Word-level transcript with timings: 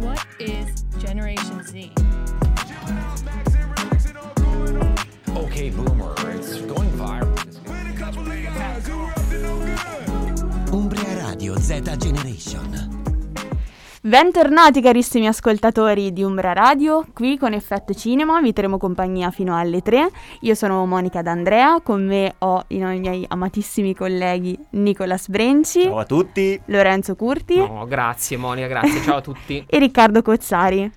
What 0.00 0.26
is 0.38 0.82
Generation 0.98 1.62
Z? 1.62 1.92
Okay, 5.36 5.68
boomer, 5.68 6.14
it's 6.30 6.60
going 6.62 6.90
viral. 6.96 7.36
Umbria 10.72 11.28
Radio 11.28 11.54
Z 11.56 11.80
Generation. 11.98 13.09
Bentornati 14.02 14.80
carissimi 14.80 15.26
ascoltatori 15.26 16.10
di 16.14 16.22
Umbra 16.22 16.54
Radio, 16.54 17.04
qui 17.12 17.36
con 17.36 17.52
Effetto 17.52 17.92
Cinema 17.92 18.40
vi 18.40 18.54
terremo 18.54 18.78
compagnia 18.78 19.30
fino 19.30 19.54
alle 19.54 19.82
3. 19.82 20.10
Io 20.40 20.54
sono 20.54 20.86
Monica 20.86 21.20
D'Andrea, 21.20 21.82
con 21.82 22.06
me 22.06 22.34
ho 22.38 22.64
i 22.68 22.78
miei 22.78 23.26
amatissimi 23.28 23.94
colleghi 23.94 24.58
Nicolas 24.70 25.28
Brenci, 25.28 25.82
Ciao 25.82 25.98
a 25.98 26.06
tutti. 26.06 26.58
Lorenzo 26.66 27.14
Curti 27.14 27.56
No, 27.58 27.84
grazie 27.86 28.38
Monica, 28.38 28.68
grazie. 28.68 29.02
Ciao 29.02 29.16
a 29.16 29.20
tutti. 29.20 29.62
e 29.68 29.78
Riccardo 29.78 30.22
Cozzari. 30.22 30.90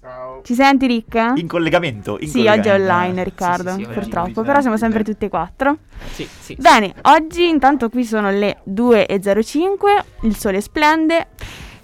Ciao. 0.00 0.40
Ci 0.44 0.54
senti 0.54 0.86
Rick? 0.86 1.32
In 1.34 1.48
collegamento. 1.48 2.16
in 2.20 2.28
sì, 2.28 2.46
oggi 2.46 2.68
è 2.68 2.70
collegamento. 2.70 2.92
online 2.92 3.24
Riccardo, 3.24 3.70
sì, 3.70 3.76
sì, 3.78 3.82
oggi 3.82 3.92
purtroppo, 3.92 4.42
però 4.42 4.60
siamo 4.60 4.76
sempre 4.76 5.02
tutte 5.02 5.26
e 5.26 5.28
quattro. 5.28 5.78
Sì, 6.12 6.28
sì. 6.38 6.54
Bene, 6.60 6.94
oggi 7.02 7.48
intanto 7.48 7.88
qui 7.88 8.04
sono 8.04 8.30
le 8.30 8.58
2.05, 8.70 10.04
il 10.20 10.36
sole 10.36 10.60
splende, 10.60 11.26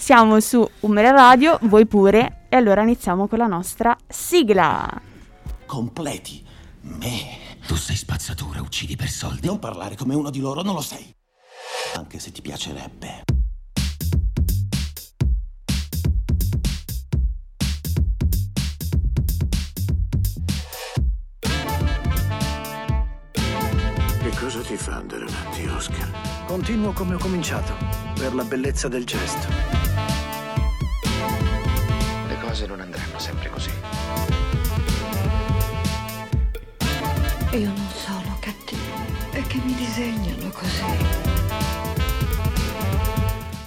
siamo 0.02 0.40
su 0.40 0.68
Umbra 0.80 1.12
Radio, 1.12 1.60
voi 1.62 1.86
pure, 1.86 2.46
e 2.48 2.56
allora 2.56 2.82
iniziamo 2.82 3.28
con 3.28 3.38
la 3.38 3.46
nostra 3.46 3.96
sigla. 4.08 5.00
Completi. 5.64 6.44
Me. 6.80 7.38
Tu 7.68 7.76
sei 7.76 7.94
spazzatura, 7.94 8.60
uccidi 8.60 8.96
per 8.96 9.08
soldi. 9.08 9.46
Non 9.46 9.60
parlare 9.60 9.94
come 9.94 10.16
uno 10.16 10.30
di 10.30 10.40
loro, 10.40 10.62
non 10.62 10.74
lo 10.74 10.80
sei. 10.80 11.14
Anche 11.94 12.18
se 12.18 12.32
ti 12.32 12.42
piacerebbe. 12.42 13.22
Che 24.20 24.30
cosa 24.40 24.60
ti 24.62 24.76
fa 24.76 24.96
andare 24.96 25.26
avanti, 25.26 25.64
Oscar? 25.68 26.10
Continuo 26.46 26.90
come 26.90 27.14
ho 27.14 27.18
cominciato, 27.18 27.72
per 28.14 28.34
la 28.34 28.42
bellezza 28.42 28.88
del 28.88 29.04
gesto. 29.04 29.91
Cose 32.52 32.66
non 32.66 32.80
andranno 32.80 33.18
sempre 33.18 33.48
così. 33.48 33.70
Io 37.52 37.66
non 37.66 37.88
sono 37.94 38.36
cattivo, 38.40 38.92
è 39.30 39.40
che 39.46 39.58
mi 39.64 39.72
disegnano 39.74 40.50
così. 40.52 40.82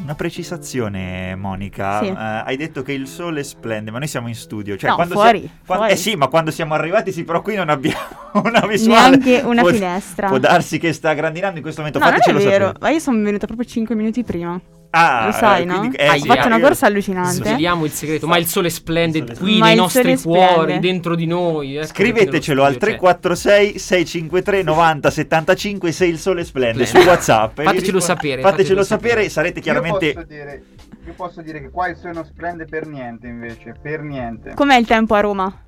Una 0.04 0.14
precisazione, 0.14 1.34
Monica. 1.36 1.98
Sì. 2.04 2.10
Eh, 2.10 2.14
hai 2.16 2.56
detto 2.58 2.84
che 2.84 2.92
il 2.92 3.08
sole 3.08 3.44
splende, 3.44 3.90
ma 3.90 3.98
noi 3.98 4.08
siamo 4.08 4.28
in 4.28 4.36
studio. 4.36 4.78
Cioè, 4.78 4.92
No, 4.92 4.96
quando 4.98 5.16
fuori, 5.16 5.40
sia- 5.40 5.50
quan- 5.66 5.78
fuori. 5.80 5.92
Eh 5.94 5.96
sì, 5.96 6.14
ma 6.16 6.28
quando 6.28 6.52
siamo 6.52 6.76
arrivati, 6.76 7.12
sì, 7.12 7.24
però 7.24 7.42
qui 7.42 7.56
non 7.56 7.70
abbiamo 7.70 7.98
una 8.44 8.68
visuale. 8.68 9.18
Neanche 9.18 9.42
una 9.48 9.62
Può- 9.62 9.72
finestra. 9.72 10.28
Può 10.28 10.38
darsi 10.38 10.78
che 10.78 10.94
sta 10.94 11.12
grandinando 11.16 11.56
in 11.56 11.64
questo 11.64 11.82
momento. 11.82 11.98
No, 11.98 12.06
non 12.12 12.14
è 12.14 12.18
Fatecelo 12.20 12.38
vero, 12.52 12.66
sapere. 12.68 12.80
ma 12.82 12.90
io 12.92 13.00
sono 13.00 13.20
venuta 13.24 13.48
proprio 13.48 13.68
5 13.68 13.96
minuti 13.96 14.24
prima. 14.24 14.62
Ah, 14.98 15.26
Lo 15.26 15.32
sai, 15.34 15.62
eh, 15.64 15.66
no? 15.66 15.78
quindi- 15.80 15.98
eh, 15.98 16.10
Ho 16.10 16.14
sì, 16.18 16.26
fatto 16.28 16.48
una 16.48 16.56
io- 16.56 16.62
corsa 16.64 16.86
allucinante. 16.86 17.32
Sveliamo 17.34 17.84
il 17.86 17.92
segreto, 17.92 18.28
ma 18.28 18.38
il 18.38 18.46
sole 18.48 18.70
splende 18.70 19.18
Il 19.18 19.26
sole 19.28 19.38
qui 19.40 19.60
nei 19.60 19.76
nostri 19.76 20.16
cuori, 20.22 20.62
splende. 20.62 20.80
dentro 20.80 21.16
di 21.16 21.26
noi. 21.26 21.76
ecco, 21.76 21.88
Scrivetecelo 21.88 22.64
al 22.64 22.74
studio, 22.76 22.88
cioè. 22.88 22.98
346 23.00 23.78
653 23.80 24.64
90 24.64 25.10
75 25.12 25.92
se 25.92 26.06
il 26.06 26.18
sole 26.18 26.44
splende 26.46 26.84
su 26.86 26.92
Splende. 26.92 27.10
WhatsApp. 27.10 27.60
Fatecelo 27.62 28.00
sapere, 28.00 28.42
Fatecelo 28.42 28.84
sapere, 28.84 29.10
sapere. 29.10 29.30
sarete 29.30 29.58
Io 29.60 29.64
chiaramente 29.64 30.14
posso, 30.14 30.26
dire, 30.28 30.64
io 31.06 31.14
posso 31.16 31.42
dire 31.42 31.60
che 31.62 31.70
qua 31.70 31.88
il 31.90 31.98
sole 31.98 32.14
non 32.14 32.26
splende 32.26 32.66
per 32.66 32.88
niente 32.88 33.28
invece, 33.28 33.76
per 33.82 34.02
niente. 34.02 34.54
Com'è 34.54 34.78
il 34.78 34.86
tempo 34.88 35.14
a 35.16 35.20
Roma? 35.20 35.60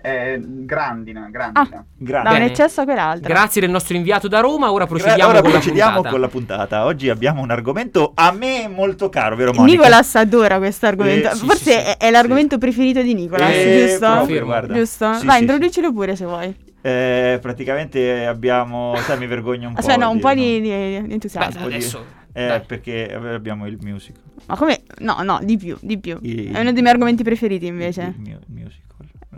È 0.00 0.38
grandina, 0.40 1.28
grandina. 1.30 1.84
grandi. 1.96 2.22
Da 2.24 2.30
un 2.30 2.38
Bene. 2.38 2.44
eccesso 2.46 2.80
a 2.80 2.84
quell'altro. 2.84 3.28
Grazie 3.32 3.60
del 3.60 3.70
nostro 3.70 3.96
inviato 3.96 4.28
da 4.28 4.40
Roma, 4.40 4.72
ora 4.72 4.84
Gra- 4.84 4.94
procediamo 4.94 5.30
Ora 5.30 5.40
con 5.42 5.50
procediamo 5.50 5.90
la 5.90 5.94
puntata. 5.96 6.10
con 6.12 6.20
la 6.20 6.28
puntata. 6.28 6.84
Oggi 6.84 7.08
abbiamo 7.08 7.42
un 7.42 7.50
argomento 7.50 8.12
a 8.14 8.32
me 8.32 8.68
molto 8.68 9.08
caro, 9.08 9.36
vero 9.36 9.52
Monica? 9.52 9.76
Nicolas 9.78 10.14
adora 10.16 10.58
questo 10.58 10.86
argomento. 10.86 11.28
Eh, 11.30 11.34
sì, 11.34 11.44
Forse 11.46 11.62
sì, 11.64 11.70
sì. 11.70 11.76
è, 11.76 11.96
è 11.98 12.10
l'argomento 12.10 12.58
preferito 12.58 13.02
di 13.02 13.14
Nicolas, 13.14 13.50
Eh, 13.52 13.86
giusto? 13.88 14.10
proprio, 14.10 14.44
guarda. 14.44 14.74
Giusto? 14.74 15.12
Sì, 15.14 15.26
Vai, 15.26 15.36
sì, 15.36 15.42
introducilo 15.42 15.92
pure 15.92 16.16
se 16.16 16.24
vuoi. 16.24 16.54
Eh, 16.82 17.38
praticamente 17.42 18.24
abbiamo, 18.26 18.94
sai, 19.00 19.18
mi 19.18 19.26
vergogno 19.26 19.68
un 19.68 19.74
po'. 19.74 19.82
Cioè, 19.82 19.96
no, 19.98 20.10
un 20.10 20.18
po' 20.18 20.32
di, 20.32 20.60
no? 20.60 20.60
di- 20.60 21.02
di 21.06 21.12
entusiasmo. 21.12 21.60
Beh, 21.66 21.74
adesso. 21.74 22.04
Eh, 22.32 22.62
perché 22.66 23.12
abbiamo 23.12 23.66
il 23.66 23.76
musical. 23.82 24.22
Ma 24.46 24.56
come? 24.56 24.82
No, 25.00 25.18
no, 25.22 25.40
di 25.42 25.56
più, 25.58 25.76
di 25.80 25.98
più. 25.98 26.16
Il- 26.22 26.52
È 26.52 26.60
uno 26.60 26.72
dei 26.72 26.80
miei 26.80 26.94
argomenti 26.94 27.22
preferiti 27.24 27.66
invece. 27.66 28.14
Il, 28.16 28.30
mu- 28.30 28.38
musical. 28.60 28.88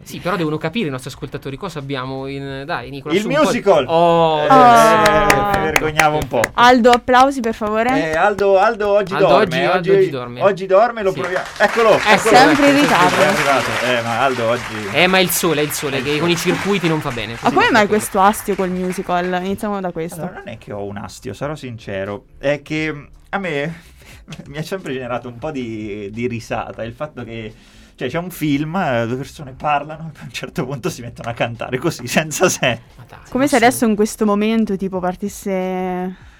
Sì, 0.04 0.18
però 0.20 0.36
devono 0.36 0.56
capire 0.56 0.88
i 0.88 0.90
nostri 0.90 1.10
ascoltatori 1.10 1.56
cosa 1.56 1.78
abbiamo 1.78 2.26
in... 2.26 2.64
Dai, 2.66 2.88
Nicola, 2.90 3.14
Il 3.14 3.22
po' 3.22 3.28
di- 3.28 3.34
musical! 3.36 3.84
Oh, 3.86 4.40
Eh, 4.40 4.46
Ah. 4.48 5.50
mi 5.58 5.64
vergognavo 5.64 6.16
un 6.16 6.26
po'. 6.26 6.40
Aldo, 6.54 6.90
applausi 6.90 7.40
per 7.40 7.54
favore. 7.54 8.10
Eh, 8.10 8.16
Aldo, 8.16 8.58
Aldo 8.58 8.88
oggi 8.88 9.12
Aldo 9.12 9.26
dorme. 9.26 9.44
oggi- 9.44 9.56
oggi, 9.58 9.90
Aldo 9.90 9.92
oggi 10.00 10.10
dorme. 10.10 10.40
oggi 10.42 10.66
dorme, 10.66 11.02
lo 11.02 11.12
Sì. 11.12 11.20
proviamo. 11.20 11.44
Eccolo, 11.58 11.88
È 11.98 12.12
eccolo. 12.14 12.36
sempre 12.36 12.68
in 12.70 12.80
ritardo. 12.80 13.16
È 13.20 13.26
arrivato. 13.26 13.70
Eh, 13.84 14.02
ma 14.02 14.20
Aldo 14.20 14.48
oggi. 14.48 14.88
Eh, 14.92 15.06
ma 15.06 15.18
è 15.18 15.20
il 15.20 15.30
sole, 15.30 15.60
è 15.60 15.64
il 15.64 15.70
sole, 15.72 16.02
che 16.02 16.18
con 16.18 16.30
i 16.30 16.36
circuiti 16.36 16.88
non 16.88 17.00
fa 17.00 17.10
bene. 17.10 17.36
Ma 17.40 17.52
come 17.52 17.70
mai 17.70 17.86
questo 17.86 18.18
astio 18.20 18.54
col 18.54 18.70
musical? 18.70 19.26
Iniziamo 19.44 19.78
da 19.80 19.92
questo. 19.92 20.22
Allora, 20.22 20.38
non 20.38 20.48
è 20.48 20.58
che 20.58 20.72
ho 20.72 20.82
un 20.84 20.96
astio, 20.96 21.32
sarò 21.34 21.54
sincero. 21.54 22.24
È 22.38 22.60
che 22.62 23.08
a 23.28 23.38
me 23.38 23.82
mi 24.48 24.56
ha 24.56 24.62
sempre 24.62 24.94
generato 24.94 25.28
un 25.28 25.38
po' 25.38 25.50
di, 25.50 26.08
di 26.10 26.26
risata 26.26 26.82
il 26.82 26.94
fatto 26.94 27.22
che. 27.24 27.54
Cioè, 28.02 28.10
c'è 28.10 28.18
un 28.18 28.30
film, 28.30 28.74
eh, 28.74 29.06
due 29.06 29.16
persone 29.16 29.54
parlano 29.56 30.08
e 30.08 30.10
poi 30.12 30.22
a 30.22 30.24
un 30.24 30.32
certo 30.32 30.64
punto 30.66 30.90
si 30.90 31.02
mettono 31.02 31.30
a 31.30 31.34
cantare 31.34 31.78
così, 31.78 32.06
senza 32.08 32.48
sé. 32.48 32.80
Dai, 33.08 33.18
Come 33.30 33.46
se 33.46 33.54
adesso 33.56 33.84
in 33.86 33.94
questo 33.94 34.24
momento 34.26 34.76
tipo 34.76 34.98
partisse... 34.98 36.30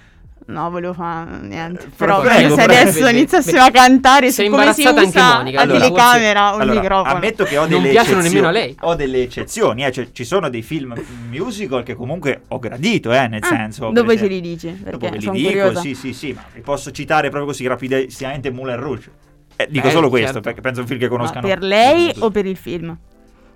No, 0.45 0.69
volevo 0.69 0.91
fare 0.93 1.37
niente. 1.39 1.85
Eh, 1.85 1.89
Però 1.95 2.19
prego, 2.19 2.53
se 2.57 2.63
prego. 2.65 2.81
adesso 2.81 3.03
Beh, 3.05 3.11
iniziassimo 3.11 3.61
beh, 3.61 3.67
a 3.67 3.71
cantare 3.71 4.29
sei 4.29 4.47
su 4.47 4.51
come 4.51 4.73
si 4.73 4.81
imbarazzata 4.81 4.99
anche 5.07 5.17
usa 5.17 5.35
Monica, 5.37 5.59
a 5.59 5.61
allora, 5.61 5.79
telecamera 5.79 6.49
un 6.51 6.61
Allora, 6.61 6.79
microfono. 6.81 7.15
ammetto 7.15 7.43
che 7.45 7.57
ho 7.57 7.61
Non 7.61 7.69
delle 7.69 7.89
piacciono 7.91 8.21
nemmeno 8.21 8.47
a 8.47 8.49
eccezioni. 8.49 8.75
lei. 8.75 8.77
Ho 8.81 8.95
delle 8.95 9.21
eccezioni, 9.21 9.85
eh, 9.85 9.91
cioè, 9.93 10.07
ci 10.11 10.25
sono 10.25 10.49
dei 10.49 10.61
film 10.61 11.01
musical 11.29 11.83
che 11.83 11.93
comunque 11.95 12.41
ho 12.49 12.59
gradito, 12.59 13.13
eh, 13.13 13.27
nel 13.29 13.39
Ah, 13.41 13.47
senso. 13.47 13.89
dopo 13.91 14.17
ce 14.17 14.27
li 14.27 14.41
dici, 14.41 14.77
Dopo 14.83 14.97
ve 15.09 15.11
li 15.15 15.21
sono 15.21 15.33
dico, 15.37 15.47
curiosa. 15.47 15.79
sì, 15.79 15.95
sì, 15.95 16.11
sì, 16.11 16.33
ma 16.33 16.43
vi 16.53 16.59
posso 16.59 16.91
citare 16.91 17.29
proprio 17.29 17.49
così 17.49 17.65
rapidissimamente 17.65 18.51
Moulin 18.51 18.75
Rouge. 18.81 19.11
Eh, 19.55 19.67
dico 19.69 19.87
Beh, 19.87 19.93
solo 19.93 20.09
questo, 20.09 20.27
certo. 20.33 20.41
perché 20.41 20.61
penso 20.61 20.81
un 20.81 20.87
film 20.87 20.99
che 20.99 21.05
Ma 21.09 21.11
conoscano. 21.15 21.47
per 21.47 21.61
lei 21.61 22.13
o 22.19 22.29
per 22.31 22.45
il 22.45 22.57
film? 22.57 22.97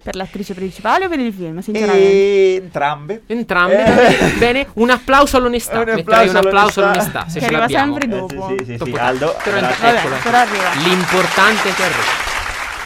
Per 0.04 0.16
l'attrice 0.16 0.54
principale 0.54 1.06
o 1.06 1.10
per 1.10 1.20
il 1.20 1.34
film? 1.34 1.60
Sinceramente. 1.60 2.02
E 2.10 2.60
entrambe. 2.64 3.24
Entrambe. 3.28 4.18
Eh. 4.20 4.32
Bene, 4.38 4.68
un 4.76 4.90
applauso 4.90 5.38
all'onestà. 5.38 5.80
Un 5.82 5.86
Metterai 5.96 6.30
un 6.30 6.36
applauso 6.36 6.38
applauso 6.38 6.80
all'onestà. 6.82 7.20
all'onestà, 7.20 7.28
se 7.28 7.34
Che 7.34 7.40
ce 7.40 7.46
arriva 7.46 7.60
l'abbiamo. 7.62 7.92
sempre 8.00 8.06
Eh, 8.06 8.20
dopo. 8.20 8.48
sì, 8.48 8.56
sì, 8.58 8.66
sì, 8.66 8.72
sì, 8.72 8.78
Dopo- 8.92 8.98
Aldo. 9.04 9.36
Però, 9.44 9.60
Vabbè, 9.60 9.76
però 10.24 10.38
arriva. 10.38 10.70
L'importante 10.88 11.70
è 11.70 11.74
che 11.74 11.84
arriva. 11.84 12.26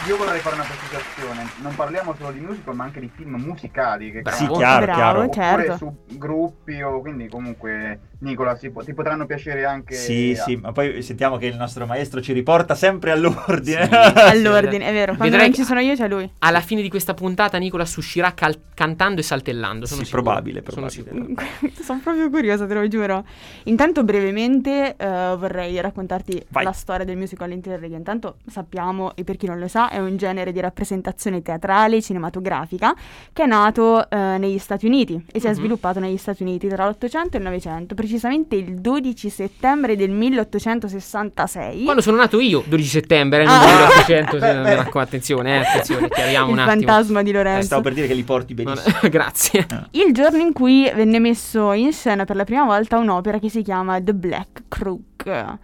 Io 0.08 0.16
vorrei 0.16 0.40
fare 0.40 0.56
una 0.56 0.64
precisazione, 0.64 1.48
non 1.62 1.74
parliamo 1.76 2.12
solo 2.18 2.32
di 2.32 2.40
musical 2.40 2.74
ma 2.74 2.82
anche 2.82 2.98
di 2.98 3.08
film 3.14 3.36
musicali 3.36 4.10
che 4.10 4.22
Bravo. 4.22 4.36
Sì, 4.36 4.46
chiaro, 4.48 4.84
Bravo, 4.84 5.28
chiaro. 5.28 5.32
certo. 5.32 5.72
oppure 5.74 5.76
su 6.08 6.16
gruppi 6.18 6.82
o 6.82 7.00
quindi 7.00 7.28
comunque 7.28 8.00
Nicola 8.22 8.56
si 8.56 8.70
po- 8.70 8.82
ti 8.84 8.94
potranno 8.94 9.26
piacere 9.26 9.64
anche 9.64 9.94
Sì, 9.94 10.34
sì, 10.36 10.56
ma 10.56 10.72
poi 10.72 11.02
sentiamo 11.02 11.36
che 11.36 11.46
il 11.46 11.56
nostro 11.56 11.86
maestro 11.86 12.20
ci 12.20 12.32
riporta 12.32 12.74
sempre 12.74 13.10
all'ordine. 13.10 13.84
Sì. 13.86 13.90
All'ordine, 14.16 14.86
è 14.86 14.92
vero. 14.92 15.14
Quando 15.14 15.24
Vedrai 15.24 15.40
non 15.42 15.50
che- 15.50 15.56
ci 15.56 15.64
sono 15.64 15.80
io 15.80 15.94
c'è 15.94 16.08
lui. 16.08 16.30
Alla 16.38 16.60
fine 16.60 16.82
di 16.82 16.88
questa 16.88 17.14
puntata 17.14 17.58
Nicola 17.58 17.82
uscirà 17.82 18.32
cal- 18.32 18.58
cantando 18.74 19.20
e 19.20 19.24
saltellando. 19.24 19.86
Sono 19.86 20.00
Sì, 20.00 20.06
sicuro. 20.06 20.22
probabile, 20.22 20.62
Sono 20.66 20.86
probabile. 20.88 21.34
sicuro. 21.34 21.72
Sono 21.82 22.00
proprio 22.02 22.30
curiosa, 22.30 22.66
te 22.66 22.74
lo 22.74 22.86
giuro. 22.88 23.24
Intanto, 23.64 24.04
brevemente, 24.04 24.94
eh, 24.96 25.06
vorrei 25.36 25.80
raccontarti 25.80 26.44
Vai. 26.48 26.64
la 26.64 26.72
storia 26.72 27.04
del 27.04 27.16
musical 27.16 27.50
Interregno. 27.50 27.96
Intanto 27.96 28.36
sappiamo, 28.46 29.14
e 29.16 29.24
per 29.24 29.36
chi 29.36 29.46
non 29.46 29.58
lo 29.58 29.68
sa, 29.68 29.88
è 29.90 29.98
un 29.98 30.16
genere 30.16 30.52
di 30.52 30.60
rappresentazione 30.60 31.42
teatrale 31.42 31.96
e 31.96 32.02
cinematografica 32.02 32.94
che 33.32 33.42
è 33.42 33.46
nato 33.46 34.08
eh, 34.08 34.16
negli 34.38 34.58
Stati 34.58 34.86
Uniti 34.86 35.22
e 35.32 35.40
si 35.40 35.46
è 35.46 35.50
Mhm. 35.50 35.54
sviluppato 35.56 35.98
negli 36.00 36.16
Stati 36.16 36.42
Uniti 36.42 36.68
tra 36.68 36.84
l'Ottocento 36.86 37.36
e 37.36 37.40
il 37.40 37.44
Novecento, 37.44 37.94
precisamente 38.12 38.56
il 38.56 38.78
12 38.80 39.30
settembre 39.30 39.96
del 39.96 40.10
1866. 40.10 41.84
Quando 41.84 42.02
sono 42.02 42.18
nato 42.18 42.40
io, 42.40 42.62
12 42.66 42.88
settembre, 42.88 43.42
eh, 43.42 43.46
Ah. 43.46 43.56
non 43.58 43.70
1800, 43.74 44.36
Beh, 44.36 44.40
se- 44.40 44.52
beh. 44.52 44.58
mi 44.58 44.74
raccomando, 44.74 44.98
attenzione, 45.00 45.54
eh, 45.54 45.58
attenzione, 45.66 46.08
chiariamo 46.10 46.46
il 46.48 46.52
un 46.52 46.58
attimo. 46.58 46.74
fantasma 46.86 47.22
di 47.22 47.30
Eh, 47.30 47.32
Lorenzo. 47.32 47.66
stavo 47.66 47.80
per 47.82 47.94
dire 47.94 48.06
che 48.06 48.14
li 48.14 48.22
porti 48.22 48.52
benissimo. 48.54 48.96
Grazie. 49.08 49.66
Il 49.92 50.12
giorno 50.12 50.38
in 50.42 50.52
cui 50.52 50.90
venne 50.94 51.18
messo 51.20 51.72
in 51.72 51.92
scena 51.92 52.24
per 52.26 52.36
la 52.36 52.44
prima 52.44 52.64
volta 52.64 52.98
un'opera 52.98 53.38
che 53.38 53.48
si 53.48 53.62
chiama 53.62 53.98
The 54.00 54.12
Black 54.14 54.64
Crook. 54.68 55.56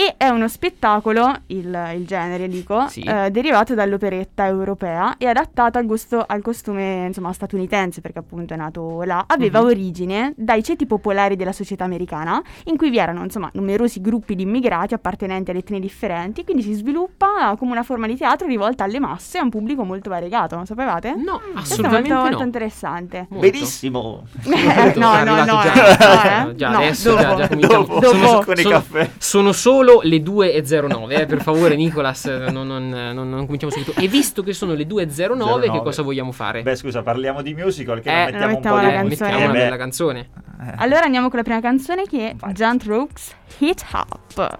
E 0.00 0.14
è 0.16 0.28
uno 0.28 0.48
spettacolo, 0.48 1.30
il, 1.48 1.78
il 1.94 2.06
genere 2.06 2.48
dico, 2.48 2.86
Sì. 2.88 3.00
eh, 3.02 3.30
derivato 3.30 3.74
dall'operetta 3.74 4.46
europea 4.46 5.16
e 5.18 5.26
adattato 5.26 5.76
al, 5.76 5.84
gusto- 5.84 6.24
al 6.26 6.40
costume 6.40 7.04
insomma, 7.08 7.34
statunitense, 7.34 8.00
perché 8.00 8.20
appunto 8.20 8.54
è 8.54 8.56
nato 8.56 9.02
là. 9.02 9.24
Aveva 9.26 9.60
Mhm. 9.60 9.66
origine 9.66 10.32
dai 10.38 10.62
ceti 10.62 10.86
popolari 10.86 11.36
della 11.36 11.52
società 11.52 11.84
americana, 11.84 12.42
in 12.64 12.78
cui 12.78 12.88
vi 12.88 12.96
erano 12.96 13.22
insomma 13.24 13.50
numerosi 13.52 14.00
gruppi 14.00 14.34
di 14.34 14.44
immigrati 14.44 14.94
appartenenti 14.94 15.50
ad 15.50 15.58
etnie 15.58 15.80
differenti, 15.80 16.44
quindi 16.44 16.62
si 16.62 16.72
sviluppa 16.72 17.54
come 17.58 17.72
una 17.72 17.82
forma 17.82 18.06
di 18.06 18.16
teatro 18.16 18.46
rivolta 18.46 18.84
alle 18.84 19.00
masse 19.00 19.36
e 19.36 19.40
a 19.40 19.44
un 19.44 19.50
pubblico 19.50 19.84
molto 19.84 20.08
variegato, 20.08 20.56
non 20.56 20.64
sapevate? 20.64 21.14
No, 21.14 21.40
Questo 21.40 21.58
è 21.58 21.60
assolutamente 21.60 22.08
molto, 22.08 22.22
molto 22.22 22.38
no. 22.38 22.44
interessante. 22.44 23.26
Molto. 23.28 23.50
Benissimo. 23.50 24.22
Eh, 24.80 24.92
no, 24.96 25.22
no, 25.24 25.34
no, 25.44 25.44
già, 25.44 25.44
no, 25.44 26.50
eh. 26.50 26.54
già 26.54 26.68
No, 26.70 26.76
adesso 26.78 27.10
dopo. 27.14 27.34
già, 27.36 27.48
già. 27.48 27.66
Dopo. 27.66 28.00
Sono, 28.02 28.20
Dopo. 28.20 28.44
Con 28.44 28.54
i 28.56 28.62
sono- 28.62 28.74
caffè. 28.74 29.10
sono 29.18 29.52
solo 29.52 29.88
le 30.02 30.18
2.09, 30.22 31.10
eh, 31.20 31.26
per 31.26 31.42
favore 31.42 31.74
Nicolas, 31.76 32.24
non, 32.26 32.66
non, 32.66 32.88
non- 32.88 33.28
non 33.28 33.44
cominciamo 33.44 33.72
subito. 33.72 33.92
E 34.00 34.06
visto 34.06 34.42
che 34.42 34.52
sono 34.52 34.74
le 34.74 34.86
2.09, 34.86 35.60
che 35.62 35.66
09. 35.68 35.82
cosa 35.82 36.02
vogliamo 36.02 36.30
fare? 36.32 36.62
Beh, 36.62 36.76
scusa, 36.76 37.02
parliamo 37.02 37.42
di 37.42 37.54
musical 37.54 38.00
che 38.00 38.08
Eh, 38.10 38.12
non 38.14 38.24
mettiamo 38.24 38.46
un 38.46 38.52
mettiamo 38.52 38.76
po' 38.76 38.82
la 38.82 38.88
di 38.88 38.94
canzone. 38.94 39.30
mettiamo 39.32 39.54
Eh, 39.58 39.66
una 39.66 39.76
canzone. 39.76 40.20
eh. 40.20 40.72
Allora 40.76 41.04
andiamo 41.04 41.28
con 41.28 41.38
la 41.38 41.44
prima 41.44 41.60
canzone 41.60 42.04
che 42.04 42.30
è. 42.38 42.52
Giant 42.52 42.84
Rooks 42.84 43.34
Hit 43.58 43.84
Up. 43.92 44.58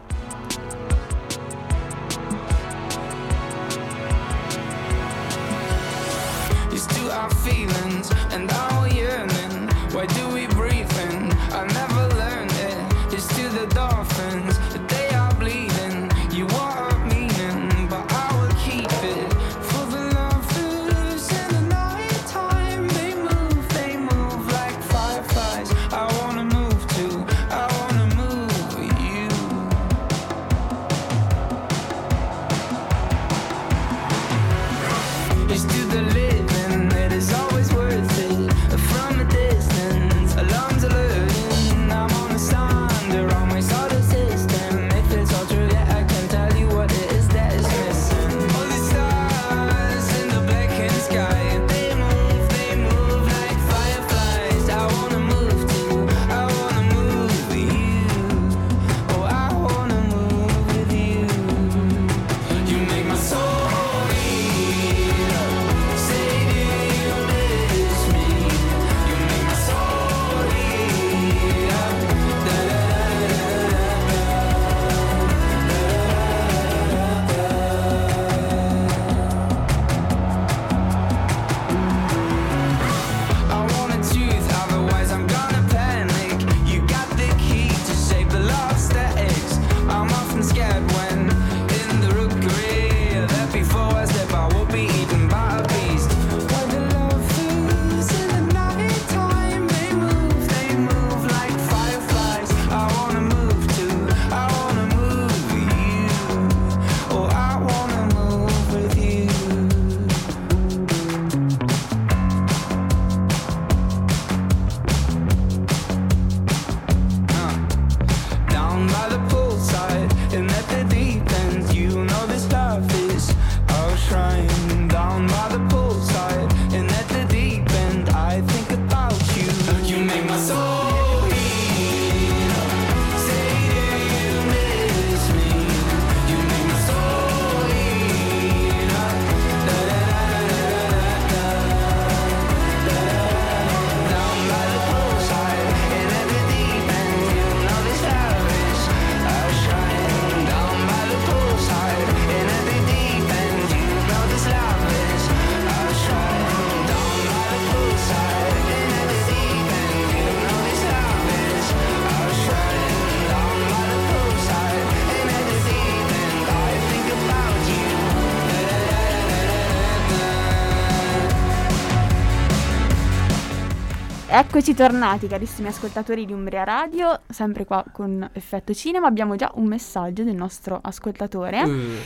Eccoci 174.41 174.73
tornati 174.75 175.27
carissimi 175.27 175.69
ascoltatori 175.69 176.25
di 176.25 176.33
Umbria 176.33 176.65
Radio, 176.65 177.21
sempre 177.29 177.67
qua 177.67 177.85
con 177.93 178.27
Effetto 178.33 178.73
Cinema. 178.73 179.07
Abbiamo 179.07 179.37
già 179.37 179.51
un 179.57 179.67
messaggio 179.67 180.25
del 180.25 180.35
nostro 180.35 180.79
ascoltatore. 180.83 181.63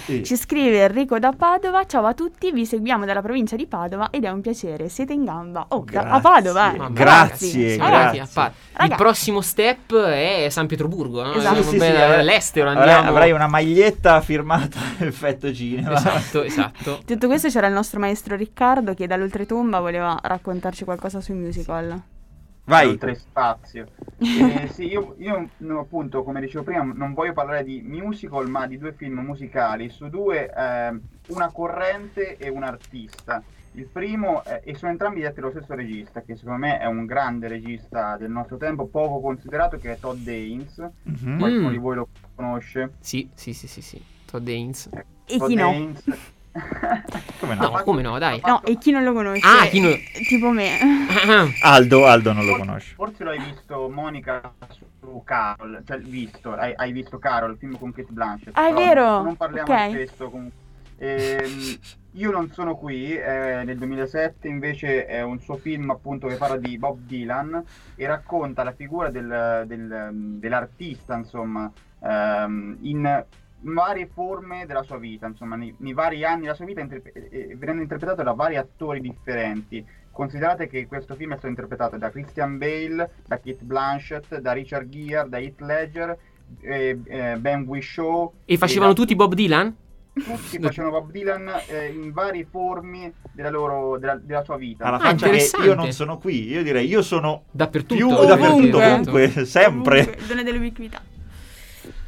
Eh, 0.07 0.25
Ci 0.25 0.37
scrive 0.37 0.83
Enrico 0.83 1.21
da 1.21 1.31
Padova, 1.31 1.87
ciao 1.87 2.05
a 2.07 2.13
tutti, 2.13 2.51
vi 2.51 2.67
seguiamo 2.67 3.05
dalla 3.05 3.23
provincia 3.23 3.55
di 3.55 3.67
Padova 3.69 4.11
ed 4.11 4.25
è 4.25 4.31
un 4.31 4.41
piacere, 4.41 4.89
siete 4.89 5.13
in 5.13 5.23
gamba. 5.25 5.67
Oh, 5.69 5.85
da- 5.89 6.01
a 6.01 6.05
Grazie. 6.19 6.21
Padova, 6.23 6.73
eh. 6.73 6.93
Grazie, 6.93 7.77
grazie. 7.77 7.81
arrivati 7.81 8.19
a 8.19 8.29
pa- 8.33 8.53
Il 8.85 8.95
prossimo 8.97 9.41
step 9.41 9.95
è 9.95 10.49
San 10.51 10.67
Pietroburgo, 10.67 11.23
no? 11.23 11.35
Esatto. 11.35 11.63
Sì, 11.63 11.69
sì, 11.69 11.77
bene 11.77 11.95
sì, 11.95 12.03
all'estero, 12.19 12.69
andiamo. 12.69 13.09
Avrai 13.11 13.31
una 13.31 13.47
maglietta 13.47 14.21
firmata 14.21 14.81
Effetto 14.99 15.55
Cinema. 15.55 15.95
Esatto, 15.95 16.43
esatto. 16.43 16.99
Tutto 17.07 17.29
questo 17.29 17.49
c'era 17.49 17.69
il 17.69 17.75
nostro 17.75 18.01
maestro 18.01 18.35
Riccardo 18.35 18.93
che 18.93 19.07
dall'oltretomba 19.07 19.79
voleva 19.79 20.19
raccontarci 20.21 20.83
qualcosa 20.83 21.21
sui 21.21 21.35
musical. 21.35 22.03
Vai. 22.65 22.89
oltre 22.89 23.15
spazio. 23.15 23.87
Eh, 24.25 24.69
sì, 24.69 24.85
io, 24.87 25.17
io, 25.19 25.49
no, 25.59 25.81
appunto, 25.81 26.23
come 26.23 26.41
dicevo 26.41 26.65
prima, 26.65 26.83
non 26.83 27.13
voglio 27.13 27.33
parlare 27.35 27.63
di 27.63 27.83
musical, 27.83 28.49
ma 28.49 28.67
di 28.67 28.79
due 28.79 28.93
film 28.93 29.19
musicali, 29.19 29.91
su 29.91 30.09
due, 30.09 30.51
eh, 30.51 30.99
una 31.29 31.51
corrente 31.53 32.39
e 32.39 32.49
un 32.49 32.63
artista. 32.63 33.43
Il 33.73 33.87
primo, 33.87 34.43
eh, 34.45 34.63
e 34.65 34.75
sono 34.77 34.93
entrambi 34.93 35.17
diretti 35.17 35.41
dallo 35.41 35.51
stesso 35.53 35.75
regista, 35.75 36.23
che 36.23 36.37
secondo 36.37 36.61
me 36.61 36.79
è 36.79 36.87
un 36.87 37.05
grande 37.05 37.49
regista 37.49 38.17
del 38.17 38.31
nostro 38.31 38.57
tempo, 38.57 38.87
poco 38.87 39.21
considerato, 39.21 39.77
che 39.79 39.93
è 39.93 39.99
Todd 39.99 40.27
Haynes. 40.27 40.79
Mhm. 41.03 41.39
Qualcuno 41.39 41.69
Mm. 41.69 41.73
di 41.73 41.79
voi 41.79 41.97
lo 41.97 42.09
conosce? 42.35 42.93
Sì, 43.01 43.29
sì, 43.35 43.53
sì, 43.53 43.67
sì, 43.67 43.83
sì. 43.83 44.03
Todd 44.25 44.47
Haynes. 44.49 44.89
E 45.27 45.37
Todd 45.37 45.49
chi 45.49 45.55
no? 45.57 45.69
Haynes. 45.69 46.05
Come 47.41 47.55
no? 47.57 47.69
No, 47.69 47.83
come 47.83 48.03
no, 48.03 48.19
dai. 48.19 48.41
No, 48.45 48.63
e 48.65 48.79
chi 48.79 48.91
non 48.93 49.03
lo 49.03 49.13
conosce? 49.13 49.45
Ah, 49.47 49.67
chi 49.67 49.81
non- 49.81 49.99
Tipo 50.27 50.51
me. 50.51 50.79
Aldo, 51.63 52.07
Aldo 52.07 52.33
non 52.33 52.47
lo 52.47 52.57
conosce. 52.57 52.95
Forse 52.95 53.25
lo 53.25 53.31
hai 53.31 53.39
visto, 53.41 53.89
Monica, 53.91 54.53
su 55.01 55.23
Carol, 55.25 55.83
cioè 55.87 55.99
visto, 55.99 56.55
hai, 56.55 56.73
hai 56.77 56.93
visto 56.93 57.19
Carol, 57.19 57.53
il 57.53 57.57
film 57.59 57.77
con 57.79 57.93
Kate 57.93 58.13
Blanchett. 58.13 58.57
Ah, 58.57 58.69
è 58.69 58.73
vero, 58.73 59.23
Non 59.23 59.37
parliamo 59.37 59.73
ok. 59.73 59.87
di 59.89 59.93
questo 59.95 60.31
comunque. 60.31 60.63
Ehm, 60.99 61.79
io 62.13 62.31
non 62.31 62.51
sono 62.53 62.77
qui, 62.77 63.13
eh, 63.13 63.63
nel 63.65 63.77
2007 63.77 64.47
invece 64.47 65.07
è 65.07 65.23
un 65.23 65.41
suo 65.41 65.57
film 65.57 65.91
appunto 65.91 66.29
che 66.29 66.37
parla 66.37 66.57
di 66.57 66.79
Bob 66.79 66.99
Dylan 67.01 67.63
e 67.97 68.07
racconta 68.07 68.63
la 68.63 68.73
figura 68.73 69.11
del- 69.11 69.65
del- 69.67 70.11
dell'artista, 70.39 71.17
insomma, 71.17 71.71
ehm, 72.01 72.77
in 72.83 73.25
varie 73.73 74.07
forme 74.13 74.67
della 74.67 74.83
sua 74.83 74.99
vita, 74.99 75.27
insomma, 75.27 75.57
nei, 75.57 75.75
nei 75.79 75.93
vari 75.93 76.25
anni 76.25 76.43
della 76.43 76.55
sua 76.55 76.65
vita, 76.67 76.81
interpre- 76.81 77.13
eh, 77.31 77.55
venendo 77.57 77.83
interpretato 77.83 78.23
da 78.23 78.33
vari 78.33 78.57
attori 78.57 79.01
differenti. 79.01 79.85
Considerate 80.11 80.69
che 80.69 80.87
questo 80.87 81.15
film 81.15 81.31
è 81.33 81.35
stato 81.35 81.49
interpretato 81.49 81.97
da 81.97 82.11
Christian 82.11 82.57
Bale, 82.59 83.11
da 83.27 83.37
Kate 83.37 83.59
Blanchett, 83.61 84.37
da 84.39 84.53
Richard 84.53 84.89
Gere, 84.89 85.29
da 85.29 85.39
Heath 85.39 85.61
Ledger, 85.61 86.17
eh, 86.61 86.99
eh, 87.05 87.37
Ben 87.39 87.63
Whishaw 87.67 88.33
E 88.45 88.57
facevano 88.57 88.93
da- 88.93 89.01
tutti 89.01 89.15
Bob 89.17 89.35
Dylan? 89.35 89.75
tutti 90.15 90.61
facevano 90.61 90.93
Bob 91.01 91.11
Dylan 91.11 91.51
eh, 91.67 91.87
in 91.89 92.13
varie 92.13 92.47
forme 92.49 93.15
della, 93.33 93.51
loro, 93.51 93.99
della, 93.99 94.15
della 94.15 94.45
sua 94.45 94.57
vita. 94.57 94.85
Alla 94.85 94.99
Ah, 94.99 95.01
faccia 95.01 95.29
che 95.29 95.51
io 95.65 95.75
non 95.75 95.91
sono 95.91 96.19
qui, 96.19 96.47
io 96.49 96.63
direi 96.63 96.87
io 96.87 97.03
sono 97.03 97.47
Dappertutto. 97.51 97.97
più 97.97 98.07
Ovunque. 98.09 98.27
dappertutto, 98.29 98.79
ovunque, 98.79 99.45
sempre. 99.47 100.01
Ovunque, 100.03 100.27
Done 100.29 100.43
dell'ubiquità. 100.45 101.01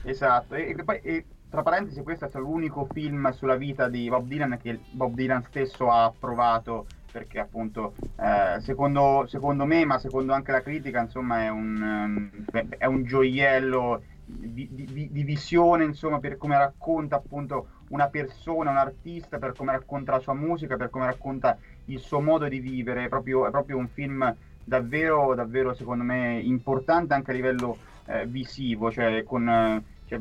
Esatto, 0.04 0.54
e, 0.54 0.74
e 0.78 0.84
poi 0.84 1.00
e, 1.02 1.24
tra 1.48 1.62
parentesi 1.62 2.02
questo 2.02 2.24
è 2.24 2.28
stato 2.28 2.44
l'unico 2.44 2.86
film 2.92 3.30
sulla 3.30 3.56
vita 3.56 3.88
di 3.88 4.08
Bob 4.08 4.26
Dylan 4.26 4.58
che 4.60 4.80
Bob 4.90 5.14
Dylan 5.14 5.42
stesso 5.44 5.88
ha 5.90 6.04
approvato 6.04 6.86
perché 7.10 7.38
appunto 7.38 7.94
eh, 8.16 8.60
secondo, 8.60 9.24
secondo 9.26 9.64
me 9.64 9.84
ma 9.84 9.98
secondo 9.98 10.32
anche 10.32 10.52
la 10.52 10.60
critica 10.60 11.00
insomma 11.00 11.44
è 11.44 11.48
un, 11.48 12.30
ehm, 12.52 12.68
è 12.76 12.84
un 12.84 13.04
gioiello 13.04 14.02
di, 14.24 14.68
di- 14.70 15.08
di- 15.10 15.22
visione 15.22 15.84
insomma 15.84 16.18
per 16.18 16.36
come 16.36 16.58
racconta 16.58 17.16
appunto 17.16 17.68
una 17.88 18.08
persona, 18.08 18.70
un 18.70 18.76
artista, 18.76 19.38
per 19.38 19.52
come 19.52 19.72
racconta 19.72 20.12
la 20.12 20.18
sua 20.18 20.34
musica, 20.34 20.76
per 20.76 20.90
come 20.90 21.06
racconta 21.06 21.56
il 21.86 22.00
suo 22.00 22.20
modo 22.20 22.48
di 22.48 22.58
vivere, 22.58 23.04
è 23.04 23.08
proprio, 23.08 23.46
è 23.46 23.50
proprio 23.50 23.76
un 23.76 23.86
film 23.88 24.34
davvero, 24.64 25.34
davvero 25.34 25.72
secondo 25.72 26.02
me 26.02 26.40
importante 26.42 27.14
anche 27.14 27.30
a 27.30 27.34
livello 27.34 27.76
eh, 28.06 28.26
visivo, 28.26 28.90
cioè 28.90 29.22
con 29.22 29.84
cioè, 30.06 30.20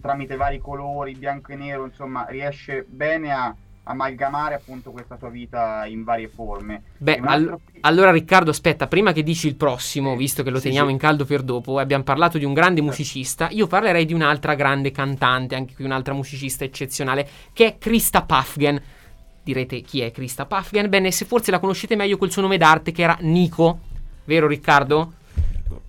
tramite 0.00 0.36
vari 0.36 0.58
colori, 0.58 1.14
bianco 1.14 1.52
e 1.52 1.56
nero, 1.56 1.84
insomma, 1.84 2.26
riesce 2.28 2.84
bene 2.88 3.32
a 3.32 3.54
amalgamare 3.90 4.54
appunto 4.54 4.90
questa 4.90 5.16
sua 5.16 5.30
vita 5.30 5.86
in 5.86 6.04
varie 6.04 6.28
forme. 6.28 6.82
Beh, 6.98 7.20
altro 7.24 7.60
fi- 7.64 7.78
allora 7.80 8.10
Riccardo, 8.10 8.50
aspetta, 8.50 8.86
prima 8.86 9.12
che 9.12 9.22
dici 9.22 9.46
il 9.46 9.56
prossimo, 9.56 10.14
visto 10.14 10.42
che 10.42 10.50
lo 10.50 10.58
Sì, 10.58 10.64
teniamo 10.64 10.88
sì. 10.88 10.92
in 10.92 10.98
caldo 10.98 11.24
per 11.24 11.42
dopo, 11.42 11.78
abbiamo 11.78 12.04
parlato 12.04 12.36
di 12.36 12.44
un 12.44 12.52
grande 12.52 12.82
musicista, 12.82 13.48
io 13.50 13.66
parlerei 13.66 14.04
di 14.04 14.12
un'altra 14.12 14.54
grande 14.54 14.90
cantante, 14.90 15.54
anche 15.54 15.74
qui 15.74 15.84
un'altra 15.84 16.12
musicista 16.12 16.64
eccezionale, 16.64 17.26
che 17.54 17.66
è 17.66 17.78
Krista 17.78 18.22
Puffgen. 18.22 18.80
Direte 19.42 19.80
chi 19.80 20.02
è 20.02 20.10
Krista 20.10 20.44
Puffgen? 20.44 20.90
Bene, 20.90 21.10
se 21.10 21.24
forse 21.24 21.50
la 21.50 21.58
conoscete 21.58 21.96
meglio 21.96 22.18
col 22.18 22.30
suo 22.30 22.42
nome 22.42 22.58
d'arte 22.58 22.92
che 22.92 23.02
era 23.02 23.16
Nico, 23.20 23.78
vero 24.26 24.46
Riccardo? 24.46 25.12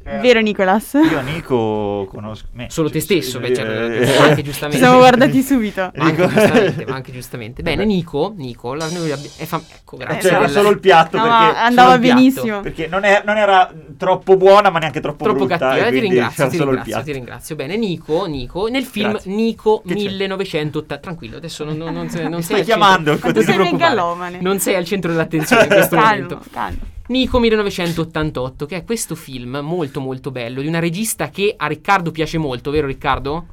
Eh, 0.03 0.17
Vero 0.19 0.39
Nicolas? 0.39 0.93
Io 0.93 1.21
Nico 1.21 2.07
conosco 2.09 2.48
me. 2.53 2.67
Solo 2.69 2.89
te 2.89 3.00
stesso, 3.00 3.39
beh, 3.39 3.53
certo, 3.53 3.71
Eh, 3.71 4.17
anche 4.17 4.36
Ci 4.41 4.43
giustamente. 4.43 4.81
siamo 4.83 4.98
guardati 5.00 5.41
subito. 5.41 5.91
Ma 5.95 6.05
anche 6.05 6.27
giustamente, 6.27 6.86
ma 6.88 6.95
anche 6.95 7.12
giustamente. 7.12 7.62
Bene, 7.62 7.86
Nico, 7.86 8.33
Nico, 8.36 8.74
la- 8.74 8.89
noi 8.89 9.12
abbi- 9.12 9.29
è 9.38 9.45
fam- 9.45 9.63
ecco, 9.74 9.98
grazie. 9.98 10.29
C'era 10.29 10.48
solo 10.48 10.69
il 10.69 10.79
piatto 10.79 11.17
No, 11.17 11.24
perché, 11.24 11.57
andava 11.57 11.93
il 11.93 12.00
piatto. 12.00 12.15
benissimo. 12.17 12.59
perché 12.62 12.88
non, 12.88 13.03
è- 13.03 13.21
non 13.25 13.38
era 13.38 13.71
troppo 13.98 14.36
buona 14.38 14.69
ma 14.69 14.79
neanche 14.79 15.00
troppo, 15.00 15.24
Troppo 15.25 15.45
brutta. 15.45 15.57
cattiva, 15.57 15.86
e 15.86 15.89
eh, 15.89 15.91
ti 15.91 16.00
ringrazio, 16.00 16.48
ti 16.50 16.57
ringrazio, 16.57 17.01
ti 17.03 17.12
ringrazio. 17.12 17.55
Bene, 17.55 17.77
Nico, 17.77 18.25
Nico, 18.25 18.67
nel 18.67 18.83
film 18.86 19.12
Grazie. 19.12 19.31
Nico 19.33 19.81
Che 19.86 19.95
c'è? 19.95 20.09
1980. 20.09 20.98
Tranquillo, 20.98 21.38
adesso 21.38 21.63
non, 21.63 21.77
non, 21.77 21.93
non, 21.93 22.09
sei- 22.09 22.24
non 22.24 22.41
sei 22.41 22.57
stai 22.57 22.63
chiamando? 22.63 23.12
non 23.21 23.33
ti 23.33 23.41
sei 23.43 23.53
preoccupare. 23.55 23.71
megalomane. 23.71 24.38
Non 24.41 24.59
sei 24.59 24.75
al 24.75 24.86
centro 24.86 25.12
dell'attenzione 25.12 25.63
in 25.63 25.69
questo 25.69 25.95
momento. 25.95 26.39
Calmo, 26.51 26.51
calmo. 26.51 26.77
Nico 27.09 27.39
1988, 27.39 28.65
che 28.67 28.75
è 28.77 28.83
questo 28.83 29.15
film 29.15 29.59
molto 29.63 29.99
molto 29.99 30.29
bello 30.29 30.61
di 30.61 30.67
una 30.67 30.77
regista 30.79 31.29
che 31.29 31.55
a 31.57 31.65
Riccardo 31.65 32.11
piace 32.11 32.37
molto, 32.37 32.69
vero 32.69 32.85
Riccardo? 32.85 33.47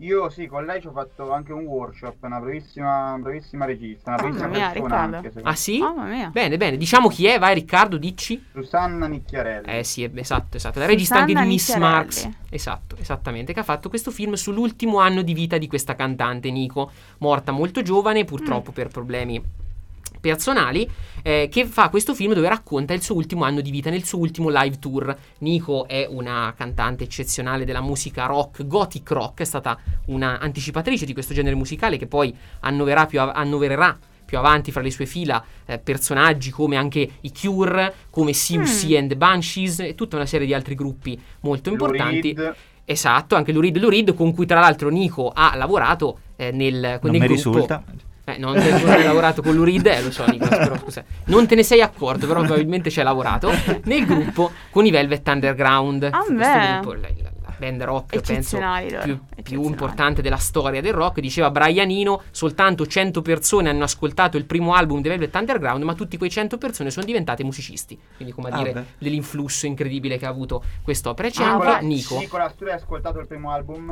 Io 0.00 0.28
sì, 0.28 0.46
con 0.46 0.66
lei 0.66 0.82
ci 0.82 0.88
ho 0.88 0.92
fatto 0.92 1.32
anche 1.32 1.54
un 1.54 1.64
workshop, 1.64 2.16
una 2.20 2.38
bravissima, 2.38 3.16
bravissima 3.18 3.64
regista, 3.64 4.10
una 4.12 4.22
Mamma 4.28 4.46
bravissima 4.46 4.48
mia, 4.58 4.70
persona 4.70 5.04
Riccardo. 5.06 5.16
anche, 5.28 5.40
Ah 5.48 5.54
sì? 5.54 5.78
Mamma 5.78 6.04
mia. 6.04 6.28
Bene, 6.28 6.56
bene, 6.58 6.76
diciamo 6.76 7.08
chi 7.08 7.24
è, 7.26 7.38
vai 7.38 7.54
Riccardo, 7.54 7.96
dici. 7.96 8.44
Susanna 8.52 9.06
Nicchiarelli. 9.06 9.66
Eh 9.78 9.82
sì, 9.82 10.02
eh, 10.04 10.10
esatto, 10.14 10.58
esatto. 10.58 10.78
La 10.78 10.84
regista 10.84 11.20
anche 11.20 11.32
di 11.32 11.32
Susanna 11.32 11.46
Miss. 11.48 11.76
Marx. 11.78 12.28
Esatto, 12.50 12.96
esattamente, 12.98 13.54
che 13.54 13.60
ha 13.60 13.64
fatto 13.64 13.88
questo 13.88 14.10
film 14.10 14.34
sull'ultimo 14.34 14.98
anno 14.98 15.22
di 15.22 15.32
vita 15.32 15.56
di 15.56 15.66
questa 15.66 15.94
cantante, 15.94 16.50
Nico, 16.50 16.90
morta 17.18 17.50
molto 17.52 17.80
giovane, 17.80 18.24
Mm. 18.24 18.26
purtroppo 18.26 18.72
per 18.72 18.88
problemi 18.88 19.42
personali, 20.20 20.88
eh, 21.22 21.48
che 21.50 21.66
fa 21.66 21.88
questo 21.88 22.14
film 22.14 22.32
dove 22.32 22.48
racconta 22.48 22.94
il 22.94 23.02
suo 23.02 23.14
ultimo 23.14 23.44
anno 23.44 23.60
di 23.60 23.70
vita 23.70 23.90
nel 23.90 24.04
suo 24.04 24.18
ultimo 24.18 24.48
live 24.48 24.78
tour. 24.78 25.16
Nico 25.38 25.86
è 25.86 26.06
una 26.08 26.52
cantante 26.56 27.04
eccezionale 27.04 27.64
della 27.64 27.80
musica 27.80 28.26
rock, 28.26 28.66
gothic 28.66 29.10
rock, 29.10 29.40
è 29.40 29.44
stata 29.44 29.78
una 30.06 30.38
anticipatrice 30.38 31.04
di 31.06 31.12
questo 31.12 31.34
genere 31.34 31.54
musicale 31.54 31.96
che 31.96 32.06
poi 32.06 32.34
annoverà 32.60 33.06
più 33.06 33.20
av- 33.20 33.32
annovererà 33.34 33.98
più 34.26 34.38
avanti 34.38 34.72
fra 34.72 34.82
le 34.82 34.90
sue 34.90 35.06
fila 35.06 35.42
eh, 35.66 35.78
personaggi 35.78 36.50
come 36.50 36.76
anche 36.76 37.08
i 37.20 37.32
Cure, 37.32 37.94
come 38.10 38.32
Siouxsie 38.32 38.98
and 38.98 39.08
the 39.08 39.16
Banshees 39.16 39.78
e 39.78 39.94
tutta 39.94 40.16
una 40.16 40.26
serie 40.26 40.46
di 40.46 40.52
altri 40.54 40.74
gruppi 40.74 41.20
molto 41.42 41.70
importanti. 41.70 42.34
Reed. 42.34 42.54
Esatto, 42.84 43.34
anche 43.36 43.52
Lou 43.52 43.60
Reed 43.62 44.14
con 44.14 44.32
cui 44.34 44.46
tra 44.46 44.60
l'altro 44.60 44.88
Nico 44.90 45.30
ha 45.32 45.54
lavorato 45.56 46.18
eh, 46.36 46.50
nel, 46.50 46.98
Non 47.02 47.10
nel 47.10 47.10
mi 47.12 47.18
gruppo. 47.18 47.32
risulta. 47.34 47.84
Eh, 48.28 48.38
non, 48.38 48.54
te- 48.54 48.70
non 48.72 48.90
hai 48.90 49.04
lavorato 49.04 49.40
con 49.40 49.54
Lou 49.54 49.62
Reed, 49.62 49.86
eh, 49.86 50.02
lo 50.02 50.10
so 50.10 50.24
Nicolas, 50.26 50.58
però 50.58 50.76
scusa. 50.78 51.04
Non 51.26 51.46
te 51.46 51.54
ne 51.54 51.62
sei 51.62 51.80
accorto, 51.80 52.26
però 52.26 52.40
probabilmente 52.40 52.90
ci 52.90 52.98
hai 52.98 53.04
lavorato 53.04 53.50
nel 53.84 54.04
gruppo 54.04 54.50
con 54.70 54.84
i 54.84 54.90
Velvet 54.90 55.26
Underground. 55.28 56.02
Ah, 56.04 56.18
questo 56.24 56.34
beh. 56.34 56.78
gruppo, 56.80 56.92
la, 56.94 57.08
band 57.58 57.82
rock, 57.84 58.20
penso 58.20 58.58
più, 59.02 59.18
più 59.42 59.62
importante 59.62 60.22
della 60.22 60.36
storia 60.36 60.80
del 60.82 60.92
rock. 60.92 61.20
Diceva 61.20 61.50
Brianino, 61.52 62.22
soltanto 62.32 62.84
100 62.86 63.22
persone 63.22 63.68
hanno 63.70 63.84
ascoltato 63.84 64.36
il 64.36 64.44
primo 64.44 64.74
album 64.74 65.00
dei 65.00 65.10
Velvet 65.12 65.34
Underground, 65.34 65.82
ma 65.84 65.94
tutti 65.94 66.18
quei 66.18 66.28
100 66.28 66.58
persone 66.58 66.90
sono 66.90 67.06
diventate 67.06 67.44
musicisti. 67.44 67.98
Quindi 68.16 68.34
come 68.34 68.50
a 68.50 68.54
Ah, 68.54 68.58
dire 68.58 68.72
beh. 68.72 68.84
dell'influsso 68.98 69.66
incredibile 69.66 70.18
che 70.18 70.26
ha 70.26 70.30
avuto 70.30 70.62
quest'opera. 70.82 71.28
E 71.28 71.30
c'è 71.30 71.44
Ah, 71.44 71.52
anche 71.54 71.66
beh. 71.78 71.86
Nico. 71.86 72.18
Nicola, 72.18 72.50
tu 72.50 72.64
hai 72.64 72.72
ascoltato 72.72 73.20
il 73.20 73.26
primo 73.28 73.50
album? 73.52 73.86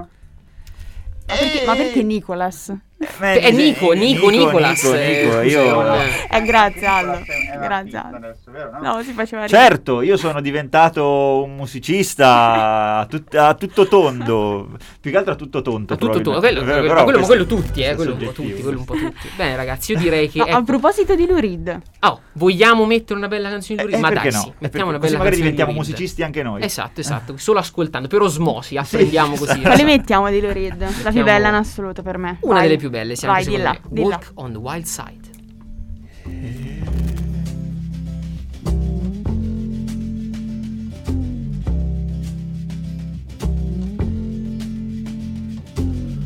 Ma 1.26 1.34
perché, 1.36 1.64
ma 1.64 1.74
perché 1.74 2.02
Nicolas? 2.02 2.74
Eh, 3.20 3.40
È 3.40 3.50
Nico, 3.52 3.92
Nico, 3.92 4.28
Nicolas, 4.28 4.82
Nico, 4.82 4.96
eh, 4.96 5.22
Nico, 5.22 5.30
scusa, 5.32 5.42
io... 5.44 5.94
Eh, 6.30 6.42
grazie 6.42 6.88
un 6.88 7.22
Grazie 7.60 8.02
vero? 8.50 8.78
No? 8.80 9.02
Si 9.02 9.12
faceva 9.12 9.44
ridere. 9.44 9.62
Certo, 9.62 10.00
io 10.02 10.16
sono 10.16 10.40
diventato 10.40 11.42
un 11.44 11.54
musicista 11.54 12.98
a, 13.00 13.06
tut- 13.06 13.34
a 13.34 13.54
tutto 13.54 13.86
tondo, 13.86 14.68
più 15.00 15.10
che 15.10 15.16
altro 15.16 15.32
a 15.32 15.36
tutto 15.36 15.62
tonto. 15.62 15.94
A 15.94 15.96
tutto 15.96 16.20
tondo, 16.20 16.40
quello, 16.40 16.62
quello- 16.62 16.80
Però 16.82 17.04
quello- 17.04 17.18
ma 17.20 17.26
questo- 17.26 17.26
quello 17.26 17.46
tutti, 17.46 17.82
eh, 17.82 17.94
quello 17.94 18.12
un 18.12 18.18
po' 18.18 18.32
tutti, 18.32 18.60
quello 18.62 18.78
un 18.78 18.84
po' 18.84 18.94
tutti. 18.94 19.28
Bene 19.36 19.56
ragazzi, 19.56 19.92
io 19.92 19.98
direi 19.98 20.28
che... 20.28 20.38
No, 20.38 20.44
a 20.44 20.48
ecco- 20.48 20.62
proposito 20.64 21.14
di 21.14 21.26
Lou 21.26 21.36
Reed, 21.38 21.80
Oh, 22.00 22.20
vogliamo 22.32 22.84
mettere 22.84 23.18
una 23.18 23.28
bella 23.28 23.48
canzone 23.48 23.82
di 23.82 23.82
Eh, 23.82 23.84
Lou 23.84 23.90
Reed? 23.92 24.02
Ma 24.02 24.08
perché 24.08 24.30
dai, 24.30 24.38
no? 24.38 24.42
sì, 24.44 24.48
Eh, 24.50 24.54
mettiamo 24.58 24.88
una 24.90 24.98
bella 24.98 25.18
magari 25.18 25.30
canzone 25.30 25.30
di 25.30 25.40
diventiamo 25.40 25.70
Reed. 25.72 25.82
musicisti 25.84 26.22
anche 26.22 26.42
noi. 26.42 26.62
Esatto, 26.62 27.00
esatto, 27.00 27.36
solo 27.36 27.58
ascoltando, 27.58 28.08
per 28.08 28.20
osmosi, 28.20 28.76
apprendiamo 28.78 29.36
così. 29.36 29.60
quale 29.62 29.84
mettiamo 29.84 30.30
di 30.30 30.40
Lou 30.40 30.52
Reed? 30.52 30.86
La 31.02 31.10
più 31.10 31.22
bella 31.22 31.48
in 31.48 31.54
assoluto 31.54 32.02
per 32.02 32.18
me. 32.18 32.38
Una 32.40 32.60
delle 32.60 32.76
più 32.76 32.90
belle, 32.90 32.93
sì, 33.16 33.26
Vai, 33.26 33.38
anche 33.44 33.50
di 33.50 33.56
me. 33.62 33.80
di. 33.90 34.00
Walk 34.02 34.32
on 34.36 34.52
the 34.52 34.58
Wild 34.60 34.86
Side. 34.86 35.22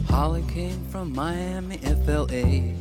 Holly 0.08 0.42
came 0.52 0.84
from 0.86 1.12
Miami, 1.14 1.78
FLA. 1.78 2.74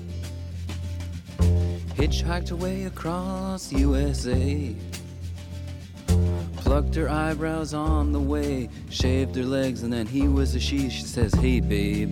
Hitchhiked 1.95 2.49
her 2.49 2.55
way 2.55 2.85
across 2.85 3.71
USA. 3.71 4.75
Plucked 6.57 6.95
her 6.95 7.09
eyebrows 7.09 7.73
on 7.73 8.11
the 8.11 8.19
way, 8.19 8.69
shaved 8.89 9.35
her 9.35 9.43
legs, 9.43 9.83
and 9.83 9.91
then 9.91 10.05
he 10.05 10.27
was 10.27 10.55
a 10.55 10.59
she. 10.59 10.89
She 10.89 11.03
says, 11.03 11.33
Hey, 11.35 11.59
babe, 11.59 12.11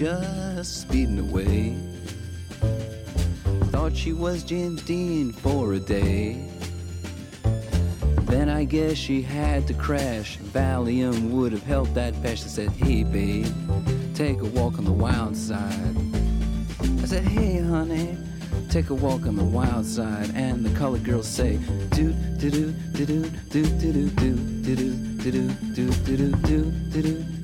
just 0.00 0.80
speeding 0.80 1.18
away. 1.18 1.76
Thought 3.70 3.94
she 3.94 4.14
was 4.14 4.42
James 4.42 4.80
Dean 4.80 5.30
for 5.30 5.74
a 5.74 5.78
day. 5.78 6.48
Then 8.22 8.48
I 8.48 8.64
guess 8.64 8.96
she 8.96 9.20
had 9.20 9.66
to 9.66 9.74
crash. 9.74 10.38
Valium 10.38 11.28
would 11.32 11.52
have 11.52 11.64
helped 11.64 11.92
that 11.96 12.14
patch. 12.22 12.44
I 12.44 12.48
said, 12.48 12.70
Hey, 12.70 13.02
babe, 13.04 13.46
take 14.14 14.40
a 14.40 14.46
walk 14.46 14.78
on 14.78 14.86
the 14.86 14.90
wild 15.06 15.36
side. 15.36 15.94
I 16.80 17.04
said, 17.04 17.24
Hey, 17.24 17.58
honey, 17.58 18.16
take 18.70 18.88
a 18.88 18.94
walk 18.94 19.26
on 19.26 19.36
the 19.36 19.44
wild 19.44 19.84
side. 19.84 20.32
And 20.34 20.64
the 20.64 20.74
colored 20.78 21.04
girls 21.04 21.28
say, 21.28 21.58
Do, 21.90 22.14
do, 22.38 22.50
do, 22.50 22.72
do, 22.94 23.04
do, 23.04 23.24
do, 23.50 23.64
do, 23.68 23.92
do, 23.92 24.08
do, 24.08 24.64
do, 24.64 24.76
do, 24.76 25.30
do, 25.30 25.48
do, 25.74 25.90
do, 26.06 26.32
do, 26.32 26.32
do, 26.32 27.02
do, 27.02 27.39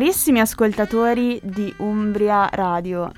Carissimi 0.00 0.40
ascoltatori 0.40 1.38
di 1.42 1.74
Umbria 1.76 2.48
Radio, 2.50 3.12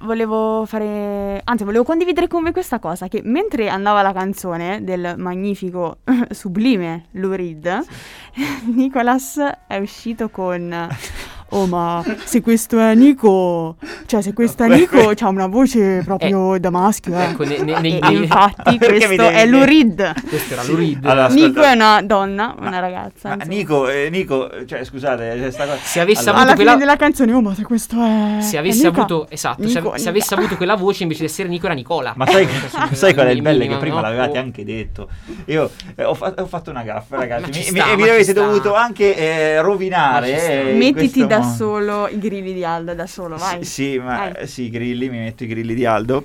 volevo 0.00 0.66
fare, 0.66 1.40
anzi 1.42 1.64
volevo 1.64 1.84
condividere 1.84 2.26
con 2.26 2.42
voi 2.42 2.52
questa 2.52 2.78
cosa, 2.78 3.08
che 3.08 3.22
mentre 3.24 3.70
andava 3.70 4.02
la 4.02 4.12
canzone 4.12 4.84
del 4.84 5.14
magnifico, 5.16 6.00
sublime 6.28 7.06
Lou 7.12 7.32
Reed, 7.32 7.82
Nicolas 8.74 9.38
è 9.66 9.78
uscito 9.78 10.28
con... 10.28 10.88
Oh 11.50 11.66
ma 11.66 12.04
se 12.24 12.40
questo 12.42 12.78
è 12.78 12.94
Nico, 12.94 13.76
cioè 14.06 14.20
se 14.20 14.32
questo 14.34 14.64
è 14.64 14.68
Nico 14.68 15.12
c'ha 15.16 15.28
una 15.28 15.46
voce 15.46 16.02
proprio 16.04 16.58
da 16.58 16.68
maschio, 16.70 17.16
eh. 17.18 17.24
Ecco, 17.24 17.44
ne- 17.44 17.62
ne- 17.62 17.80
nei- 17.80 17.98
E 17.98 18.12
infatti 18.12 18.76
questo 18.78 19.28
è? 19.28 19.48
Reed. 19.48 20.12
Questo 20.28 20.52
era 20.52 20.62
Lou 20.64 20.76
Reed. 20.76 21.04
Allora. 21.06 21.28
Nico 21.28 21.62
è 21.62 21.72
una 21.72 22.02
donna, 22.02 22.54
una 22.58 22.78
ragazza. 22.80 23.36
Ma. 23.36 23.44
Nico, 23.44 23.88
eh, 23.88 24.08
Nico, 24.10 24.50
cioè 24.66 24.84
scusate, 24.84 25.38
c'è 25.40 25.50
sta 25.50 25.64
cosa. 25.64 25.78
Se 25.82 26.00
avesse 26.00 26.20
Allora, 26.28 26.34
Alla 26.42 26.50
avuto 26.52 26.56
fine 26.62 26.70
quella... 26.74 26.76
della 26.76 26.96
canzone, 26.96 27.32
oh 27.32 27.40
ma 27.40 27.54
se 27.54 27.62
questo 27.62 27.96
è... 28.04 28.36
Se 28.42 28.56
è 28.56 28.58
avesse 28.60 28.86
Nica. 28.86 28.98
avuto, 28.98 29.26
esatto, 29.30 29.66
se, 29.68 29.78
Nico, 29.80 29.90
se 29.92 29.96
Nica. 29.98 30.10
avesse 30.10 30.34
avuto 30.34 30.56
quella 30.56 30.76
voce 30.76 31.02
invece 31.04 31.20
di 31.20 31.26
essere 31.26 31.48
Nico 31.48 31.64
era 31.66 31.74
Nicola. 31.74 32.12
Ma 32.16 32.26
sai, 32.26 32.46
sai 32.92 33.14
qual 33.14 33.26
è 33.26 33.30
il 33.30 33.40
bello? 33.42 33.66
Che 33.66 33.76
prima 33.76 33.96
no? 33.96 34.00
l'avevate 34.02 34.38
Oh. 34.38 34.42
anche 34.42 34.64
detto. 34.64 35.08
Io 35.46 35.70
eh, 35.96 36.04
ho, 36.04 36.12
fa- 36.14 36.34
ho 36.36 36.46
fatto 36.46 36.68
una 36.70 36.82
gaffa, 36.82 37.16
ragazzi. 37.16 37.42
ma 37.42 37.56
Mi, 37.56 37.62
sta, 37.62 37.90
e 37.92 37.96
mi 37.96 38.02
ma 38.02 38.08
avete 38.12 38.32
dovuto 38.34 38.74
anche 38.74 39.16
eh, 39.16 39.60
rovinare. 39.62 40.30
Ma 40.32 40.38
eh, 40.38 40.74
Mettiti 40.76 40.94
questo 40.94 41.26
da 41.40 41.54
solo 41.54 42.08
i 42.08 42.18
grilli 42.18 42.52
di 42.52 42.64
Aldo, 42.64 42.94
da 42.94 43.06
solo, 43.06 43.36
vai. 43.36 43.64
Sì, 43.64 43.70
sì, 43.70 43.98
ma 43.98 44.30
Vai. 44.32 44.46
sì, 44.46 44.62
i 44.64 44.70
grilli, 44.70 45.08
mi 45.08 45.18
metto 45.18 45.44
i 45.44 45.46
grilli 45.46 45.74
di 45.74 45.84
Aldo. 45.84 46.24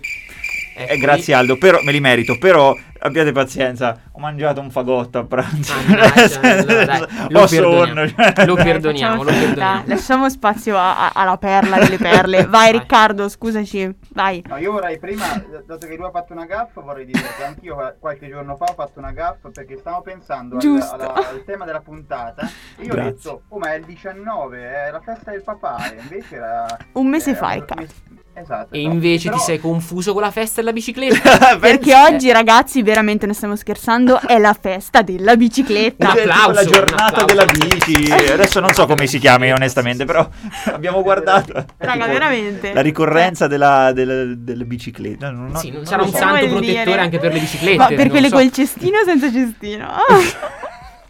Ecco, 0.75 0.91
Eh, 0.93 0.97
grazie 0.97 1.33
Aldo, 1.33 1.57
però 1.57 1.79
me 1.83 1.91
li 1.91 1.99
merito, 1.99 2.37
però 2.37 2.75
abbiate 2.99 3.31
pazienza, 3.31 3.99
ho 4.11 4.19
mangiato 4.19 4.59
un 4.61 4.71
fagotto 4.71 5.19
a 5.19 5.23
pranzo. 5.25 5.73
Allora, 5.83 6.85
dai, 6.85 7.05
lo 7.29 7.41
ho 7.41 7.47
perdoniamo. 7.47 7.85
sonno. 7.85 8.07
cioè. 8.07 8.45
Lo 8.45 8.55
perdoniamo, 8.55 9.23
lo 9.23 9.31
perdoniamo. 9.31 9.83
Lasciamo 9.85 10.29
spazio 10.29 10.77
a- 10.77 11.07
a- 11.07 11.11
alla 11.13 11.37
perla 11.37 11.77
delle 11.77 11.97
perle. 11.97 12.45
Vai, 12.49 12.71
Riccardo, 12.71 13.27
scusaci. 13.29 13.93
Vai. 14.13 14.43
No, 14.47 14.57
io 14.57 14.71
vorrei 14.71 14.97
prima, 14.99 15.25
dato 15.65 15.85
che 15.87 15.95
lui 15.95 16.05
ha 16.05 16.11
fatto 16.11 16.33
una 16.33 16.45
gaffa, 16.45 16.81
vorrei 16.81 17.05
dire 17.05 17.21
che 17.37 17.43
anch'io 17.43 17.95
qualche 17.99 18.27
giorno 18.29 18.55
fa 18.55 18.65
ho 18.65 18.73
fatto 18.73 18.99
una 18.99 19.11
gaffa 19.11 19.49
perché 19.53 19.77
stavo 19.77 20.01
pensando 20.01 20.55
al, 20.55 20.61
Giusto. 20.61 20.93
alla- 20.95 21.13
al 21.13 21.43
tema 21.45 21.65
della 21.65 21.81
puntata 21.81 22.49
e 22.77 22.83
io 22.83 22.91
ho 22.91 22.95
Grazie. 22.95 23.11
detto, 23.13 23.41
oh 23.49 23.57
ma 23.59 23.73
è 23.73 23.77
il 23.77 23.85
19, 23.85 24.57
è 24.59 24.91
la 24.91 25.01
festa 25.01 25.31
del 25.31 25.43
papà, 25.43 25.91
e 25.91 26.01
invece 26.01 26.35
era... 26.35 26.65
Un 26.93 27.07
mese 27.07 27.31
eh, 27.31 27.35
fa, 27.35 27.49
Riccardo. 27.51 27.87
Esatto. 28.35 28.73
E 28.73 28.81
invece 28.81 29.29
Però- 29.29 29.39
ti 29.39 29.43
sei 29.45 29.59
confuso 29.59 30.13
con 30.13 30.21
la 30.23 30.31
festa 30.31 30.59
della 30.61 30.73
bicicletta. 30.73 31.57
Perché 31.61 31.93
oggi, 31.95 32.31
ragazzi, 32.31 32.81
veramente 32.81 33.25
non 33.27 33.35
stiamo 33.35 33.55
scherzando, 33.55 34.19
è 34.19 34.39
la 34.39 34.57
festa 34.59 35.03
della 35.03 35.35
bicicletta. 35.37 36.11
Un 36.11 36.17
applauso, 36.19 36.51
la 36.51 36.65
giornata 36.65 37.23
della 37.25 37.45
bici. 37.45 38.11
Adesso 38.11 38.59
non 38.59 38.73
so 38.73 38.87
come 38.87 39.05
si 39.05 39.19
chiami, 39.19 39.51
onestamente, 39.51 40.05
però 40.05 40.27
abbiamo 40.65 41.03
guardato. 41.03 41.63
Raga, 41.77 42.07
veramente. 42.07 42.73
La 42.73 42.81
ricorrenza 42.81 43.45
della, 43.47 43.91
della, 43.93 44.33
delle 44.35 44.65
biciclette. 44.65 45.29
No, 45.29 45.47
no, 45.49 45.57
Sì, 45.59 45.67
non 45.67 45.77
non 45.77 45.85
sarà 45.85 46.01
un 46.03 46.09
so. 46.09 46.17
santo 46.17 46.47
protettore 46.47 46.83
dire- 46.83 46.99
anche 46.99 47.19
per 47.19 47.33
le 47.33 47.39
biciclette. 47.39 47.77
Ma 47.77 47.87
per 47.87 47.97
non 47.97 48.09
quelle 48.09 48.29
so. 48.29 48.35
col 48.35 48.51
cestino 48.51 48.97
o 48.97 49.03
senza 49.05 49.31
cestino? 49.31 49.87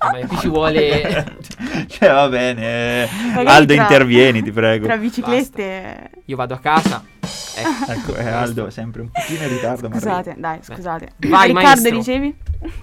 Ma 0.03 0.27
qui 0.27 0.37
ci 0.39 0.49
vuole. 0.49 1.37
cioè, 1.87 2.09
va 2.11 2.27
bene. 2.27 3.07
Magari 3.27 3.47
Aldo, 3.47 3.73
tra- 3.73 3.83
intervieni, 3.83 4.43
ti 4.43 4.51
prego. 4.51 4.85
Tra 4.85 4.97
biciclette... 4.97 6.09
Io 6.25 6.35
vado 6.35 6.53
a 6.53 6.59
casa. 6.59 7.01
Ecco. 7.55 7.91
Ecco, 7.91 8.15
eh, 8.15 8.27
Aldo, 8.27 8.69
sempre 8.69 9.01
un 9.01 9.11
pochino 9.11 9.43
in 9.43 9.49
ritardo. 9.49 9.89
ma 9.89 9.95
Scusate, 9.95 10.35
dai, 10.37 10.59
scusate. 10.61 11.11
Vai, 11.27 11.47
Riccardo, 11.47 11.53
maestro. 11.53 11.97
dicevi? 11.97 12.37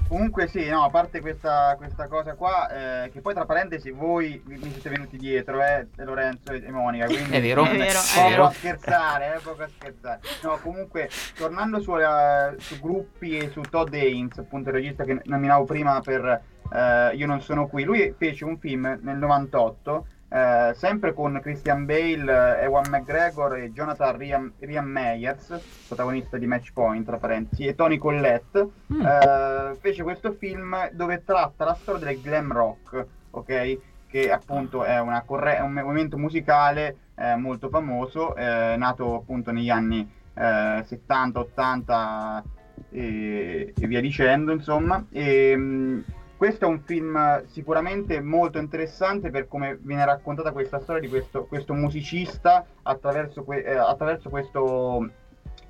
Comunque 0.08 0.46
sì, 0.48 0.68
no, 0.68 0.84
a 0.84 0.90
parte 0.90 1.20
questa, 1.20 1.74
questa 1.78 2.06
cosa 2.06 2.34
qua, 2.34 3.04
eh, 3.04 3.10
che 3.10 3.20
poi 3.20 3.32
tra 3.34 3.46
parentesi 3.46 3.90
voi 3.90 4.40
mi 4.46 4.56
mi 4.58 4.70
siete 4.72 4.90
venuti 4.90 5.16
dietro, 5.16 5.62
eh, 5.62 5.86
Lorenzo 5.96 6.52
e 6.52 6.62
e 6.64 6.70
Monica, 6.70 7.06
quindi 7.06 7.30
È 7.30 7.40
vero, 7.40 7.64
È 7.64 7.76
vero, 7.76 7.98
è 7.98 8.14
poco 8.14 8.28
vero. 8.28 8.44
a 8.44 8.50
scherzare, 8.50 9.34
eh, 9.36 9.40
poco 9.40 9.62
a 9.62 9.68
scherzare. 9.74 10.20
No, 10.42 10.58
comunque, 10.62 11.08
tornando 11.36 11.80
su, 11.80 11.96
eh, 11.96 12.54
su 12.58 12.78
gruppi 12.78 13.36
e 13.38 13.48
su 13.50 13.60
Todd 13.62 13.92
Haynes, 13.94 14.36
appunto 14.38 14.68
il 14.68 14.74
regista 14.74 15.04
che 15.04 15.20
nominavo 15.24 15.64
prima 15.64 16.00
per 16.00 16.42
eh, 16.72 17.14
Io 17.16 17.26
non 17.26 17.40
sono 17.40 17.66
qui. 17.66 17.82
Lui 17.84 18.14
fece 18.18 18.44
un 18.44 18.58
film 18.58 18.98
nel 19.02 19.16
98, 19.16 20.06
eh, 20.32 20.72
sempre 20.74 21.12
con 21.12 21.40
Christian 21.42 21.84
Bale, 21.84 22.60
eh, 22.60 22.64
Ewan 22.64 22.88
McGregor 22.88 23.56
e 23.56 23.72
Jonathan 23.72 24.16
Ryan, 24.16 24.52
Ryan 24.60 24.86
Meyers, 24.86 25.60
protagonista 25.88 26.38
di 26.38 26.46
Match 26.46 26.72
Point, 26.72 27.04
tra 27.04 27.16
parentesi, 27.16 27.66
e 27.66 27.74
Tony 27.74 27.98
Collette. 27.98 28.68
Mm. 28.92 29.04
Eh, 29.04 29.76
fece 29.80 30.02
questo 30.04 30.32
film 30.32 30.90
dove 30.92 31.24
tratta 31.24 31.64
la 31.64 31.74
storia 31.74 32.06
del 32.06 32.20
glam 32.20 32.52
rock, 32.52 33.06
ok? 33.30 33.78
Che 34.06 34.30
appunto 34.30 34.84
è, 34.84 35.00
una 35.00 35.22
corre- 35.22 35.60
un 35.60 35.72
movimento 35.72 36.16
musicale 36.16 36.96
eh, 37.16 37.34
molto 37.34 37.68
famoso, 37.68 38.34
eh, 38.36 38.74
nato 38.76 39.14
appunto 39.14 39.50
negli 39.50 39.70
anni 39.70 40.08
eh, 40.34 40.82
70, 40.84 41.38
80 41.40 42.44
e, 42.90 43.74
e 43.76 43.86
via 43.86 44.00
dicendo, 44.00 44.52
insomma. 44.52 45.04
E, 45.10 45.56
mh, 45.56 46.04
questo 46.40 46.64
è 46.64 46.68
un 46.68 46.80
film 46.80 47.44
sicuramente 47.48 48.18
molto 48.22 48.56
interessante 48.56 49.28
per 49.28 49.46
come 49.46 49.78
viene 49.82 50.06
raccontata 50.06 50.52
questa 50.52 50.80
storia 50.80 51.02
di 51.02 51.08
questo, 51.08 51.44
questo 51.44 51.74
musicista 51.74 52.64
attraverso, 52.84 53.42
que- 53.44 53.62
eh, 53.62 53.76
attraverso 53.76 54.30
questo 54.30 55.06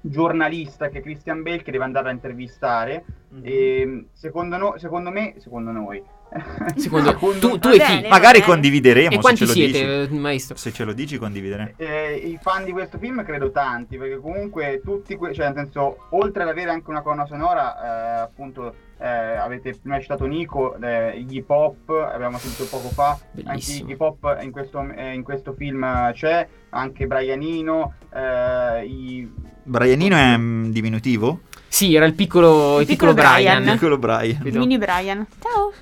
giornalista 0.00 0.88
che 0.88 0.98
è 0.98 1.02
Christian 1.02 1.42
Bale 1.42 1.62
che 1.64 1.72
deve 1.72 1.82
andare 1.82 2.10
a 2.10 2.12
intervistare 2.12 3.04
e 3.42 4.04
secondo, 4.12 4.56
no- 4.58 4.74
secondo 4.78 5.10
me 5.10 5.34
secondo 5.38 5.72
noi 5.72 6.00
Secondo 6.76 7.16
tu, 7.16 7.58
tu 7.58 7.68
Va 7.70 7.74
e 7.74 7.78
chi? 7.80 8.06
Magari 8.08 8.38
bene. 8.38 8.52
condivideremo 8.52 9.10
E 9.10 9.18
quanti 9.18 9.40
ce 9.40 9.46
lo 9.46 9.52
siete, 9.52 9.78
dici. 10.06 10.14
eh, 10.14 10.18
maestro? 10.20 10.56
Se 10.56 10.70
ce 10.72 10.84
lo 10.84 10.92
dici 10.92 11.18
condivideremo. 11.18 11.72
Eh, 11.78 12.14
I 12.14 12.38
fan 12.40 12.62
di 12.62 12.70
questo 12.70 12.96
film 12.98 13.24
credo 13.24 13.50
tanti, 13.50 13.96
perché 13.98 14.18
comunque 14.20 14.80
tutti, 14.84 15.16
que- 15.16 15.34
cioè 15.34 15.46
nel 15.46 15.56
senso, 15.56 16.06
oltre 16.10 16.44
ad 16.44 16.48
avere 16.48 16.70
anche 16.70 16.88
una 16.88 17.02
colonna 17.02 17.26
sonora, 17.26 17.74
eh, 17.74 18.20
appunto, 18.20 18.72
eh, 19.00 19.06
avete 19.08 19.74
prima 19.80 19.98
citato 20.00 20.26
Nico, 20.26 20.76
eh, 20.80 21.20
gli 21.22 21.36
hip 21.36 21.48
hop, 21.50 21.88
abbiamo 21.90 22.38
sentito 22.38 22.64
poco 22.66 22.88
fa, 22.88 23.10
anche 23.10 23.42
Bellissimo. 23.42 23.88
gli 23.88 23.92
hip 23.92 24.00
hop 24.00 24.38
in 24.42 24.50
questo, 24.50 24.86
eh, 24.94 25.14
in 25.14 25.22
questo 25.22 25.54
film 25.54 26.12
c'è, 26.12 26.46
anche 26.70 27.06
Brianino, 27.06 27.94
eh, 28.12 28.84
i... 28.84 29.30
Brianino 29.62 30.16
è 30.16 30.36
mm, 30.36 30.70
diminutivo? 30.70 31.40
Sì, 31.68 31.94
era 31.94 32.04
il 32.04 32.14
piccolo, 32.14 32.76
il 32.76 32.82
Il 32.82 32.86
piccolo, 32.86 33.12
piccolo 33.14 33.28
Brian. 33.32 33.58
Brian. 33.58 33.74
Piccolo 33.76 33.98
Brian. 33.98 34.36
Capito? 34.36 34.58
Mini 34.58 34.78
Brian. 34.78 35.26
Ciao. 35.40 35.72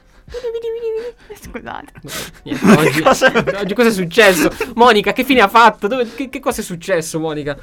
Scusate. 1.35 1.93
Niente, 2.43 2.71
oggi, 2.79 3.01
Cosa- 3.01 3.33
oggi 3.61 3.75
cosa 3.75 3.89
è 3.89 3.93
successo? 3.93 4.51
Monica, 4.75 5.13
che 5.13 5.25
fine 5.25 5.41
ha 5.41 5.49
fatto? 5.49 5.87
Dove- 5.87 6.07
che, 6.15 6.29
che 6.29 6.41
cosa 6.41 6.61
è 6.61 6.65
successo, 6.65 7.19
Monica? 7.19 7.57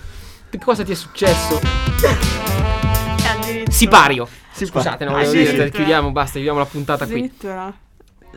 Che 0.49 0.57
cosa 0.57 0.83
ti 0.83 0.91
è 0.91 0.95
successo? 0.95 2.44
Sipario. 3.75 4.27
Scusate, 4.51 5.03
no, 5.03 5.11
volevo 5.11 5.31
sì, 5.31 5.37
dire, 5.37 5.65
sì. 5.65 5.71
chiudiamo, 5.71 6.11
basta, 6.11 6.33
chiudiamo 6.33 6.59
la 6.59 6.65
puntata 6.65 7.05
qui. 7.05 7.31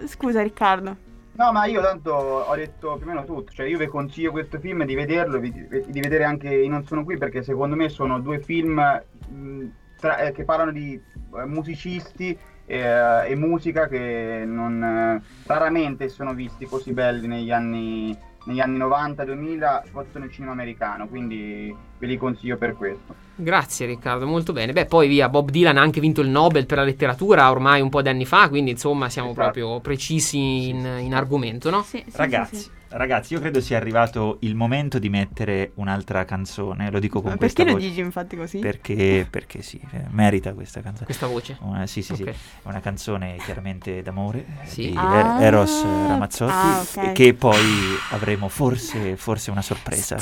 Scusa 0.07 0.43
Riccardo. 0.43 0.97
No, 1.33 1.53
ma 1.53 1.67
io 1.67 1.81
tanto 1.81 2.11
ho 2.11 2.55
detto 2.57 2.97
più 2.97 3.07
o 3.07 3.09
meno 3.11 3.25
tutto, 3.25 3.53
cioè 3.53 3.67
io 3.67 3.79
vi 3.79 3.87
consiglio 3.87 4.33
questo 4.33 4.59
film 4.59 4.85
di 4.85 4.97
vederlo, 4.97 5.39
di 5.39 6.01
vedere 6.01 6.25
anche 6.25 6.53
I 6.53 6.67
Non 6.67 6.85
Sono 6.85 7.05
Qui, 7.05 7.17
perché 7.17 7.45
secondo 7.45 7.77
me 7.77 7.89
sono 7.89 8.19
due 8.19 8.41
film 8.41 8.81
mh, 9.29 9.67
tra- 10.01 10.19
eh, 10.19 10.33
che 10.33 10.43
parlano 10.43 10.73
di 10.73 10.95
eh, 10.95 11.45
musicisti 11.47 12.37
eh, 12.67 13.31
e 13.31 13.37
musica 13.37 13.87
che 13.87 14.43
non, 14.45 14.83
eh, 14.83 15.23
raramente 15.47 16.09
sono 16.09 16.35
visti 16.35 16.67
così 16.67 16.93
belli 16.93 17.29
negli 17.29 17.53
anni, 17.53 18.19
negli 18.49 18.61
anni 18.61 18.79
90-2000, 18.79 19.83
soprattutto 19.87 20.19
nel 20.19 20.33
cinema 20.33 20.53
americano, 20.53 21.07
quindi 21.07 21.75
ve 21.99 22.07
li 22.07 22.17
consiglio 22.17 22.57
per 22.57 22.75
questo. 22.77 23.15
Grazie 23.35 23.87
Riccardo, 23.87 24.27
molto 24.27 24.53
bene. 24.53 24.73
Beh, 24.73 24.87
poi 24.87 25.07
via, 25.07 25.29
Bob 25.29 25.51
Dylan 25.51 25.77
ha 25.77 25.83
anche 25.83 26.01
vinto 26.01 26.23
il 26.23 26.29
Nobel 26.29 26.67
per 26.67 26.79
la 26.79 26.85
letteratura 26.85 27.51
ormai 27.51 27.81
un 27.83 27.91
po' 27.91 28.03
di 28.03 28.09
anni 28.09 28.25
fa, 28.25 28.49
quindi 28.49 28.71
insomma 28.73 29.09
siamo 29.11 29.31
Esatto. 29.31 29.43
proprio 29.51 29.81
precisi 29.81 30.71
in, 30.71 30.99
in 31.01 31.15
argomento, 31.15 31.69
no? 31.71 31.83
Sì, 31.83 32.03
sì, 32.07 32.17
Ragazzi, 32.17 32.57
sì, 32.57 32.63
sì. 32.63 32.71
Ragazzi, 32.91 33.35
io 33.35 33.41
credo 33.41 33.61
sia 33.61 33.77
arrivato 33.77 34.39
il 34.41 34.55
momento 34.55 34.99
di 34.99 35.09
mettere 35.09 35.73
un'altra 35.75 36.25
canzone. 36.25 36.91
Lo 36.91 36.99
dico 36.99 37.21
con 37.21 37.33
Ma 37.33 37.37
questa 37.37 37.63
perché 37.63 37.71
lo 37.73 37.79
voce. 37.79 37.89
dici 37.91 38.01
infatti 38.05 38.37
così? 38.37 38.59
Perché, 38.59 39.27
perché 39.29 39.63
sì, 39.63 39.81
eh, 39.93 40.05
merita 40.11 40.53
questa 40.55 40.81
canzone. 40.81 41.05
Questa 41.05 41.27
voce. 41.27 41.57
Una- 41.61 41.87
sì, 41.87 42.03
sì, 42.03 42.15
sì. 42.15 42.23
Ok. 42.23 42.29
È 42.29 42.35
una 42.69 42.81
canzone 42.81 43.37
chiaramente 43.45 44.03
d'amore 44.03 44.45
Sì. 44.65 44.89
di 44.91 44.95
Ah. 44.97 45.41
E- 45.41 45.45
Eros 45.45 45.83
Ramazzotti 45.83 46.53
Ah, 46.53 46.81
ok. 46.81 47.13
che 47.13 47.35
poi 47.35 47.63
avremo 48.11 48.49
forse, 48.49 49.17
forse 49.17 49.51
una 49.51 49.63
sorpresa. 49.63 50.17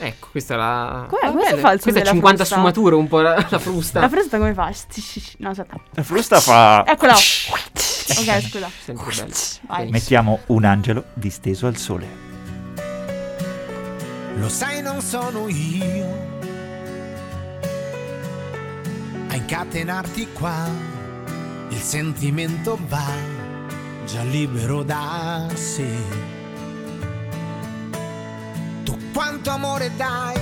Ecco, 0.00 0.28
questa 0.30 0.54
è 0.54 0.56
la... 0.56 1.06
Com'è? 1.08 1.22
Va 1.24 1.30
Come 1.32 1.44
si 1.44 1.56
fa 1.56 1.72
il 1.72 1.80
Questa 1.80 1.88
è 1.90 1.92
della 1.92 2.10
50 2.12 2.36
frusta? 2.44 2.54
sfumature, 2.54 2.94
un 2.94 3.08
po' 3.08 3.20
la, 3.20 3.44
la 3.50 3.58
frusta. 3.58 3.98
La 3.98 4.08
frusta 4.08 4.38
come 4.38 4.54
fa? 4.54 4.70
No, 5.38 5.48
aspetta. 5.50 5.80
La 5.94 6.02
frusta 6.04 6.38
fa... 6.38 6.84
Eccola. 6.86 7.14
Ok, 8.10 8.40
scusa. 8.48 8.70
Sempre 8.84 9.14
bello. 9.14 9.34
Vai. 9.66 9.90
Mettiamo 9.90 10.40
un 10.46 10.64
angelo 10.64 11.04
disteso 11.14 11.66
al 11.66 11.76
sole. 11.76 12.06
Lo 14.36 14.48
sai, 14.48 14.82
non 14.82 15.00
sono 15.02 15.48
io 15.48 16.06
a 19.28 19.34
incatenarti 19.34 20.28
qua. 20.32 20.68
Il 21.70 21.80
sentimento 21.80 22.78
va 22.88 23.12
già 24.06 24.22
libero 24.22 24.82
da 24.82 25.46
sé. 25.54 25.92
Tu 28.84 28.96
quanto 29.12 29.50
amore 29.50 29.90
dai, 29.96 30.40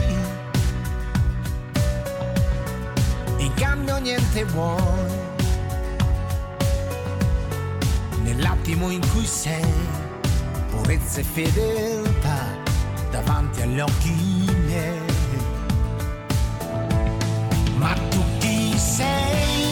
in 3.38 3.52
cambio 3.54 3.96
niente 3.98 4.44
vuoi. 4.44 5.25
Nell'attimo 8.26 8.90
in 8.90 9.00
cui 9.12 9.24
sei, 9.24 9.62
purezza 10.70 11.20
e 11.20 11.22
fedeltà 11.22 12.58
davanti 13.08 13.62
agli 13.62 13.78
occhi 13.78 14.10
miei. 14.66 14.98
Ma 17.76 17.92
tu 18.10 18.20
chi 18.40 18.76
sei? 18.76 19.65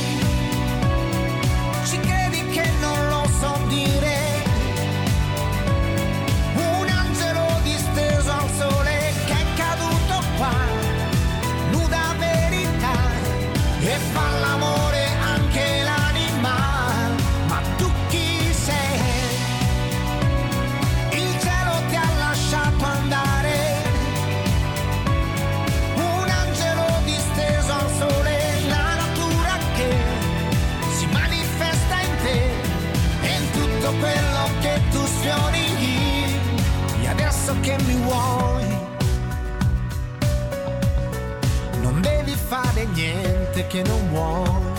Niente 43.55 43.67
che 43.69 43.83
non 43.83 44.09
vuoi. 44.09 44.73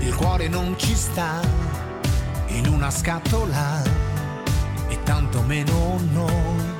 Il 0.00 0.14
cuore 0.14 0.48
non 0.48 0.74
ci 0.78 0.94
sta 0.94 1.40
in 2.48 2.66
una 2.66 2.90
scatola 2.90 3.82
e 4.88 5.02
tanto 5.02 5.42
meno 5.42 6.00
noi. 6.12 6.77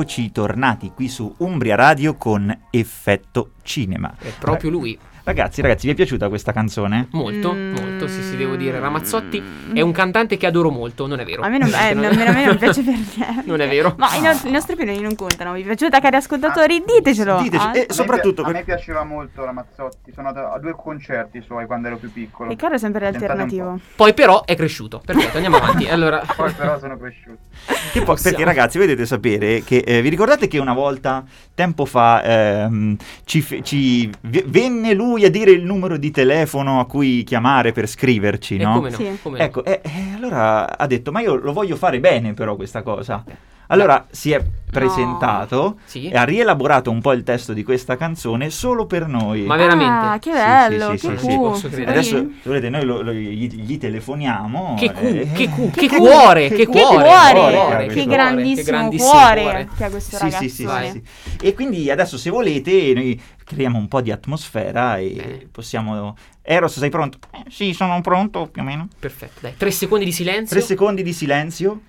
Eccoci 0.00 0.32
tornati 0.32 0.92
qui 0.94 1.10
su 1.10 1.30
Umbria 1.40 1.74
Radio 1.74 2.14
con 2.16 2.58
Effetto 2.70 3.50
Cinema. 3.62 4.14
È 4.18 4.32
proprio 4.38 4.70
lui. 4.70 4.98
Ragazzi, 5.24 5.60
ragazzi, 5.60 5.84
vi 5.86 5.92
è 5.92 5.94
piaciuta 5.94 6.30
questa 6.30 6.52
canzone? 6.52 7.08
Molto, 7.10 7.52
Mm. 7.52 7.72
molto, 7.72 7.82
sì, 8.08 8.22
sì, 8.22 8.36
devo 8.36 8.56
dire. 8.56 8.78
Ramazzotti 8.80 9.42
è 9.72 9.80
un 9.80 9.92
cantante 9.92 10.36
che 10.36 10.46
adoro 10.46 10.70
molto, 10.70 11.06
non 11.06 11.20
è 11.20 11.24
vero. 11.24 11.42
A 11.42 11.48
me 11.48 11.58
non, 11.58 11.68
eh, 11.72 11.94
non- 11.94 12.04
a 12.18 12.32
me 12.32 12.44
non 12.44 12.56
piace 12.58 12.82
per 12.82 12.94
niente. 12.94 13.42
Non 13.44 13.60
è 13.60 13.68
vero. 13.68 13.94
Ma 13.98 14.14
i, 14.16 14.20
no- 14.20 14.38
i 14.44 14.50
nostri 14.50 14.74
opinioni 14.74 15.00
non 15.00 15.14
contano. 15.14 15.52
Vi 15.54 15.62
è 15.62 15.64
piaciuta, 15.64 16.00
cari 16.00 16.16
ascoltatori? 16.16 16.82
Ditecelo. 16.84 17.40
Diteci, 17.42 17.64
Ah, 17.64 17.66
e 17.66 17.68
A 17.68 17.72
me 17.80 17.86
pi- 17.86 17.94
soprattutto 17.94 18.42
a 18.42 18.50
me 18.50 18.62
piaceva 18.64 19.04
molto 19.04 19.44
Ramazzotti, 19.44 20.12
sono 20.14 20.28
andato 20.28 20.52
a 20.52 20.58
due 20.58 20.74
concerti 20.76 21.42
suoi 21.42 21.66
quando 21.66 21.88
ero 21.88 21.96
più 21.96 22.12
piccolo. 22.12 22.48
Riccardo 22.50 22.76
è 22.76 22.78
sempre 22.78 23.04
È 23.04 23.06
un 23.06 23.12
l'alternativo. 23.12 23.78
Poi 23.96 24.14
però 24.14 24.44
è 24.44 24.54
cresciuto. 24.56 25.00
Perfetto, 25.04 25.36
andiamo 25.36 25.56
avanti. 25.58 25.88
Allora, 25.88 26.22
Poi 26.36 26.52
però 26.52 26.78
sono 26.78 26.96
cresciuto. 26.98 27.38
Che 27.92 28.02
poi- 28.02 28.16
perché 28.22 28.44
ragazzi, 28.44 28.78
voi 28.78 28.86
dovete 28.86 29.04
sapere 29.06 29.62
che 29.64 29.78
eh, 29.78 30.00
vi 30.00 30.08
ricordate 30.10 30.46
che 30.46 30.58
una 30.58 30.72
volta, 30.74 31.24
tempo 31.54 31.84
fa, 31.84 32.22
ehm, 32.22 32.96
ci, 33.24 33.40
fe- 33.40 33.62
ci 33.62 34.06
v- 34.20 34.44
venne 34.46 34.94
lui 34.94 35.24
a 35.24 35.30
dire 35.30 35.50
il 35.50 35.64
numero 35.64 35.96
di 35.96 36.10
telefono 36.12 36.78
a 36.80 36.86
cui 36.86 37.24
chiamare 37.24 37.72
per 37.72 37.88
scriverci, 37.90 38.56
E 38.56 38.64
no? 38.64 38.72
come 38.74 38.90
no? 38.90 38.96
Sì. 38.96 39.18
Come 39.22 39.38
no? 39.38 39.44
Ecco, 39.44 39.64
eh, 39.64 39.80
eh, 39.84 40.14
allora 40.16 40.78
ha 40.78 40.86
detto, 40.86 41.12
ma 41.12 41.20
io 41.20 41.34
lo 41.34 41.52
voglio 41.52 41.76
fare 41.76 42.00
bene 42.00 42.32
però 42.32 42.56
questa 42.56 42.82
cosa. 42.82 43.22
Allora 43.70 44.06
si 44.10 44.32
è 44.32 44.42
presentato 44.70 45.78
Sì. 45.84 46.08
e 46.08 46.16
ha 46.16 46.24
rielaborato 46.24 46.90
un 46.90 47.00
po' 47.00 47.12
il 47.12 47.22
testo 47.22 47.52
di 47.52 47.62
questa 47.62 47.96
canzone 47.96 48.50
solo 48.50 48.86
per 48.86 49.06
noi. 49.06 49.42
Ma 49.42 49.56
veramente? 49.56 50.06
Ah, 50.06 50.18
che 50.20 50.30
bello, 50.32 50.90
sì, 50.92 50.98
sì, 50.98 51.06
che 51.08 51.18
sì, 51.18 51.24
sì. 51.30 51.36
cool. 51.36 51.50
Posso 51.50 51.68
credere. 51.68 51.90
Adesso, 51.98 52.30
volete, 52.44 52.68
noi 52.68 52.84
lo- 52.84 53.00
lo- 53.02 53.12
gli, 53.12 53.48
gli 53.48 53.78
telefoniamo. 53.78 54.74
Che 54.78 54.92
cu, 54.92 55.04
eh, 55.06 55.30
che 55.32 55.48
cu, 55.48 55.70
che 55.70 55.80
che 55.80 55.88
cu- 55.88 55.96
cuore, 55.98 56.48
che 56.48 56.54
Che 56.56 56.66
cuore, 56.66 57.08
cuore, 57.08 57.52
cuore, 57.54 57.86
che 57.86 57.94
che 57.94 58.06
grandissimo 58.06 58.64
grandissimo 58.78 59.10
cuore, 59.10 59.68
che 59.76 59.84
ha 59.84 59.90
questo 59.90 60.16
Sì, 60.16 60.22
ragazzo. 60.22 60.42
sì, 60.42 60.48
sì, 60.48 60.66
sì, 60.66 60.90
sì. 60.90 61.46
E 61.46 61.54
quindi 61.54 61.90
adesso 61.90 62.16
se 62.18 62.30
volete 62.30 62.92
noi 62.94 63.20
creiamo 63.44 63.78
un 63.78 63.88
po' 63.88 64.00
di 64.00 64.10
atmosfera 64.12 64.96
e 64.98 65.12
Bene. 65.16 65.48
possiamo... 65.50 66.16
Eros, 66.42 66.78
sei 66.78 66.90
pronto? 66.90 67.18
Eh, 67.32 67.44
sì, 67.50 67.72
sono 67.72 68.00
pronto 68.00 68.48
più 68.50 68.62
o 68.62 68.64
meno. 68.64 68.88
Perfetto, 68.98 69.40
dai, 69.40 69.54
tre 69.56 69.70
secondi 69.70 70.04
di 70.04 70.12
silenzio. 70.12 70.56
Tre 70.56 70.60
secondi 70.60 71.02
di 71.02 71.12
silenzio. 71.12 71.80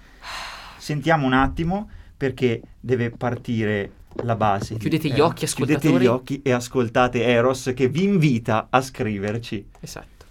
Sentiamo 0.91 1.25
un 1.25 1.31
attimo 1.31 1.89
perché 2.17 2.61
deve 2.81 3.11
partire 3.11 3.91
la 4.23 4.35
base. 4.35 4.75
Chiudete 4.75 5.07
gli 5.07 5.19
Eh, 5.19 5.21
occhi, 5.21 5.45
Chiudete 5.45 5.77
ascoltatori. 5.77 6.03
gli 6.03 6.07
occhi 6.07 6.41
e 6.43 6.51
ascoltate 6.51 7.23
Eros 7.23 7.71
che 7.73 7.87
vi 7.87 8.03
invita 8.03 8.67
a 8.69 8.81
scriverci. 8.81 9.67
Esatto. 9.79 10.25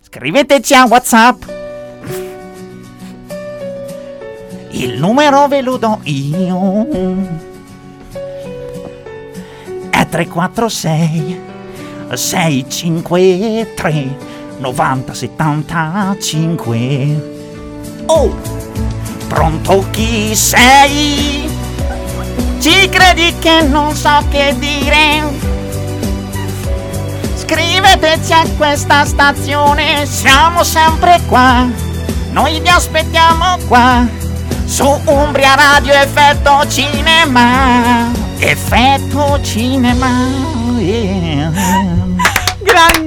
Scriveteci 0.00 0.72
a 0.72 0.86
WhatsApp. 0.86 1.42
Il 4.70 4.98
numero 4.98 5.46
ve 5.46 5.60
lo 5.60 5.76
do 5.76 6.00
io. 6.04 6.86
È 9.90 10.06
346 10.08 11.40
653 12.14 14.16
90 14.58 15.14
75. 15.14 17.34
Oh, 18.06 18.34
pronto 19.28 19.84
chi 19.90 20.34
sei? 20.34 21.48
Ci 22.58 22.88
credi 22.88 23.34
che 23.38 23.60
non 23.62 23.94
so 23.94 24.24
che 24.30 24.54
dire? 24.58 25.22
Scriveteci 27.34 28.32
a 28.32 28.44
questa 28.56 29.04
stazione, 29.04 30.06
siamo 30.06 30.64
sempre 30.64 31.20
qua. 31.28 31.66
Noi 32.30 32.60
vi 32.60 32.68
aspettiamo 32.68 33.58
qua. 33.68 34.06
Su 34.64 34.98
Umbria 35.04 35.54
Radio 35.54 35.92
Effetto 35.92 36.66
Cinema. 36.68 38.10
Effetto 38.38 39.38
Cinema. 39.42 40.08
yeah. 40.78 41.50
Grandioso. 42.62 43.05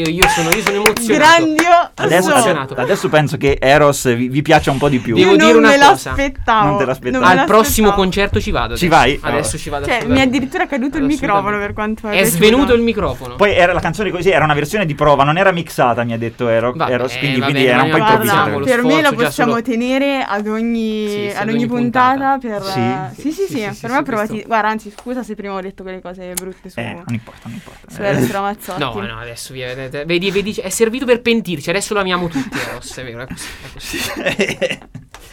Io, 0.00 0.08
io 0.08 0.28
sono, 0.28 0.48
io 0.50 0.62
sono 0.62 0.76
emozionato. 0.76 1.34
Grandioso. 1.44 1.90
Adesso, 1.94 2.30
Emozionato. 2.30 2.74
adesso 2.74 3.08
penso 3.08 3.36
che 3.36 3.58
Eros 3.60 4.14
vi, 4.14 4.28
vi 4.28 4.40
piaccia 4.42 4.70
un 4.70 4.78
po' 4.78 4.88
di 4.88 4.98
più. 4.98 5.14
Devo 5.14 5.36
dire 5.36 5.52
non 5.52 5.58
una 5.64 5.68
me 5.70 5.78
cosa. 5.78 6.10
l'aspettavo. 6.10 6.66
Non 6.66 6.78
te 6.78 6.84
me 7.10 7.18
Al 7.18 7.44
prossimo 7.44 7.88
l'aspettavo. 7.88 7.92
concerto 7.94 8.40
ci 8.40 8.50
vado. 8.50 8.76
Ci 8.76 8.86
adesso. 8.86 9.00
vai? 9.00 9.20
Adesso 9.22 9.58
ci 9.58 9.68
vado. 9.70 9.86
Cioè, 9.86 10.04
mi 10.06 10.18
è 10.18 10.22
addirittura 10.22 10.66
caduto 10.66 10.96
il 10.98 11.04
microfono 11.04 11.58
per 11.58 11.72
quanto 11.74 12.06
È 12.08 12.12
piaciuto. 12.12 12.36
svenuto 12.36 12.72
il 12.74 12.82
microfono. 12.82 13.36
Poi 13.36 13.52
era 13.54 13.72
la 13.72 13.80
canzone 13.80 14.10
così, 14.10 14.30
era 14.30 14.44
una 14.44 14.54
versione 14.54 14.86
di 14.86 14.94
prova, 14.94 15.24
non 15.24 15.36
era 15.36 15.52
mixata, 15.52 16.02
mi 16.04 16.12
ha 16.14 16.18
detto 16.18 16.48
Ero- 16.48 16.72
Vabbè, 16.72 16.92
Eros, 16.92 17.16
quindi, 17.18 17.40
vabbè, 17.40 17.52
quindi 17.52 17.68
era 17.68 17.82
un 17.82 17.90
po' 17.90 18.58
lo 18.58 18.64
per 18.64 18.82
me 18.82 19.02
la 19.02 19.12
possiamo 19.12 19.50
solo- 19.52 19.62
tenere 19.62 20.24
ad 20.26 20.46
ogni, 20.46 21.08
Sì, 21.08 21.32
ad 21.36 21.48
ogni 21.48 21.56
ogni 21.58 21.66
puntata, 21.66 22.38
puntata. 22.38 22.58
per 22.60 22.62
Sì. 22.62 22.78
eh, 22.80 23.20
sì, 23.20 23.32
sì, 23.32 23.46
sì, 23.72 23.78
per 23.80 23.90
me 23.90 24.02
provati. 24.02 24.42
Guarda, 24.46 24.68
anzi, 24.68 24.92
scusa 24.96 25.22
se 25.22 25.34
prima 25.34 25.54
ho 25.54 25.60
detto 25.60 25.82
quelle 25.82 26.00
cose 26.00 26.32
brutte 26.34 26.70
su 26.70 26.78
Eh, 26.80 26.92
non 26.94 27.04
importa, 27.08 27.40
non 27.44 27.54
importa. 27.54 27.90
su 27.90 28.02
Eros 28.02 28.30
Ramazzotti. 28.30 28.80
No, 28.80 28.94
no, 29.00 29.18
adesso 29.20 29.52
via, 29.52 29.74
vedete. 29.90 30.04
Vedi, 30.04 30.30
vedi, 30.30 30.52
è 30.54 30.68
servito 30.70 31.04
per 31.04 31.20
pentirci. 31.20 31.70
Adesso 31.70 31.94
lo 31.94 32.00
amiamo 32.00 32.28
tutti. 32.28 32.58
Eros, 32.58 32.96
è 32.96 33.04
vero, 33.04 33.22
è 33.22 33.26
così. 33.26 33.48
È 33.60 33.72
così. 33.72 34.78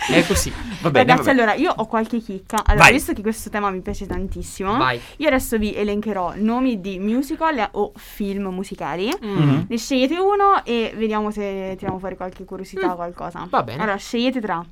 È 0.09 0.25
così. 0.25 0.53
Va 0.81 0.89
bene, 0.91 1.05
Ragazzi, 1.05 1.27
va 1.27 1.33
bene. 1.33 1.41
allora 1.41 1.53
io 1.55 1.73
ho 1.75 1.85
qualche 1.87 2.19
chicca. 2.19 2.63
Allora, 2.65 2.85
Vai. 2.85 2.93
visto 2.93 3.13
che 3.13 3.21
questo 3.21 3.49
tema 3.49 3.69
mi 3.71 3.81
piace 3.81 4.05
tantissimo, 4.05 4.77
Vai. 4.77 4.99
io 5.17 5.27
adesso 5.27 5.57
vi 5.57 5.75
elencherò 5.75 6.33
nomi 6.35 6.79
di 6.79 6.97
musical 6.99 7.67
o 7.73 7.91
film 7.95 8.47
musicali. 8.47 9.11
Mhm. 9.19 9.65
Ne 9.67 9.77
scegliete 9.77 10.17
uno 10.17 10.63
e 10.63 10.93
vediamo 10.95 11.31
se 11.31 11.73
tiriamo 11.77 11.99
fuori 11.99 12.15
qualche 12.15 12.45
curiosità 12.45 12.91
o 12.93 12.95
qualcosa. 12.95 13.41
Mm. 13.41 13.49
Va 13.49 13.63
bene. 13.63 13.81
Allora, 13.81 13.97
scegliete 13.97 14.39
tra 14.39 14.63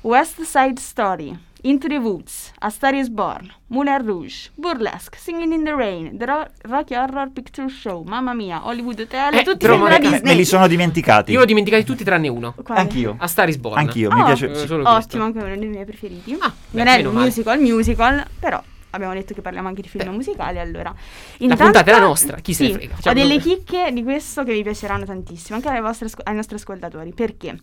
West 0.00 0.40
Side 0.42 0.80
Story, 0.80 1.38
Into 1.62 1.88
the 1.88 1.98
Woods, 1.98 2.52
A 2.60 2.70
Star 2.70 2.94
is 2.94 3.08
Born, 3.10 3.52
Moulin 3.66 4.02
Rouge, 4.02 4.50
Burlesque, 4.54 5.18
Singing 5.18 5.52
in 5.52 5.62
the 5.62 5.74
Rain, 5.74 6.16
The 6.16 6.24
Ro- 6.24 6.46
Rocky 6.62 6.94
Horror 6.94 7.30
Picture 7.32 7.68
Show, 7.68 8.02
Mamma 8.02 8.32
Mia, 8.32 8.66
Hollywood 8.66 8.98
Hotel, 8.98 9.34
Eh, 9.34 9.42
tutti 9.42 9.66
me- 9.68 9.98
Disney. 9.98 10.20
Me 10.22 10.34
li 10.34 10.44
sono 10.46 10.66
dimenticati. 10.66 11.32
Io 11.32 11.38
l'ho 11.40 11.44
dimenticati 11.44 11.84
tutti 11.84 12.02
tranne 12.02 12.28
uno. 12.28 12.54
Quale? 12.62 12.80
Anch'io. 12.80 13.14
A 13.18 13.26
Star 13.26 13.48
is 13.50 13.58
Born. 13.58 13.76
Anch'io, 13.76 14.10
mi 14.10 14.22
Oh, 14.22 14.24
piace. 14.24 14.50
Eh, 14.50 14.54
sì. 14.54 14.66
solo 14.66 14.84
questo. 14.84 14.98
Ottimo, 15.08 15.24
anche 15.24 15.38
uno 15.38 15.54
dei 15.54 15.68
miei 15.68 15.84
preferiti. 15.84 16.32
Ah, 16.40 16.46
non 16.46 16.54
beh, 16.70 16.80
è 16.82 16.96
meno 16.96 17.08
un 17.10 17.14
male. 17.16 17.26
musical, 17.26 17.60
musical, 17.60 18.26
però 18.38 18.62
abbiamo 18.92 19.12
detto 19.12 19.34
che 19.34 19.42
parliamo 19.42 19.68
anche 19.68 19.82
di 19.82 19.88
film 19.88 20.04
Beh. 20.04 20.10
musicali, 20.12 20.58
allora. 20.58 20.94
La 21.36 21.56
puntata 21.56 21.90
è 21.90 21.92
la 21.92 22.00
nostra, 22.00 22.38
chi 22.38 22.54
se 22.54 22.62
ne 22.62 22.68
sì, 22.70 22.74
frega, 22.76 22.94
Ho 23.04 23.12
delle 23.12 23.38
chicche 23.38 23.90
di 23.92 24.02
questo 24.02 24.44
che 24.44 24.54
vi 24.54 24.62
piaceranno 24.62 25.04
tantissimo, 25.04 25.56
anche 25.56 25.68
ai, 25.68 25.82
vostri 25.82 26.08
ai 26.24 26.34
nostri 26.34 26.56
ascoltatori. 26.56 27.12
Perché? 27.12 27.58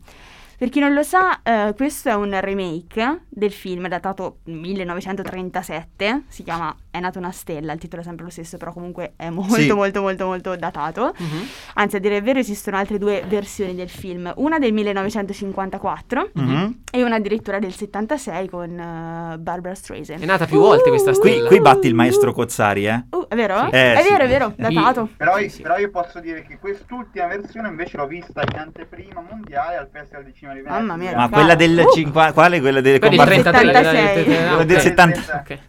Per 0.57 0.69
chi 0.69 0.79
non 0.79 0.93
lo 0.93 1.03
sa, 1.03 1.41
eh, 1.43 1.73
questo 1.75 2.09
è 2.09 2.15
un 2.15 2.35
remake 2.41 3.25
del 3.29 3.51
film 3.51 3.87
datato 3.87 4.37
1937, 4.45 6.23
si 6.27 6.41
chiama 6.43 6.75
È 6.89 6.99
nata 6.99 7.19
una 7.19 7.31
stella, 7.31 7.73
il 7.73 7.79
titolo 7.79 8.01
è 8.01 8.05
sempre 8.05 8.25
lo 8.25 8.31
stesso, 8.31 8.57
però 8.57 8.73
comunque 8.73 9.13
è 9.17 9.29
molto 9.29 9.53
Sì. 9.53 9.71
molto 9.71 10.01
molto 10.01 10.25
molto 10.25 10.55
datato. 10.55 11.13
Mhm. 11.15 11.47
Anzi, 11.75 11.97
a 11.97 11.99
dire 11.99 12.15
il 12.17 12.23
vero 12.23 12.39
esistono 12.39 12.75
altre 12.77 12.97
due 12.97 13.23
versioni 13.27 13.75
del 13.75 13.89
film, 13.89 14.31
una 14.37 14.57
del 14.57 14.73
1954 14.73 16.31
Mhm. 16.33 16.79
e 16.91 17.03
una 17.03 17.15
addirittura 17.17 17.59
del 17.59 17.71
76 17.73 18.49
con 18.49 18.69
eh, 18.79 19.37
Barbara 19.37 19.75
Streisand. 19.75 20.21
È 20.21 20.25
nata 20.25 20.45
più 20.47 20.57
volte 20.59 20.89
questa 20.89 21.11
Qui, 21.11 21.29
stella. 21.33 21.47
qui 21.49 21.61
batti 21.61 21.85
il 21.85 21.93
maestro 21.93 22.33
Cozzari, 22.33 22.87
eh? 22.87 23.05
Uh, 23.11 23.27
è 23.27 23.35
vero? 23.35 23.59
Sì. 23.69 23.75
Eh, 23.75 23.93
è 23.93 24.01
sì. 24.01 24.09
vero, 24.11 24.23
è 24.23 24.27
vero, 24.27 24.53
datato. 24.55 25.09
Però, 25.17 25.37
Sì, 25.37 25.49
sì. 25.49 25.61
però 25.61 25.77
io 25.77 25.91
posso 25.91 26.19
dire 26.19 26.41
che 26.41 26.57
quest'ultima 26.57 27.27
versione 27.27 27.67
invece 27.67 27.97
l'ho 27.97 28.07
vista 28.07 28.41
in 28.41 28.57
anteprima 28.57 29.21
mondiale 29.21 29.75
al 29.77 29.87
Festival 29.91 30.23
di 30.23 30.33
Cinema 30.33 30.46
di 30.53 30.59
Venezia. 30.61 30.79
Mamma 30.79 30.95
mia, 30.95 31.15
Ma 31.15 31.29
quella 31.29 31.55
del 31.55 31.83
Uh! 31.85 31.93
50... 31.93 32.33
Quale? 32.33 32.59
Quella 32.59 32.81
del 32.81 32.99
Quella 32.99 33.15
del 33.25 33.41
Bar- 33.41 33.51
33, 33.51 33.83
76. 33.83 34.35
ah, 34.37 34.47
Quella 34.47 34.63
del 34.63 34.75
ok. 34.77 34.81
70. 34.81 35.19
Ok. 35.47 35.59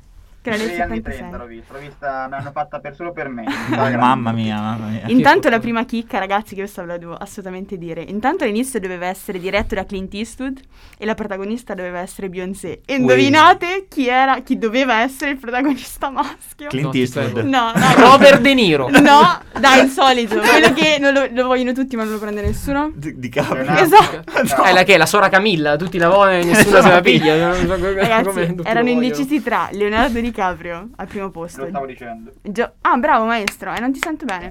Che 0.50 0.56
Negli 0.56 0.80
anni 0.80 1.02
76. 1.02 1.18
30 1.18 1.36
l'ho 1.36 1.46
vista, 1.46 1.72
l'ho 1.72 1.78
vista, 1.80 2.28
me 2.28 2.36
l'hanno 2.36 2.50
fatta 2.52 2.80
per 2.80 2.94
solo 2.94 3.12
per 3.12 3.28
me. 3.28 3.44
Mamma 3.98 4.32
mia, 4.32 4.60
mamma 4.60 4.86
mia. 4.86 5.02
Intanto 5.06 5.48
la 5.48 5.58
prima 5.58 5.84
chicca, 5.84 6.18
ragazzi, 6.18 6.54
che 6.54 6.60
questa 6.62 6.82
ve 6.82 6.88
la 6.88 6.98
devo 6.98 7.14
assolutamente 7.14 7.76
dire. 7.76 8.02
Intanto 8.02 8.44
all'inizio 8.44 8.80
doveva 8.80 9.06
essere 9.06 9.38
diretto 9.38 9.74
da 9.74 9.84
Clint 9.84 10.12
Eastwood 10.14 10.60
e 10.96 11.04
la 11.04 11.14
protagonista 11.14 11.74
doveva 11.74 11.98
essere 12.00 12.28
Beyoncé. 12.28 12.80
E 12.84 12.94
indovinate 12.94 13.86
chi 13.88 14.08
era, 14.08 14.40
chi 14.40 14.58
doveva 14.58 15.00
essere 15.02 15.32
il 15.32 15.38
protagonista 15.38 16.10
maschio? 16.10 16.68
Clint 16.68 16.86
No, 16.88 16.92
Eastwood. 16.92 17.38
No, 17.38 17.72
no. 17.74 17.94
Robert 17.96 18.40
De 18.40 18.54
Niro. 18.54 18.88
No, 19.08 19.40
dai, 19.58 19.84
il 19.84 19.90
solito. 19.90 20.38
Quello 20.38 20.72
che 20.74 20.98
non 21.00 21.14
lo, 21.14 21.26
lo 21.30 21.46
vogliono 21.46 21.72
tutti 21.72 21.96
ma 21.96 22.04
non 22.04 22.12
lo 22.14 22.18
prende 22.18 22.42
nessuno. 22.42 22.90
Di, 22.94 23.18
di 23.18 23.28
capo. 23.30 23.56
Esatto. 23.56 24.22
Eh, 24.64 24.72
la 24.72 24.82
che? 24.82 24.94
è? 24.94 24.96
La 24.98 25.06
sora 25.06 25.28
Camilla, 25.30 25.76
tutti 25.76 25.96
la 25.98 26.08
vogliono 26.08 26.42
e 26.42 26.44
nessuno 26.44 26.82
se 26.82 26.88
la 26.90 27.00
piglia. 27.00 27.50
Come- 27.52 27.66
come 27.78 27.92
Ragazzi, 27.94 28.54
erano 28.64 28.88
indecisi 28.88 29.42
tra 29.42 29.68
Leonardo 29.72 30.20
DiCaprio 30.20 30.37
al 30.42 31.06
primo 31.06 31.24
Lo 31.26 31.30
posto. 31.30 31.66
stavo 31.66 31.86
dicendo. 31.86 32.32
Gio- 32.42 32.72
ah, 32.82 32.96
bravo 32.96 33.24
maestro, 33.26 33.72
eh, 33.72 33.80
non 33.80 33.92
ti 33.92 34.00
sento 34.02 34.24
bene. 34.24 34.50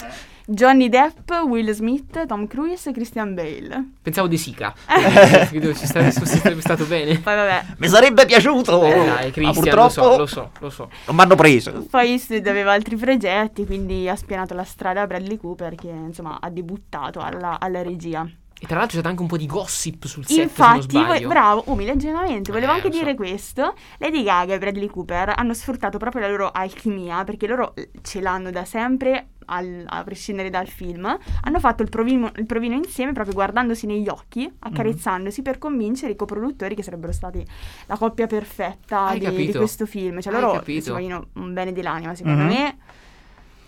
Eh. 0.00 0.36
Johnny 0.50 0.88
Depp, 0.88 1.30
Will 1.46 1.70
Smith, 1.72 2.24
Tom 2.24 2.46
Cruise 2.46 2.88
e 2.88 2.92
Christian 2.94 3.34
Bale. 3.34 3.90
Pensavo 4.00 4.28
De 4.28 4.38
Sica. 4.38 4.72
Credo 5.50 5.74
ci 5.74 5.84
sarebbe 5.84 6.60
stato 6.60 6.86
bene. 6.86 7.18
Poi 7.18 7.34
vabbè, 7.34 7.64
Mi 7.76 7.86
sarebbe 7.88 8.24
piaciuto. 8.24 8.82
Eh, 8.82 8.90
dai, 8.94 9.06
ma 9.26 9.30
Christian, 9.30 9.52
purtroppo 9.52 10.16
lo 10.16 10.16
so, 10.16 10.16
lo 10.16 10.26
so, 10.26 10.50
lo 10.60 10.70
so. 10.70 10.90
non 11.06 11.16
mi 11.16 11.20
hanno 11.22 11.34
preso. 11.34 11.86
poi 11.90 12.12
Eastwood 12.12 12.46
aveva 12.46 12.72
altri 12.72 12.96
progetti, 12.96 13.66
quindi 13.66 14.08
ha 14.08 14.16
spianato 14.16 14.54
la 14.54 14.64
strada 14.64 15.02
a 15.02 15.06
Bradley 15.06 15.36
Cooper 15.36 15.74
che 15.74 15.88
insomma 15.88 16.38
ha 16.40 16.48
debuttato 16.48 17.20
alla, 17.20 17.60
alla 17.60 17.82
regia. 17.82 18.26
E 18.60 18.66
tra 18.66 18.78
l'altro 18.78 19.00
c'è 19.00 19.06
anche 19.06 19.22
un 19.22 19.28
po' 19.28 19.36
di 19.36 19.46
gossip 19.46 20.04
sul 20.06 20.26
set, 20.26 20.38
Infatti, 20.42 20.80
se 20.90 20.96
non 20.98 21.02
vo- 21.06 21.08
sbaglio. 21.12 21.28
bravo, 21.28 21.62
umi 21.66 21.84
leggermente. 21.84 22.50
Volevo 22.50 22.72
Eh, 22.72 22.74
anche 22.76 22.88
lo 22.88 22.92
so. 22.94 22.98
dire 23.00 23.14
questo. 23.14 23.74
Lady 23.98 24.22
Gaga 24.24 24.54
e 24.54 24.58
Bradley 24.58 24.88
Cooper 24.88 25.32
hanno 25.36 25.54
sfruttato 25.54 25.96
proprio 25.98 26.22
la 26.22 26.28
loro 26.28 26.50
alchimia 26.50 27.22
perché 27.22 27.46
loro 27.46 27.74
ce 28.02 28.20
l'hanno 28.20 28.50
da 28.50 28.64
sempre. 28.64 29.28
al- 29.50 29.82
a 29.86 30.04
prescindere 30.04 30.50
dal 30.50 30.68
film, 30.68 31.06
hanno 31.40 31.58
fatto 31.58 31.82
il 31.82 31.88
provino, 31.88 32.30
il 32.36 32.44
provino 32.44 32.74
insieme 32.74 33.12
proprio 33.12 33.32
guardandosi 33.32 33.86
negli 33.86 34.06
occhi, 34.06 34.46
accarezzandosi 34.58 35.40
per 35.40 35.56
convincere 35.56 36.12
i 36.12 36.16
coproduttori 36.16 36.74
che 36.74 36.82
sarebbero 36.82 37.12
stati 37.12 37.42
la 37.86 37.96
coppia 37.96 38.26
perfetta 38.26 39.14
di, 39.14 39.46
di 39.46 39.52
questo 39.54 39.86
film. 39.86 40.20
Cioè, 40.20 40.34
Hai 40.34 40.40
loro 40.42 40.62
si 40.66 40.90
vogliono 40.90 41.28
un 41.36 41.54
bene 41.54 41.72
dell'anima, 41.72 42.14
secondo 42.14 42.42
Mhm. 42.42 42.46
me. 42.48 42.76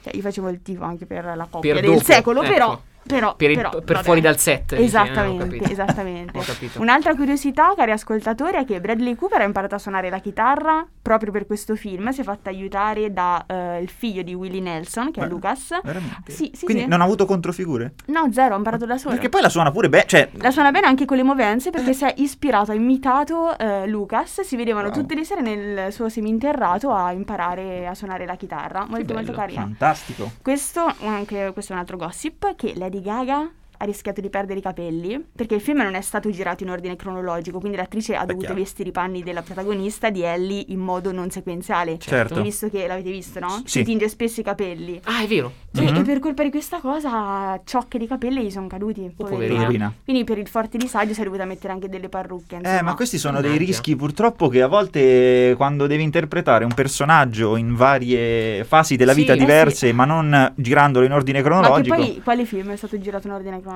Cioè, 0.02 0.14
io 0.14 0.20
facevo 0.20 0.50
il 0.50 0.60
tifo 0.60 0.84
anche 0.84 1.06
per 1.06 1.24
la 1.34 1.46
coppia 1.48 1.72
Per 1.72 1.82
del 1.82 1.92
dopo, 1.92 2.04
secolo, 2.04 2.42
ecco. 2.42 2.52
però. 2.52 2.82
Però, 3.06 3.34
Per 3.34 3.50
il- 3.50 3.56
però, 3.56 3.70
per 3.70 3.82
vabbè. 3.84 4.02
fuori 4.02 4.20
dal 4.20 4.38
set, 4.38 4.72
Esattamente, 4.72 5.44
capito. 5.44 5.64
esattamente. 5.72 6.38
Ho 6.38 6.42
capito. 6.42 6.80
Un'altra 6.80 7.14
curiosità, 7.14 7.72
cari 7.76 7.90
ascoltatori, 7.92 8.56
è 8.58 8.64
che 8.64 8.80
Bradley 8.80 9.14
Cooper 9.14 9.40
ha 9.40 9.44
imparato 9.44 9.74
a 9.74 9.78
suonare 9.78 10.10
la 10.10 10.18
chitarra 10.18 10.86
proprio 11.02 11.32
per 11.32 11.46
questo 11.46 11.76
film. 11.76 12.10
Si 12.10 12.20
è 12.20 12.24
fatto 12.24 12.48
aiutare 12.48 13.12
da 13.12 13.44
eh, 13.46 13.80
il 13.80 13.88
figlio 13.88 14.22
di 14.22 14.34
Willie 14.34 14.60
Nelson, 14.60 15.10
che 15.10 15.20
è 15.20 15.24
Beh, 15.24 15.28
Lucas. 15.28 15.80
Veramente? 15.82 16.30
Sì, 16.32 16.50
sì, 16.54 16.64
Quindi 16.64 16.84
sì. 16.84 16.88
non 16.88 17.00
ha 17.00 17.04
avuto 17.04 17.26
controfigure? 17.26 17.94
No, 18.06 18.28
zero, 18.32 18.54
ha 18.54 18.58
imparato 18.58 18.86
da 18.86 18.96
solo. 18.98 19.14
Perché 19.14 19.28
poi 19.28 19.40
la 19.42 19.48
suona 19.48 19.70
pure 19.70 19.88
bene, 19.88 20.04
cioè... 20.06 20.28
La 20.34 20.50
suona 20.50 20.70
bene 20.70 20.86
anche 20.86 21.04
con 21.04 21.16
le 21.16 21.22
movenze 21.22 21.70
perché 21.70 21.92
si 21.94 22.04
è 22.04 22.12
ispirato, 22.18 22.70
ha 22.70 22.74
imitato 22.74 23.56
eh, 23.58 23.86
Lucas. 23.86 24.40
Si 24.42 24.56
vedevano 24.56 24.88
Wow. 24.90 24.92
tutte 24.94 25.14
le 25.14 25.24
sere 25.24 25.40
nel 25.42 25.92
suo 25.92 26.08
seminterrato 26.08 26.92
a 26.92 27.12
imparare 27.12 27.86
a 27.86 27.94
suonare 27.94 28.24
la 28.26 28.36
chitarra. 28.36 28.86
Molto, 28.88 29.12
molto 29.14 29.32
carino. 29.32 29.60
Fantastico. 29.60 30.30
Questo, 30.42 30.92
anche, 31.04 31.50
questo 31.52 31.72
è 31.72 31.74
un 31.74 31.80
altro 31.80 31.96
gossip, 31.96 32.54
che 32.56 32.72
Lady 32.90 33.04
Gaga 33.04 33.50
ha 33.82 33.84
rischiato 33.86 34.20
di 34.20 34.28
perdere 34.28 34.58
i 34.58 34.62
capelli 34.62 35.24
perché 35.34 35.54
il 35.54 35.62
film 35.62 35.78
non 35.82 35.94
è 35.94 36.00
stato 36.02 36.28
girato 36.30 36.62
in 36.64 36.70
ordine 36.70 36.96
cronologico, 36.96 37.58
quindi 37.60 37.78
l'attrice 37.78 38.14
ha 38.14 38.26
dovuto 38.26 38.46
chiaro. 38.46 38.60
vestire 38.60 38.90
i 38.90 38.92
panni 38.92 39.22
della 39.22 39.40
protagonista 39.40 40.10
di 40.10 40.20
Ellie 40.22 40.64
in 40.68 40.80
modo 40.80 41.12
non 41.12 41.30
sequenziale. 41.30 41.98
Certo. 41.98 42.38
E 42.38 42.42
visto 42.42 42.68
che 42.68 42.86
l'avete 42.86 43.10
visto, 43.10 43.40
no? 43.40 43.48
Sì. 43.64 43.78
Si 43.78 43.84
tinge 43.84 44.08
spesso 44.10 44.40
i 44.40 44.42
capelli. 44.44 45.00
Ah, 45.04 45.22
è 45.22 45.26
vero. 45.26 45.50
E- 45.72 45.80
Mhm. 45.80 45.96
E, 45.96 46.02
per 46.02 46.18
colpa 46.18 46.42
di 46.42 46.50
questa 46.50 46.78
cosa, 46.80 47.58
ciocche 47.64 47.96
di 47.96 48.06
capelli 48.06 48.42
gli 48.44 48.50
sono 48.50 48.66
caduti. 48.66 49.10
Oh, 49.16 49.24
poverina. 49.24 49.60
poverina. 49.60 49.94
Quindi 50.04 50.24
per 50.24 50.36
il 50.36 50.46
forte 50.48 50.76
disagio 50.76 51.14
si 51.14 51.20
è 51.22 51.24
dovuta 51.24 51.44
mettere 51.46 51.72
anche 51.72 51.88
delle 51.88 52.08
parrucche. 52.10 52.56
Eh, 52.56 52.58
insomma. 52.58 52.82
ma 52.82 52.94
questi 52.94 53.16
sono 53.16 53.40
dei 53.40 53.50
Mannaggia. 53.50 53.66
rischi 53.66 53.96
purtroppo 53.96 54.48
che 54.48 54.60
a 54.60 54.66
volte 54.66 55.54
quando 55.56 55.86
devi 55.86 56.02
interpretare 56.02 56.64
un 56.64 56.74
personaggio 56.74 57.56
in 57.56 57.74
varie 57.74 58.64
fasi 58.64 58.96
della 58.96 59.12
Sì, 59.14 59.20
vita 59.20 59.32
eh 59.32 59.36
sì. 59.38 59.40
diverse, 59.40 59.92
ma 59.92 60.04
non 60.04 60.52
girandolo 60.56 61.06
in 61.06 61.12
ordine 61.12 61.38
Ma 61.40 61.44
che 61.44 61.50
cronologico. 61.50 61.94
poi 61.96 62.20
quale 62.22 62.44
film 62.44 62.70
è 62.72 62.76
stato 62.76 62.98
girato 62.98 63.26
in 63.26 63.32
ordine 63.32 63.50
cronologico? 63.52 63.68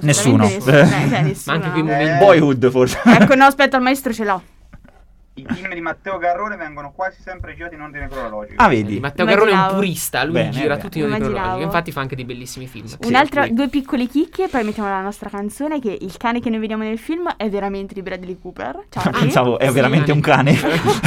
Nessuno. 0.00 0.46
Sicuramente 0.46 0.70
nessuno. 0.72 0.78
eh, 1.04 1.08
cioè, 1.08 1.22
nessuno. 1.22 1.58
Ma 1.58 1.64
anche 1.64 1.80
quei 1.82 2.08
Eh. 2.08 2.16
Boyhood 2.18 2.70
forse. 2.70 3.00
Ecco, 3.04 3.34
no, 3.34 3.44
aspetta, 3.44 3.76
il 3.76 3.82
maestro 3.82 4.12
ce 4.12 4.24
l'ha. 4.24 4.40
I 5.34 5.46
film 5.48 5.72
di 5.72 5.80
Matteo 5.80 6.18
Garrone 6.18 6.56
vengono 6.56 6.92
quasi 6.94 7.22
sempre 7.22 7.54
girati 7.54 7.74
in 7.76 7.80
ordine 7.80 8.08
cronologico. 8.08 8.60
Ah, 8.62 8.68
Di 8.68 8.74
vedi? 8.82 9.00
Matteo 9.00 9.24
Garrone 9.24 9.50
è 9.50 9.52
un 9.52 9.58
Immaginavo. 9.58 9.80
purista, 9.80 10.24
lui 10.24 10.32
Bene, 10.34 10.50
gira 10.50 10.68
bene. 10.74 10.80
tutti 10.80 10.98
in 10.98 11.04
ordine 11.04 11.18
Immaginavo. 11.18 11.46
cronologico. 11.48 11.64
Infatti 11.76 11.92
fa 11.92 12.00
anche 12.00 12.16
dei 12.16 12.24
bellissimi 12.24 12.66
film. 12.66 12.86
Un'altra, 13.06 13.44
sì. 13.44 13.54
due 13.54 13.68
piccole 13.68 14.06
chicche, 14.06 14.48
poi 14.48 14.64
mettiamo 14.64 14.88
la 14.90 15.00
nostra 15.00 15.30
canzone 15.30 15.80
che 15.80 15.96
il 15.98 16.14
cane 16.18 16.40
che 16.40 16.50
noi 16.50 16.58
vediamo 16.58 16.82
nel 16.82 16.98
film 16.98 17.32
è 17.36 17.48
veramente 17.48 17.94
di 17.94 18.02
Bradley 18.02 18.38
Cooper. 18.38 18.80
Ciao. 18.90 19.10
Pensavo, 19.18 19.58
è 19.58 19.68
Sì, 19.68 19.72
veramente 19.72 20.12
un 20.12 20.20
cane. 20.20 20.58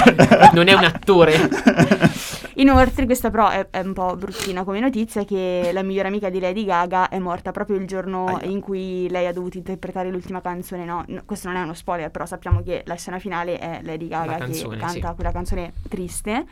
non 0.53 0.67
è 0.67 0.73
un 0.73 0.83
attore. 0.85 1.33
Inoltre, 2.55 3.05
questa 3.05 3.29
però 3.31 3.49
è, 3.49 3.67
è 3.69 3.79
un 3.79 3.93
po' 3.93 4.15
bruttina 4.15 4.63
come 4.63 4.79
notizia, 4.79 5.23
che 5.25 5.71
la 5.73 5.81
migliore 5.83 6.07
amica 6.07 6.29
di 6.29 6.39
Lady 6.39 6.65
Gaga 6.65 7.09
è 7.09 7.19
morta 7.19 7.51
proprio 7.51 7.77
il 7.77 7.87
giorno 7.87 8.25
Aia. 8.25 8.49
in 8.49 8.59
cui 8.61 9.09
lei 9.09 9.25
ha 9.27 9.33
dovuto 9.33 9.57
interpretare 9.57 10.09
l'ultima 10.09 10.41
canzone. 10.41 10.85
No, 10.85 11.03
no, 11.07 11.21
questo 11.25 11.47
non 11.49 11.57
è 11.57 11.63
uno 11.63 11.73
spoiler, 11.73 12.11
però 12.11 12.25
sappiamo 12.25 12.61
che 12.61 12.83
la 12.85 12.95
scena 12.95 13.19
finale 13.19 13.57
è 13.57 13.79
Lady 13.83 14.07
Gaga 14.07 14.37
canzone, 14.37 14.75
che 14.75 14.81
canta 14.81 15.09
sì. 15.09 15.15
quella 15.15 15.31
canzone 15.31 15.73
triste. 15.89 16.45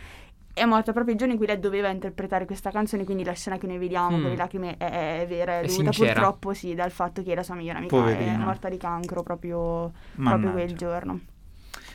È 0.53 0.65
morta 0.65 0.91
proprio 0.91 1.13
il 1.13 1.17
giorno 1.19 1.33
in 1.33 1.39
cui 1.39 1.47
lei 1.47 1.59
doveva 1.59 1.87
interpretare 1.87 2.45
questa 2.45 2.71
canzone, 2.71 3.05
quindi 3.05 3.23
la 3.23 3.31
scena 3.31 3.57
che 3.57 3.67
noi 3.67 3.77
vediamo 3.77 4.17
Mm. 4.17 4.21
con 4.21 4.29
le 4.31 4.35
lacrime 4.35 4.75
è, 4.77 5.21
è 5.21 5.25
vera, 5.27 5.59
è, 5.59 5.63
È 5.63 5.65
dovuta 5.67 5.91
sincera. 5.93 6.13
purtroppo 6.13 6.53
sì, 6.53 6.75
dal 6.75 6.91
fatto 6.91 7.23
che 7.23 7.33
la 7.35 7.41
sua 7.43 7.55
migliore 7.55 7.77
amica 7.77 7.95
è 7.95 7.99
Poverina. 7.99 8.43
morta 8.43 8.67
di 8.67 8.75
cancro 8.77 9.23
proprio, 9.23 9.91
proprio 10.15 10.51
quel 10.51 10.75
giorno. 10.75 11.19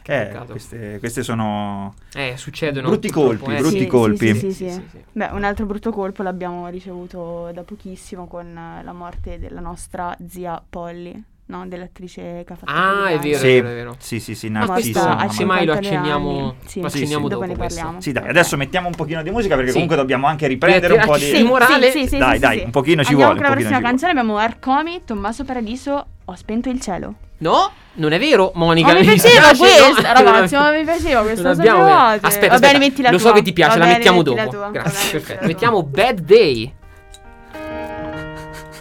Eh, 0.09 0.37
queste, 0.49 0.99
queste 0.99 1.23
sono 1.23 1.95
Eh, 2.15 2.35
succedono. 2.37 2.89
Brutti 2.89 3.09
purtroppo, 3.11 3.45
colpi, 3.45 3.55
eh. 3.55 3.59
brutti 3.61 3.77
Sì, 3.79 3.83
sì, 3.83 3.87
colpi. 3.87 4.27
Sì, 4.35 4.35
sì, 4.35 4.53
sì. 4.53 4.53
Sì, 4.53 4.71
sì, 4.71 4.89
sì. 4.93 4.99
Beh, 5.13 5.29
un 5.33 5.45
altro 5.45 5.67
brutto 5.67 5.91
colpo 5.91 6.23
l'abbiamo 6.23 6.69
ricevuto 6.69 7.51
da 7.53 7.63
pochissimo 7.65 8.27
con 8.27 8.53
la 8.83 8.93
morte 8.93 9.39
della 9.39 9.61
nostra 9.61 10.17
zia 10.29 10.63
Polly, 10.69 11.21
no? 11.47 11.67
dell'attrice 11.67 12.43
che 12.47 12.53
ha 12.53 12.57
fatto 12.57 12.71
Ah, 12.73 13.09
è 13.11 13.19
vero, 13.19 13.39
sì, 13.39 13.47
è 13.57 13.63
vero, 13.63 13.69
è 13.69 13.75
vero. 13.75 13.97
sì, 13.99 14.21
sì, 14.21 14.35
sì, 14.35 14.49
Ma 14.49 14.61
narcissimo. 14.67 15.05
questo, 15.05 15.25
a 15.25 15.29
se 15.29 15.45
mai 15.45 15.65
lo 15.67 15.73
52 15.75 15.79
accenniamo. 15.79 16.55
Sì. 16.67 16.81
lo 16.81 16.89
Sì, 16.89 16.97
accenniamo 16.97 17.25
sì, 17.25 17.31
dopo 17.31 17.47
dopo 17.47 17.53
ne 17.53 17.59
parliamo. 17.69 18.01
Sì, 18.01 18.13
dai, 18.13 18.29
adesso 18.29 18.57
mettiamo 18.57 18.87
un 18.89 18.95
pochino 18.95 19.23
di 19.23 19.31
musica 19.31 19.55
perché 19.55 19.69
Sì. 19.71 19.73
comunque 19.75 19.97
dobbiamo 19.97 20.27
anche 20.29 20.47
riprendere 20.47 20.95
un 20.95 21.05
po' 21.05 21.17
di... 21.17 21.33
di 21.33 21.43
morale. 21.43 21.91
Sì, 21.91 22.03
sì, 22.03 22.09
sì, 22.09 22.19
Dai, 22.19 22.35
sì, 22.35 22.41
dai, 22.41 22.59
sì. 22.59 22.65
un 22.65 22.71
pochino 22.71 23.03
ci 23.03 23.11
Andiamo 23.11 23.33
vuole, 23.33 23.41
con 23.45 23.55
la 23.55 23.61
prossima 23.61 23.81
canzone, 23.81 24.11
abbiamo 24.13 24.37
Arcomi, 24.39 25.03
Tommaso 25.05 25.45
Paradiso, 25.45 26.07
Ho 26.29 26.35
spento 26.35 26.69
il 26.69 26.81
cielo. 26.81 27.15
No, 27.39 27.71
non 27.95 28.13
è 28.13 28.19
vero, 28.19 28.51
Monica. 28.55 28.93
Ma 28.93 28.99
mi 28.99 29.05
piaceva 29.07 29.49
questa, 29.57 30.13
ragazzi, 30.13 30.55
ma 30.57 30.71
mi 30.73 30.83
piaceva 30.85 31.23
questa, 31.23 31.51
abbiamo-? 31.51 31.85
Aspetta, 31.85 32.21
Va 32.21 32.29
aspetta. 32.29 32.59
bene, 32.59 32.79
metti 32.79 33.03
la 33.03 33.11
Lo 33.11 33.19
tua. 33.19 33.29
so 33.29 33.35
che 33.35 33.43
ti 33.43 33.53
piace, 33.53 33.79
Va 33.79 33.85
la 33.85 33.85
bene, 33.85 33.97
mettiamo 33.99 34.19
metti 34.19 34.35
la 34.35 34.43
dopo. 34.45 34.57
tua. 34.57 34.65
Va 34.67 34.71
Grazie, 34.73 35.11
bene, 35.13 35.25
perfetto. 35.25 35.47
Mettiamo 35.47 35.83
Bad 35.85 36.21
Day. 36.21 36.75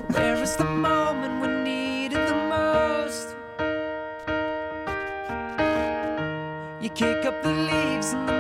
Where 0.10 0.42
is 0.42 0.56
the 0.56 0.64
moment 0.64 1.42
we 1.42 1.48
need 1.64 2.12
it 2.14 2.26
the 2.28 2.36
most? 2.50 3.36
You 6.82 6.90
kick 6.94 7.26
up 7.26 7.42
the 7.44 7.50
leaves 7.52 8.14
and 8.14 8.28
the 8.28 8.35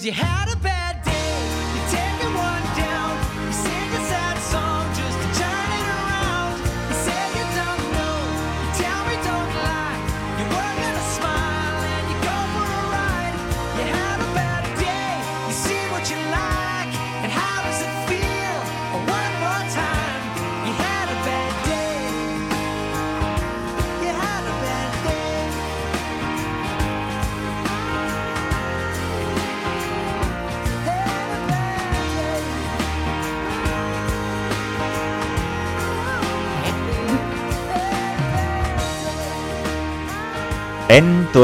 Cause 0.00 0.06
you 0.06 0.12
had 0.12 0.39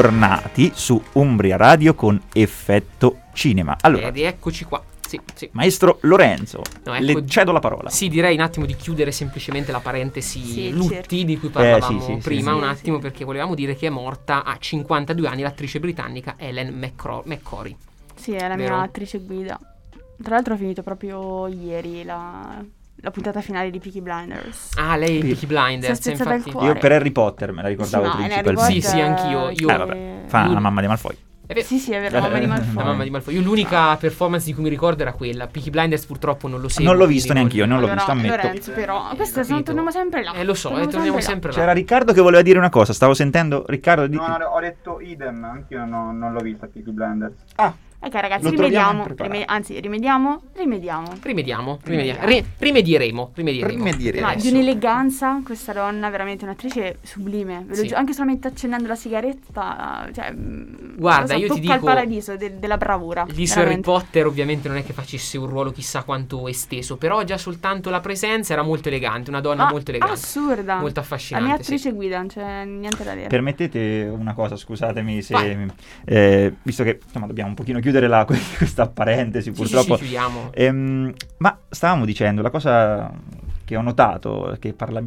Bentornati 0.01 0.72
su 0.74 1.03
Umbria 1.12 1.57
Radio 1.57 1.94
con 1.94 2.20
effetto 2.34 3.20
cinema. 3.32 3.78
Allora, 3.80 4.09
Ed 4.09 4.18
eccoci 4.18 4.66
qua. 4.66 4.82
Sì, 5.01 5.18
sì. 5.32 5.49
maestro 5.53 5.97
Lorenzo, 6.03 6.61
No, 6.84 6.92
ecco- 6.92 7.03
le 7.03 7.26
cedo 7.26 7.51
la 7.51 7.61
parola. 7.61 7.88
Sì, 7.88 8.11
direi 8.11 8.34
un 8.34 8.42
attimo 8.42 8.66
di 8.66 8.76
chiudere 8.76 9.11
semplicemente 9.11 9.72
la 9.72 9.78
parentesi 9.80 10.44
Sì, 10.44 10.70
lutti 10.70 10.92
certo. 10.97 11.14
di 11.14 11.38
cui 11.38 11.49
parlavamo 11.49 11.99
Eh, 11.99 12.03
sì, 12.03 12.16
prima, 12.22 12.51
sì. 12.51 12.57
un 12.59 12.62
Sì, 12.64 12.68
attimo 12.68 12.99
perché 12.99 13.24
volevamo 13.24 13.55
dire 13.55 13.74
che 13.74 13.86
è 13.86 13.90
morta 13.90 14.44
a 14.44 14.59
52 14.59 15.28
anni 15.28 15.40
l'attrice 15.40 15.80
britannica 15.80 16.34
Ellen 16.36 16.74
McCro- 16.76 17.22
McCrory. 17.24 17.74
Sì, 18.16 18.32
è 18.32 18.47
la 18.49 18.55
Vero? 18.55 18.74
mia 18.74 18.84
attrice 18.84 19.18
guida. 19.20 19.59
Tra 20.22 20.34
l'altro 20.34 20.53
ho 20.53 20.57
finito 20.59 20.82
proprio 20.82 21.47
ieri 21.47 22.05
la, 22.05 22.62
la 23.01 23.11
puntata 23.11 23.40
finale 23.40 23.70
di 23.70 23.78
Peaky 23.78 24.01
Blinders. 24.01 24.70
Ah, 24.76 24.97
lei 24.97 25.18
è. 25.18 25.20
Peaky 25.20 25.47
Blinders, 25.47 26.01
Si 26.01 26.09
è 26.09 26.12
infatti. 26.12 26.51
cuore. 26.51 26.66
Io 26.68 26.74
per 26.78 26.92
Harry 26.92 27.11
Potter 27.12 27.53
me 27.53 27.62
la 27.62 27.68
ricordavo 27.68 28.11
Sì, 28.11 28.16
principal. 28.16 28.59
Sì, 28.61 28.80
sì. 28.80 29.01
anch'io. 29.01 29.51
Io- 29.51 29.68
Eh, 29.68 29.76
vabbè, 29.76 30.22
fa 30.26 30.44
Lui- 30.44 30.55
la 30.55 30.61
mamma 30.61 30.80
di 30.80 30.86
Malfoy. 30.86 31.16
È 31.49 31.55
vero. 31.55 31.64
Sì, 31.64 31.78
sì, 31.78 31.92
è 31.92 32.01
vero, 32.01 32.14
la 32.16 32.22
mamma 32.22 32.38
di 32.38 32.44
Eh, 32.44 32.49
Malfoy. 32.49 32.74
La 32.74 32.84
mamma 32.84 33.05
di 33.05 33.11
Malfoy. 33.11 33.34
Io 33.36 33.40
l'unica 33.42 33.97
performance 33.97 34.47
di 34.47 34.53
cui 34.55 34.64
mi 34.64 34.68
ricordo 34.68 35.03
era 35.03 35.12
quella. 35.12 35.47
Peaky 35.47 35.70
Blinders 35.70 36.05
purtroppo 36.05 36.49
non 36.49 36.61
lo 36.61 36.68
seguo. 36.68 36.90
Non 36.90 37.01
l'ho 37.01 37.07
visto 37.07 37.32
quindi 37.32 37.55
neanch'io, 37.57 37.66
non 37.72 37.78
l'ho 37.78 37.86
Allora, 37.92 37.94
visto, 37.94 38.11
ammetto. 38.11 38.47
Lorenzo, 38.49 38.72
però, 38.72 39.09
questo 39.14 39.34
capito. 39.36 39.55
non 39.55 39.62
torniamo 39.62 39.90
sempre 39.92 40.22
là. 40.24 40.32
Eh, 40.32 40.42
lo 40.42 40.55
so, 40.55 40.76
eh, 40.76 40.86
torniamo 40.88 41.20
sempre 41.20 41.51
là. 41.53 41.57
C'era 41.57 41.72
Riccardo 41.72 42.12
che 42.12 42.20
voleva 42.20 42.42
dire 42.42 42.59
una 42.59 42.70
cosa, 42.70 42.92
stavo 42.92 43.14
sentendo 43.14 43.62
Riccardo 43.68 44.09
di... 44.09 44.16
No, 44.16 44.26
no, 44.26 44.44
ho 44.47 44.61
detto 44.61 44.99
idem, 45.01 45.44
anch'io 45.44 45.84
non, 45.84 46.18
non 46.18 46.32
l'ho 46.32 46.40
vista 46.40 46.66
Peaky 46.66 46.90
Blinders. 46.90 47.34
Ok, 48.07 48.14
ragazzi, 48.14 48.44
Lo 48.44 48.50
rimediamo. 48.50 49.04
rime- 49.16 49.44
anzi, 49.44 49.80
rimediamo. 49.80 50.42
Rimediamo. 50.54 51.12
Rimediamo, 51.22 51.78
rimediamo. 51.82 52.24
Ri- 52.26 52.44
rimedieremo, 52.59 53.30
rimedieremo. 53.34 53.72
Rimedieremo. 53.84 54.26
Ma 54.26 54.34
di 54.36 54.48
un'eleganza, 54.48 55.40
questa 55.44 55.72
donna, 55.72 56.09
veramente 56.09 56.44
un'attrice 56.44 56.98
sublime. 57.02 57.62
Ve 57.66 57.68
lo 57.70 57.74
Sì. 57.74 57.86
giuro, 57.88 57.98
anche 57.98 58.12
solamente 58.12 58.46
accennendo 58.46 58.86
la 58.86 58.94
sigaretta, 58.94 60.09
cioè, 60.14 60.32
mm, 60.32 60.74
Guarda, 60.98 61.34
so, 61.34 61.40
io 61.40 61.40
ti 61.40 61.48
tocca 61.48 61.61
dico- 61.61 61.74
il 61.74 61.80
paradiso 61.80 62.36
de- 62.36 62.59
della 62.61 62.76
bravura. 62.76 63.26
Lì 63.30 63.46
su 63.46 63.59
Harry. 63.59 63.80
Potter 63.80 64.26
ovviamente 64.26 64.68
non 64.68 64.76
è 64.76 64.84
che 64.84 64.92
facesse 64.92 65.36
un 65.36 65.46
ruolo 65.48 65.72
chissà 65.72 66.02
quanto 66.04 66.46
esteso, 66.46 66.96
però 66.96 67.24
già 67.24 67.36
soltanto 67.38 67.90
la 67.90 68.00
presenza 68.00 68.52
era 68.52 68.62
molto 68.62 68.88
elegante, 68.88 69.30
una 69.30 69.40
donna 69.40 69.64
Ma 69.64 69.70
molto 69.70 69.90
elegante. 69.90 70.14
Assurda. 70.14 70.76
Molto 70.78 71.00
La 71.00 71.07
affascinante. 71.07 71.46
mia 71.48 71.57
sì. 71.57 71.62
attrice 71.62 71.92
guida, 71.92 72.18
non 72.18 72.28
c'è 72.28 72.64
niente 72.64 73.02
da 73.02 73.14
dire. 73.14 73.26
Permettete 73.26 74.09
una 74.16 74.32
cosa, 74.34 74.54
scusatemi 74.57 75.22
se... 75.22 75.66
Eh, 76.04 76.52
visto 76.62 76.84
che 76.84 77.00
insomma, 77.04 77.26
dobbiamo 77.26 77.48
un 77.50 77.54
pochino 77.57 77.80
chiudere 77.80 77.94
la, 78.01 78.24
questa 78.59 78.88
parentesi 78.88 79.51
Sì, 79.51 79.55
sì, 79.57 79.61
purtroppo. 79.62 79.94
sì, 79.97 80.03
chiudiamo. 80.03 80.51
Ehm, 80.53 81.12
ma 81.38 81.59
stavamo 81.68 82.05
dicendo, 82.05 82.42
la 82.42 82.51
cosa 82.51 83.11
che 83.67 83.77
ho 83.77 83.83
notato 83.83 84.57
che 84.61 84.73
parla- 84.73 85.03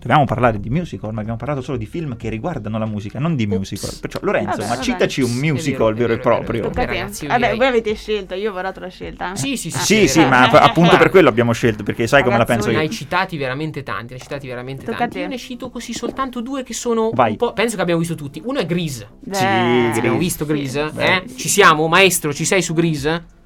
dovevamo 0.00 0.24
parlare 0.24 0.58
di 0.58 0.70
musical, 0.70 1.12
ma 1.12 1.20
abbiamo 1.20 1.36
parlato 1.36 1.60
solo 1.60 1.76
di 1.76 1.84
film 1.84 2.16
che 2.16 2.30
riguardano 2.30 2.78
la 2.78 2.86
musica, 2.86 3.18
non 3.18 3.36
di 3.36 3.46
musical. 3.46 3.90
Perciò 4.00 4.20
Lorenzo, 4.22 4.56
Vabbè, 4.56 4.62
ma 4.62 4.68
vabbè. 4.70 4.82
citaci 4.82 5.20
un 5.20 5.32
musical 5.32 5.94
vero, 5.94 6.14
e 6.14 6.18
proprio. 6.18 6.70
Vabbè, 6.70 7.56
voi 7.56 7.66
avete 7.66 7.94
scelto, 7.94 8.34
io 8.34 8.50
ho 8.50 8.54
votato 8.54 8.80
la 8.80 8.88
scelta. 8.88 9.36
Sì, 9.36 9.58
sì, 9.58 9.70
sì. 9.70 9.78
Sì, 9.78 10.08
sì, 10.08 10.18
vero. 10.20 10.30
ma 10.30 10.48
appunto 10.48 10.96
per 10.96 11.10
quello 11.10 11.28
abbiamo 11.28 11.52
scelto, 11.52 11.82
perché 11.82 12.06
sai 12.06 12.22
come 12.22 12.38
la 12.38 12.44
penso 12.46 12.70
io. 12.70 12.76
Ne 12.78 12.84
hai 12.84 12.90
citati 12.90 13.36
veramente 13.36 13.82
tanti, 13.82 14.08
ne 14.08 14.14
hai 14.14 14.20
citati 14.20 14.46
veramente 14.46 14.84
tanti. 14.86 15.18
Io 15.18 15.28
ne 15.28 15.36
cito 15.36 15.68
così 15.68 15.92
soltanto 15.92 16.40
due 16.40 16.62
che 16.62 16.72
sono 16.72 17.10
Vai. 17.12 17.32
un 17.32 17.36
po'. 17.36 17.52
Penso 17.52 17.76
che 17.76 17.82
abbiamo 17.82 18.00
visto 18.00 18.14
tutti. 18.14 18.40
Uno 18.42 18.60
è 18.60 18.66
Grease. 18.66 19.06
Sì, 19.30 19.44
Abbiamo 19.44 20.16
visto 20.16 20.46
Grease? 20.46 20.90
Sì. 20.90 20.98
Eh? 21.00 21.22
Ci 21.36 21.48
siamo, 21.50 21.86
maestro? 21.86 22.32
Ci 22.32 22.46
sei 22.46 22.62
su 22.62 22.72
Grease? 22.72 23.42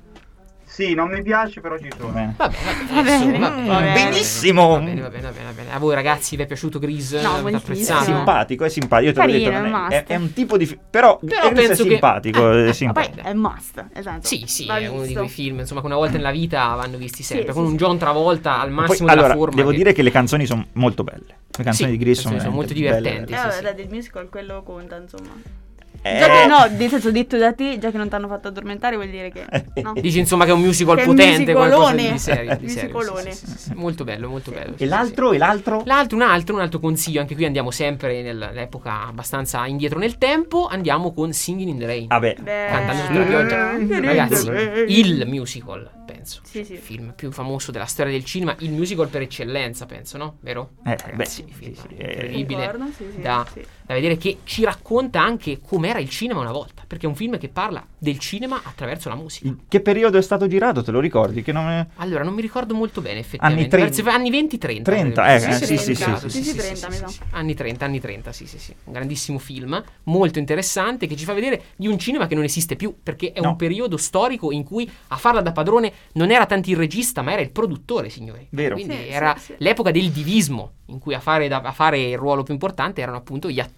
Sì, 0.79 0.95
non 0.95 1.09
mi 1.11 1.23
piace, 1.23 1.61
però 1.61 1.77
ci 1.77 1.91
sono. 1.99 2.13
Vabbè, 2.13 2.35
Va 2.37 3.03
bene, 3.03 3.37
va 3.37 3.51
bene, 3.51 3.67
va 3.69 3.81
bene. 3.81 3.93
Benissimo. 3.95 4.69
Va 4.69 4.79
bene, 4.79 5.01
va 5.01 5.09
bene, 5.09 5.23
va 5.23 5.51
bene. 5.51 5.73
A 5.73 5.79
voi 5.81 5.93
ragazzi 5.97 6.37
vi 6.37 6.43
è 6.43 6.47
piaciuto 6.47 6.79
Grease? 6.79 7.21
No, 7.21 7.45
apprezzato? 7.45 8.05
Simpatico, 8.05 8.65
è 8.65 8.69
simpatico. 8.69 9.09
Io 9.09 9.13
te 9.13 9.21
l'ho 9.21 9.27
Carino, 9.27 9.51
detto, 9.51 9.61
non 9.61 9.67
è 9.67 9.75
un 9.75 9.75
è, 9.75 9.89
è, 9.89 9.97
must. 9.99 10.07
è 10.07 10.15
un 10.15 10.33
tipo 10.35 10.57
di 10.57 10.67
film. 10.67 10.81
Però, 10.89 11.19
Però 11.19 11.49
è 11.49 11.53
penso 11.53 11.83
che- 11.83 11.91
simpatico. 11.91 12.53
Eh, 12.53 12.65
è 12.67 12.69
eh, 12.69 12.73
simpatico. 12.75 13.23
Poi 13.23 13.31
è 13.31 13.35
must, 13.35 13.87
esatto. 13.93 14.27
Sì, 14.29 14.45
sì, 14.47 14.67
Va 14.67 14.79
è 14.79 14.87
uno 14.87 15.01
di 15.01 15.07
visto. 15.07 15.19
quei 15.19 15.29
film, 15.33 15.59
insomma, 15.59 15.81
che 15.81 15.87
una 15.87 15.97
volta 15.97 16.17
nella 16.17 16.31
vita 16.31 16.75
vanno 16.77 16.97
visti 16.97 17.25
sempre. 17.25 17.49
Sì, 17.49 17.53
con 17.55 17.65
sì, 17.65 17.71
un. 17.73 17.77
John 17.77 17.99
Travolta 17.99 18.61
al 18.61 18.69
Poi, 18.69 18.75
massimo 18.77 19.09
della 19.09 19.19
allora, 19.21 19.35
forma. 19.35 19.57
devo 19.57 19.71
che- 19.71 19.77
dire 19.79 19.93
che 19.93 20.03
le 20.03 20.11
canzoni 20.13 20.47
sono 20.47 20.65
molto 20.75 21.03
belle. 21.03 21.27
Le 21.57 21.65
canzoni 21.65 21.91
Sì, 21.91 21.97
di 21.97 22.05
Grease 22.05 22.19
le 22.21 22.23
canzoni 22.23 22.41
sono 22.41 22.55
molto 22.55 22.73
divertenti. 22.73 23.33
Eh, 23.33 23.37
sì, 23.37 23.43
vabbè, 23.43 23.53
sì. 23.53 23.63
dai, 23.65 23.75
del 23.75 23.89
musical 23.89 24.29
quello 24.29 24.63
conta, 24.63 24.97
insomma. 24.97 25.67
Belle. 26.03 26.19
Già 26.19 26.27
che 26.27 26.43
Eh, 26.43 26.47
no, 26.47 26.77
nel 26.77 26.89
senso 26.89 27.11
detto 27.11 27.37
da 27.37 27.53
te, 27.53 27.79
già 27.79 27.91
che 27.91 27.97
non 27.97 28.09
ti 28.09 28.15
hanno 28.15 28.29
fatto 28.29 28.49
addormentare, 28.49 28.97
vuol 28.97 29.09
dire 29.09 29.31
che. 29.31 29.47
No? 29.83 29.93
Dici 29.95 30.19
insomma 30.19 30.45
che 30.45 30.51
è 30.51 30.55
un 30.55 30.61
musical 30.61 30.97
Che 30.97 31.05
potente, 31.05 31.53
qualcosa 31.53 31.95
di, 31.95 32.19
serio. 32.19 32.57
Di 32.57 32.69
serio 32.69 33.01
sì, 33.01 33.31
sì, 33.33 33.47
sì, 33.47 33.59
sì. 33.59 33.73
Molto 33.75 34.05
bello, 34.05 34.29
molto 34.29 34.51
bello. 34.51 34.75
sì, 34.77 34.83
E 34.83 34.87
sì, 34.87 34.87
l'altro? 34.87 35.33
E 35.33 35.39
l'altro? 35.39 35.83
L'altro, 35.85 36.17
un 36.17 36.23
altro, 36.23 36.55
un 36.57 36.61
altro 36.61 36.81
consiglio, 36.81 37.21
anche 37.21 37.35
qui 37.35 37.45
andiamo 37.45 37.71
sempre 37.71 38.23
nell'epoca 38.23 39.07
abbastanza 39.07 39.65
indietro 39.67 39.99
nel 39.99 40.19
tempo, 40.19 40.67
andiamo 40.67 41.13
con 41.13 41.33
Singing 41.33 41.69
in 41.71 41.79
the 41.79 41.87
Rain. 41.87 42.07
Vabbè. 42.09 42.37
Beh, 42.41 42.67
Cantando 42.71 43.03
sotto 43.05 43.19
la 43.19 43.25
pioggia. 43.25 44.01
Ragazzi, 44.01 44.51
il 44.89 45.25
musical, 45.27 45.91
penso. 46.07 46.41
Sì, 46.45 46.65
sì. 46.65 46.73
Il 46.75 46.79
film 46.81 47.13
più 47.15 47.31
famoso 47.31 47.71
della 47.71 47.87
storia 47.87 48.13
del 48.13 48.25
cinema, 48.25 48.55
il 48.61 48.73
musical 48.73 49.09
per 49.09 49.23
eccellenza, 49.23 49.87
penso, 49.87 50.17
no? 50.19 50.39
Vero? 50.41 50.73
Eh, 50.85 50.97
Ragazzi, 50.97 51.15
beh, 51.15 51.25
sì, 51.25 51.45
film 51.53 51.75
sì, 51.75 51.81
sì, 51.81 51.95
eh, 51.97 52.11
incredibile 52.13 52.71
Concordo, 52.71 52.93
sì, 52.97 53.05
sì, 53.15 53.21
da, 53.21 53.47
sì. 53.53 53.65
Da 53.89 53.95
vedere 53.95 54.19
che 54.19 54.41
ci 54.45 54.65
racconta 54.65 55.23
anche 55.23 55.61
com'era 55.67 55.99
il 55.99 56.11
cinema 56.11 56.41
una 56.41 56.53
volta, 56.53 56.83
perché 56.87 57.07
è 57.07 57.09
un 57.09 57.15
film 57.17 57.39
che 57.39 57.49
parla 57.49 57.83
del 57.97 58.19
cinema 58.19 58.61
attraverso 58.63 59.09
la 59.09 59.15
musica. 59.15 59.47
In 59.49 59.61
che 59.67 59.81
periodo 59.81 60.19
è 60.19 60.23
stato 60.23 60.47
girato? 60.47 60.83
Te 60.83 60.91
lo 60.91 61.01
ricordi? 61.01 61.43
Che 61.43 61.53
non 61.53 61.69
è... 61.71 61.87
Allora, 61.97 62.23
non 62.23 62.35
mi 62.35 62.43
ricordo 62.43 62.75
molto 62.75 63.01
bene 63.01 63.21
effettivamente. 63.21 63.77
Anni 63.77 63.91
30. 63.91 64.03
Verso- 64.03 64.17
anni 64.19 64.31
20-30. 64.31 64.83
30, 64.83 65.23
credo. 65.25 65.47
eh, 65.47 65.53
sì, 65.55 65.65
sì, 65.67 65.77
sì, 65.79 65.91
esatto, 65.93 66.29
sì, 66.29 66.43
sì, 66.43 66.55
30, 66.55 66.89
mi 66.91 66.95
sa. 66.97 67.09
Anni 67.31 67.55
30, 67.55 67.85
anni 67.87 67.99
30, 68.01 68.33
sì, 68.33 68.47
sì, 68.47 68.59
sì. 68.59 68.75
Un 68.85 68.93
grandissimo 68.93 69.39
film, 69.39 69.83
molto 70.05 70.39
interessante, 70.39 71.07
che 71.07 71.17
ci 71.17 71.25
fa 71.25 71.33
vedere 71.33 71.63
di 71.77 71.89
un 71.89 71.99
cinema 71.99 72.27
che 72.27 72.35
non 72.35 72.45
esiste 72.45 72.77
più, 72.77 72.95
perché 73.03 73.33
è 73.33 73.41
No. 73.41 73.49
un 73.51 73.57
periodo 73.57 73.97
storico 73.97 74.53
in 74.53 74.65
cui 74.65 74.89
a 75.09 75.17
farla 75.17 75.41
da 75.41 75.53
padrone 75.53 75.91
non 76.13 76.31
era 76.31 76.45
tanto 76.45 76.69
il 76.69 76.77
regista, 76.77 77.23
ma 77.23 77.33
era 77.33 77.41
il 77.41 77.51
produttore, 77.51 78.11
signori. 78.11 78.47
Vero. 78.51 78.75
Quindi 78.75 78.95
Sì, 78.97 79.09
era 79.09 79.35
sì, 79.39 79.45
sì. 79.47 79.55
l'epoca 79.59 79.91
del 79.91 80.11
divismo, 80.11 80.73
in 80.87 80.99
cui 80.99 81.15
a 81.15 81.21
fare, 81.21 81.49
da- 81.49 81.61
a 81.63 81.73
fare 81.73 81.99
il 82.01 82.19
ruolo 82.19 82.43
più 82.43 82.53
importante 82.53 83.01
erano 83.01 83.17
appunto 83.17 83.49
gli 83.49 83.61
attori, 83.61 83.77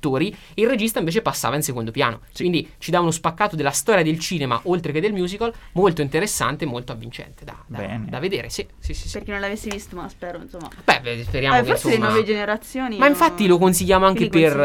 il 0.54 0.68
regista 0.68 0.98
invece 0.98 1.20
passava 1.22 1.56
in 1.56 1.62
secondo 1.62 1.90
piano. 1.90 2.20
Quindi 2.34 2.70
ci 2.78 2.90
dà 2.90 3.00
uno 3.00 3.10
spaccato 3.10 3.56
della 3.56 3.70
storia 3.70 4.02
del 4.02 4.18
cinema, 4.18 4.60
oltre 4.64 4.92
che 4.92 5.00
del 5.00 5.12
musical, 5.12 5.52
molto 5.72 6.00
interessante 6.02 6.64
e 6.64 6.66
molto 6.66 6.92
avvincente 6.92 7.44
da, 7.44 7.56
da- 7.66 7.98
da 8.08 8.18
vedere. 8.18 8.48
Sì, 8.50 8.66
sì, 8.78 8.94
sì. 8.94 9.08
sì. 9.08 9.12
Per 9.18 9.24
chi 9.24 9.30
non 9.32 9.40
l'avesse 9.40 9.68
visto, 9.70 9.96
ma 9.96 10.08
spero, 10.08 10.38
insomma. 10.40 10.68
Beh, 10.84 11.22
speriamo 11.24 11.56
Eh, 11.56 11.60
che 11.60 11.66
forse 11.66 11.86
insomma... 11.88 12.06
le 12.06 12.12
nuove 12.12 12.24
generazioni. 12.26 12.96
Ma 12.98 13.06
infatti 13.06 13.46
lo 13.46 13.58
consigliamo 13.58 14.06
anche 14.06 14.28
per, 14.28 14.56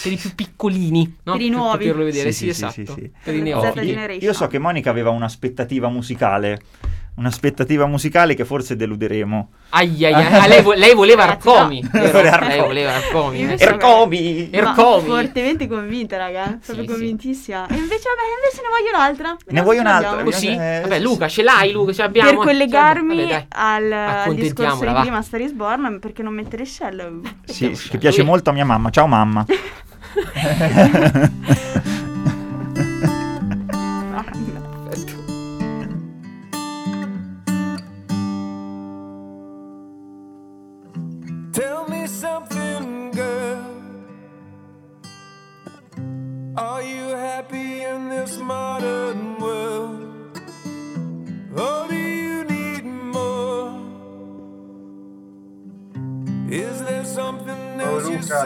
per 0.00 0.12
i 0.12 0.16
più 0.16 0.34
piccolini, 0.34 1.16
no? 1.24 1.32
Per 1.32 1.40
i 1.40 1.48
nuovi. 1.48 1.78
poterlo 1.78 2.04
vedere, 2.04 2.32
Sì, 2.32 2.46
sì, 2.46 2.54
sì, 2.54 2.70
sì, 2.70 2.80
esatto. 2.82 2.94
sì, 2.94 3.00
sì. 3.02 3.10
Per 3.22 3.34
i 3.34 3.42
Per 3.42 3.46
neofiti. 3.82 4.24
Io 4.24 4.32
so 4.32 4.46
che 4.46 4.58
Monica 4.58 4.90
aveva 4.90 5.10
un'aspettativa 5.10 5.88
musicale. 5.88 6.60
Un'aspettativa 7.16 7.86
musicale 7.86 8.34
che 8.34 8.44
forse 8.44 8.74
deluderemo. 8.74 9.48
Ai, 9.70 10.04
ai, 10.04 10.12
ai. 10.14 10.32
Ah, 10.34 10.48
lei, 10.48 10.62
vo- 10.62 10.72
lei 10.72 10.94
voleva 10.94 11.22
Arcomi. 11.22 11.80
no. 11.80 11.88
vero? 11.92 12.10
Voleva 12.10 12.38
Lei 12.40 12.48
Arcomi. 12.48 12.66
voleva 12.66 12.92
Arcomi. 12.94 13.40
Invece- 13.40 13.64
Ercomi! 13.64 14.48
Fortemente 15.04 15.68
convinta, 15.68 16.16
raga. 16.16 16.58
Proprio 16.64 16.84
sì. 16.86 16.90
convintissima. 16.90 17.68
E 17.68 17.74
invece, 17.76 18.08
vabbè, 18.08 18.22
invece 18.34 18.62
ne 18.62 18.68
voglio 18.68 18.88
un'altra. 18.96 19.28
Ne 19.30 19.36
Vediamo 19.44 19.66
voglio 19.68 19.82
ce 19.82 19.86
un'altra. 19.86 20.22
Così? 20.24 20.48
Eh, 20.48 20.80
Vabbè, 20.82 20.96
sì, 20.96 21.02
Luca, 21.02 21.28
ce 21.28 21.42
l'hai, 21.44 21.70
Luca, 21.70 21.92
ce 21.92 22.02
l'abbiamo. 22.02 22.30
Per 22.30 22.38
collegarmi 22.38 23.14
Vabbè, 23.16 23.28
dai. 23.28 23.46
al, 23.48 24.34
discorso 24.34 24.80
di 24.80 24.86
va. 24.92 25.00
prima 25.00 25.22
Star 25.22 25.40
is 25.40 25.52
Born, 25.52 26.00
perché 26.00 26.22
non 26.24 26.34
mettere 26.34 26.64
Shell? 26.64 27.20
Sì, 27.44 27.70
che 27.90 27.98
piace 27.98 28.24
molto 28.24 28.50
a 28.50 28.52
mia 28.52 28.64
mamma. 28.64 28.90
Ciao 28.90 29.06
mamma. 29.06 29.46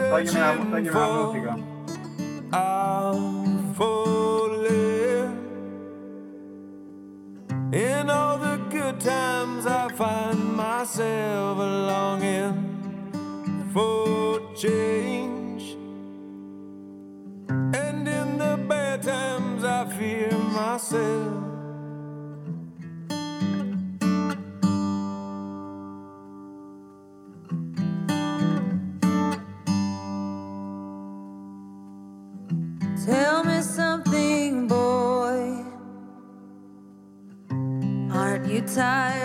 toglimi 0.09 0.39
la, 0.39 0.55
toglimi 0.55 0.89
la 0.89 1.23
musica. 1.23 1.57
Falling. 3.75 5.37
In 7.71 8.09
all 8.09 8.37
the 8.37 8.57
good 8.69 8.99
times, 8.99 9.65
I 9.65 9.87
find 9.89 10.55
myself 10.55 11.57
longing 11.57 12.53
for 13.73 14.41
change. 14.55 15.77
And 17.49 18.07
in 18.07 18.37
the 18.37 18.57
bad 18.67 19.03
times, 19.03 19.63
I 19.63 19.85
fear 19.85 20.31
myself. 20.31 21.38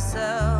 myself. 0.00 0.59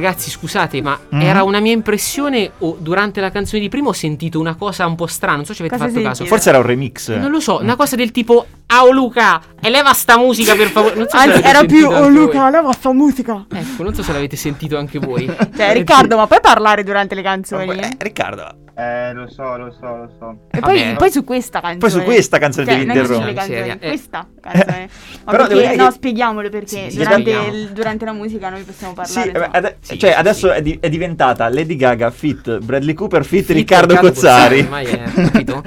Ragazzi, 0.00 0.30
scusate, 0.30 0.80
ma 0.82 0.98
Mm? 1.14 1.20
era 1.20 1.42
una 1.42 1.60
mia 1.60 1.72
impressione 1.72 2.50
o 2.58 2.76
durante 2.78 3.20
la 3.20 3.30
canzone 3.30 3.60
di 3.62 3.68
prima 3.68 3.88
ho 3.88 3.92
sentito 3.92 4.38
una 4.38 4.54
cosa 4.54 4.86
un 4.86 4.94
po' 4.94 5.06
strana, 5.06 5.36
non 5.36 5.44
so 5.44 5.54
se 5.54 5.62
avete 5.62 5.76
Cosa 5.78 5.88
fatto 5.90 6.02
caso. 6.02 6.24
Forse 6.26 6.48
era 6.48 6.58
un 6.58 6.64
remix. 6.64 7.08
Non 7.16 7.30
lo 7.30 7.40
so, 7.40 7.60
una 7.60 7.76
cosa 7.76 7.96
del 7.96 8.10
tipo 8.12 8.46
Au 8.66 8.90
Luca, 8.92 9.40
eleva 9.60 9.92
sta 9.92 10.18
musica 10.18 10.54
per 10.54 10.68
favore. 10.68 10.94
Non 10.96 11.08
so 11.08 11.16
se 11.16 11.22
Anzi, 11.24 11.28
l'avete 11.42 11.48
era 11.48 11.64
più 11.64 11.78
sentito 11.80 11.94
Oh 11.94 12.04
anche 12.06 12.18
Luca, 12.18 12.40
voi. 12.42 12.50
leva 12.50 12.72
sta 12.72 12.92
musica. 12.92 13.46
Ecco, 13.52 13.82
non 13.82 13.94
so 13.94 14.02
se 14.02 14.12
l'avete 14.12 14.36
sentito 14.36 14.76
anche 14.76 14.98
voi. 14.98 15.26
Cioè, 15.56 15.72
Riccardo, 15.72 16.16
ma 16.16 16.26
puoi 16.26 16.40
parlare 16.40 16.82
durante 16.84 17.14
le 17.14 17.22
canzoni? 17.22 17.70
Eh, 17.78 17.90
Riccardo. 17.98 18.64
Eh, 18.78 19.14
lo 19.14 19.26
so, 19.30 19.56
lo 19.56 19.70
so, 19.72 19.86
lo 19.96 20.10
so. 20.18 20.38
E 20.50 20.60
poi, 20.60 20.94
poi 20.98 21.10
su 21.10 21.24
questa 21.24 21.60
canzone. 21.60 21.78
Poi 21.78 21.90
su 21.90 22.02
questa 22.02 22.36
canzone 22.38 22.66
Cioè, 22.66 22.76
devi 22.76 22.86
interrompere. 22.90 23.32
canzoni, 23.32 23.70
eh. 23.70 23.78
questa 23.78 24.28
canzone. 24.38 24.88
Però 25.24 25.36
perché, 25.46 25.54
dire 25.54 25.76
no, 25.76 25.86
che- 25.86 25.92
spieghiamolo 25.92 26.48
perché 26.50 26.90
Sì, 26.90 26.96
durante, 26.98 27.30
il- 27.30 27.68
durante 27.70 28.04
la 28.04 28.12
musica 28.12 28.50
noi 28.50 28.62
possiamo 28.64 28.92
Sì, 29.04 29.14
parlare. 29.14 29.30
eh, 29.30 29.32
insomma. 29.38 29.50
ade- 29.56 29.76
Sì, 29.80 29.98
cioè 29.98 30.10
sì, 30.12 30.16
adesso 30.18 30.48
sì. 30.52 30.54
È, 30.58 30.62
di- 30.62 30.78
è 30.78 30.88
diventata 30.90 31.48
Lady 31.48 31.76
Gaga 31.76 32.10
fit 32.10 32.58
Bradley 32.58 32.92
Cooper 32.92 33.24
fit, 33.24 33.44
Fit 33.46 33.56
Riccardo, 33.56 33.96
Cozzari. 33.96 34.60
Ormai 34.60 34.84
è, 34.84 35.02
capito? 35.10 35.62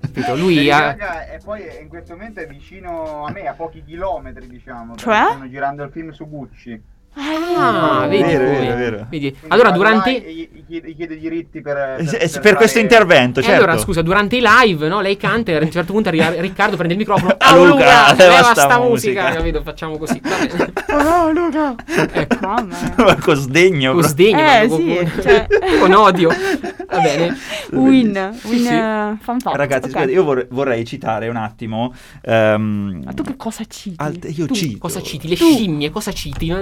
Capito? 0.00 0.36
Lui 0.36 0.70
ha... 0.70 0.90
E 1.32 1.40
poi 1.42 1.62
in 1.80 1.88
questo 1.88 2.12
momento 2.12 2.40
è 2.40 2.46
vicino 2.46 3.24
a 3.24 3.30
me, 3.30 3.46
a 3.48 3.54
pochi 3.54 3.82
chilometri, 3.86 4.46
diciamo. 4.48 4.96
Cioè? 4.96 5.28
Stanno 5.30 5.48
girando 5.48 5.82
il 5.82 5.90
film 5.90 6.10
su 6.10 6.28
Gucci. 6.28 6.78
Ah, 7.16 8.06
vedi 8.08 8.22
Vero, 8.24 8.44
vero, 8.44 8.76
vero. 8.76 9.06
Vedi? 9.08 9.36
Allora, 9.48 9.70
durante... 9.70 10.10
gli, 10.12 10.48
gli 10.52 10.64
chiede, 10.66 10.88
gli 10.88 10.96
chiede 10.96 11.14
i 11.14 11.18
diritti 11.20 11.60
per, 11.60 11.76
Eh, 11.76 12.04
per, 12.04 12.28
sì, 12.28 12.40
per 12.40 12.54
questo 12.56 12.78
fare- 12.78 12.80
intervento, 12.80 13.40
E 13.40 13.42
certo. 13.44 13.62
allora, 13.62 13.78
scusa, 13.78 14.02
durante 14.02 14.36
i 14.36 14.42
live, 14.42 14.88
no? 14.88 15.00
Lei 15.00 15.16
canta 15.16 15.52
e 15.52 15.56
a 15.56 15.60
un 15.60 15.70
certo 15.70 15.92
punto 15.92 16.08
arriva 16.08 16.30
Riccardo, 16.30 16.74
prende 16.76 16.94
il 16.94 16.98
microfono. 16.98 17.36
Ah, 17.44 17.54
Luca, 17.56 17.68
Luca, 18.10 18.14
leva 18.16 18.42
sta 18.42 18.54
sta 18.54 18.78
musica." 18.80 19.22
musica. 19.22 19.34
Capito? 19.36 19.62
Facciamo 19.62 19.96
così. 19.98 20.20
Oh, 20.94 21.30
Luca. 21.32 21.74
Ecco. 22.12 22.36
Mamma. 22.46 23.16
Con 23.20 23.34
sdegno. 23.36 23.92
Con 23.94 24.02
sdegno, 24.04 24.38
Eh, 24.38 24.68
ma 24.68 24.76
sì, 24.76 24.94
con, 24.94 25.22
cioè- 25.22 25.46
con 25.80 25.92
odio. 25.92 26.28
Va 26.28 26.98
bene. 27.00 27.36
Win, 27.72 28.38
win 28.44 28.58
sì. 28.64 28.68
eh, 28.68 29.16
fatto. 29.20 29.56
Ragazzi, 29.56 29.86
Ok. 29.86 29.90
scusate, 29.90 30.10
io 30.12 30.22
vor- 30.22 30.46
vorrei 30.50 30.84
citare 30.84 31.28
un 31.28 31.36
attimo. 31.36 31.92
ehm, 32.22 33.02
Ma 33.04 33.12
tu 33.12 33.22
che 33.24 33.34
cosa 33.36 33.64
citi? 33.68 33.96
alt- 33.98 34.26
io 34.36 34.46
Tu 34.46 34.54
cito. 34.54 34.78
cosa 34.78 35.02
citi? 35.02 35.26
Le 35.28 35.34
scimmie, 35.34 35.90
cosa 35.90 36.12
citi? 36.12 36.46
No, 36.48 36.60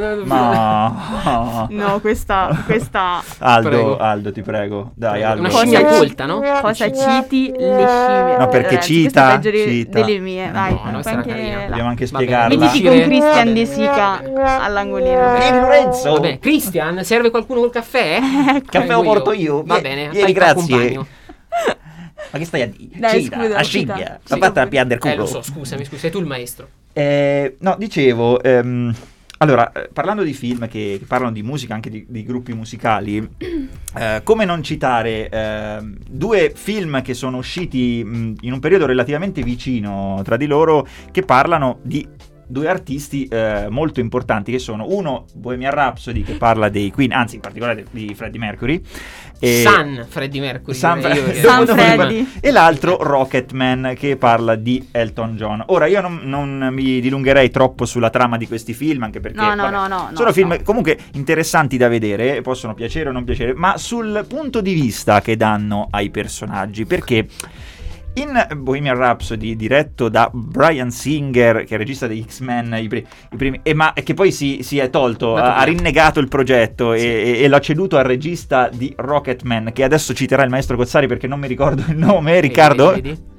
no, 0.51 1.67
no. 1.71 2.01
Questa, 2.01 2.63
questa 2.67 3.23
Aldo, 3.39 3.69
Prego. 3.69 3.97
Aldo, 3.99 4.33
ti 4.33 4.43
prego. 4.43 4.93
Dai. 4.95 5.23
Aldo. 5.23 5.41
Una 5.41 5.51
scimmia 5.51 5.83
Cosa- 5.83 5.97
colta, 5.99 6.27
no? 6.27 6.41
cosa 6.61 6.91
citi 6.93 7.51
le 7.51 7.87
scimmie? 7.87 8.37
No, 8.39 8.49
perché 8.49 8.69
Ragazzi, 8.75 8.93
cita, 9.05 9.41
cita. 9.41 10.01
delle 10.03 10.19
mie. 10.19 10.51
Vai, 10.51 10.73
No, 10.73 10.91
no, 10.91 11.01
anche 11.05 11.65
Dobbiamo 11.69 11.89
anche 11.89 12.07
spiegarla. 12.07 12.57
Mettiti 12.57 12.83
con 12.87 13.01
Christian 13.03 13.55
De 13.55 13.67
Sica 13.67 14.23
all'angolino. 14.63 15.37
Vieni, 15.39 15.61
Lorenzo. 15.61 16.13
Vabbè, 16.13 16.39
Christian, 16.39 17.05
serve 17.05 17.31
qualcuno 17.31 17.61
col 17.61 17.71
caffè? 17.71 18.19
Caffè 18.65 18.93
lo 18.93 19.03
porto 19.03 19.33
io. 19.33 19.63
Va 19.65 19.81
bene, 19.81 20.09
vieni, 20.09 20.21
fai- 20.21 20.33
grazie. 20.33 21.07
Ma 22.31 22.39
che 22.39 22.45
stai 22.47 22.63
a 22.63 22.67
dire? 22.67 22.99
Dai, 22.99 23.23
Cita, 23.25 23.37
scusa, 23.37 23.57
a 23.59 23.63
cita. 23.63 23.93
scimmia. 23.95 24.21
Sì. 24.25 24.33
Ma 24.39 24.47
fatta 24.47 24.63
a 24.63 24.67
piangere 24.67 25.01
Eh, 25.01 25.03
culo. 25.03 25.17
lo 25.17 25.27
so, 25.27 25.43
scusami, 25.43 25.85
scusa, 25.85 26.01
sei 26.01 26.11
tu 26.11 26.19
il 26.21 26.27
maestro. 26.27 26.69
Eh, 26.95 27.57
no, 27.61 27.75
dicevo, 27.79 28.43
ehm, 28.43 28.95
allora, 29.43 29.73
eh, 29.73 29.89
parlando 29.93 30.23
di 30.23 30.33
film 30.35 30.69
che, 30.69 30.97
che 31.01 31.05
parlano 31.05 31.33
di 31.33 31.43
musica, 31.43 31.75
anche 31.75 31.91
di, 31.91 32.07
di 32.09 32.23
gruppi 32.23 32.53
musicali, 32.53 33.17
eh, 33.99 34.21
come 34.23 34.45
non 34.45 34.63
citare 34.63 35.29
ehm, 35.29 35.97
due 36.09 36.53
film 36.55 37.03
che 37.03 37.13
sono 37.13 37.39
usciti 37.39 38.05
mh, 38.05 38.35
in 38.43 38.53
un 38.53 38.61
periodo 38.61 38.87
relativamente 38.87 39.43
vicino 39.43 40.21
tra 40.23 40.37
di 40.37 40.47
loro, 40.47 40.87
che 41.11 41.23
parlano 41.23 41.81
di 41.83 42.07
due 42.53 42.69
artisti 42.69 43.27
eh, 43.27 43.67
molto 43.71 43.99
importanti 44.01 44.53
che 44.53 44.59
sono 44.59 44.85
uno 44.89 45.25
Bohemian 45.35 45.73
Rhapsody 45.73 46.23
che 46.23 46.35
parla 46.35 46.69
dei 46.69 46.91
Queen, 46.91 47.13
anzi 47.13 47.37
in 47.37 47.41
particolare 47.41 47.85
di 47.91 48.15
Freddie 48.15 48.39
Mercury. 48.39 48.81
e- 49.41 49.63
San 49.63 50.07
Freddie 50.09 50.41
Mercury. 50.41 50.77
San 50.77 51.01
io, 51.01 51.15
Fre- 51.15 51.35
San 51.41 51.67
Freddy. 51.67 52.29
E 52.41 52.51
l'altro 52.51 52.99
Rocketman 53.03 53.95
che 53.97 54.17
parla 54.17 54.55
di 54.55 54.87
Elton 54.93 55.37
John. 55.37 55.65
Ora 55.69 55.87
io 55.87 56.01
non, 56.03 56.21
non 56.25 56.69
mi 56.71 57.01
dilungherei 57.01 57.51
troppo 57.51 57.87
sulla 57.87 58.11
trama 58.11 58.37
di 58.37 58.47
questi 58.47 58.75
film, 58.75 59.03
anche 59.03 59.21
perché 59.21 59.39
No, 59.39 59.55
no, 59.55 59.63
vabbè, 59.63 59.71
no, 59.71 59.87
no, 59.89 60.09
no, 60.11 60.17
sono 60.17 60.33
film 60.33 60.49
no. 60.51 60.59
comunque 60.63 60.99
interessanti 61.15 61.77
da 61.79 61.89
vedere, 61.89 62.43
possono 62.43 62.75
piacere 62.75 63.09
o 63.09 63.13
non 63.13 63.25
piacere, 63.25 63.55
ma 63.55 63.79
sul 63.79 64.25
punto 64.29 64.61
di 64.61 64.75
vista 64.75 65.21
che 65.23 65.37
danno 65.37 65.89
ai 65.91 66.11
personaggi, 66.11 66.85
perché 66.85 67.27
in 68.15 68.47
Bohemian 68.59 68.97
Rhapsody, 68.97 69.57
diretto 69.57 70.09
da 70.09 70.29
Brian 70.33 70.91
Singer, 70.91 71.59
che 71.65 71.71
è 71.71 71.73
il 71.73 71.79
regista 71.79 72.07
degli 72.07 72.25
X-Men, 72.27 72.77
i, 72.81 72.89
pri- 72.89 73.07
i 73.33 73.37
primi, 73.37 73.61
e, 73.63 73.73
ma, 73.75 73.95
e 73.95 74.03
che 74.03 74.13
poi 74.15 74.31
si, 74.33 74.61
si 74.63 74.79
è 74.79 74.91
tolto, 74.91 75.35
ha, 75.37 75.57
ha 75.57 75.63
rinnegato 75.63 76.21
il 76.21 76.29
progetto 76.29 76.93
e, 76.93 77.01
e- 77.03 77.43
e 77.43 77.49
l'ha 77.49 77.61
ceduto 77.61 77.97
al 77.97 78.05
regista 78.05 78.69
di 78.73 78.93
Rocketman, 78.97 79.73
che 79.73 79.83
adesso 79.85 80.13
citerà 80.15 80.43
il 80.43 80.51
maestro 80.51 80.77
Cozzari 80.77 81.07
perché 81.07 81.27
non 81.27 81.41
mi 81.41 81.49
ricordo 81.49 81.83
il 81.89 81.97
nome, 81.97 82.39
Riccardo? 82.41 82.91
Vedi, 82.91 83.01
vedi? 83.01 83.31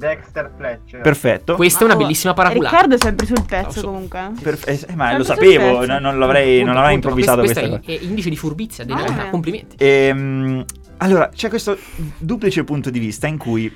Dexter 0.00 0.50
Fletcher. 0.56 1.00
Perfetto. 1.02 1.56
Questa 1.56 1.80
è 1.80 1.84
una 1.84 1.92
Ma- 1.94 1.98
oh, 2.00 2.02
bellissima 2.04 2.32
paraculata. 2.32 2.70
Riccardo 2.70 2.94
è 2.94 2.98
sempre 2.98 3.26
sul 3.26 3.44
pezzo 3.46 3.56
Applauso. 3.80 3.86
comunque. 3.86 4.30
Per- 4.42 4.58
eh, 4.64 4.78
ma 4.94 5.04
Sempre 5.08 5.18
lo 5.18 5.24
sapevo, 5.24 5.84
no- 5.86 5.98
non 5.98 6.18
l'avrei, 6.18 6.60
Appunto, 6.60 6.64
non 6.64 6.74
l'avrei 6.74 6.96
appunto, 6.96 7.08
improvvisato 7.08 7.38
questo, 7.40 7.60
questa 7.60 7.76
questo 7.78 7.86
cosa. 7.92 7.98
è, 7.98 8.06
è 8.06 8.08
indice 8.08 8.30
di 8.30 8.36
furbizia, 8.36 8.84
della 8.84 9.04
Ah. 9.04 9.28
Complimenti. 9.28 9.76
Ehm, 9.78 10.64
allora, 10.98 11.28
c'è 11.34 11.50
questo 11.50 11.76
duplice 12.16 12.64
punto 12.64 12.88
di 12.88 12.98
vista 12.98 13.26
in 13.26 13.36
cui, 13.36 13.70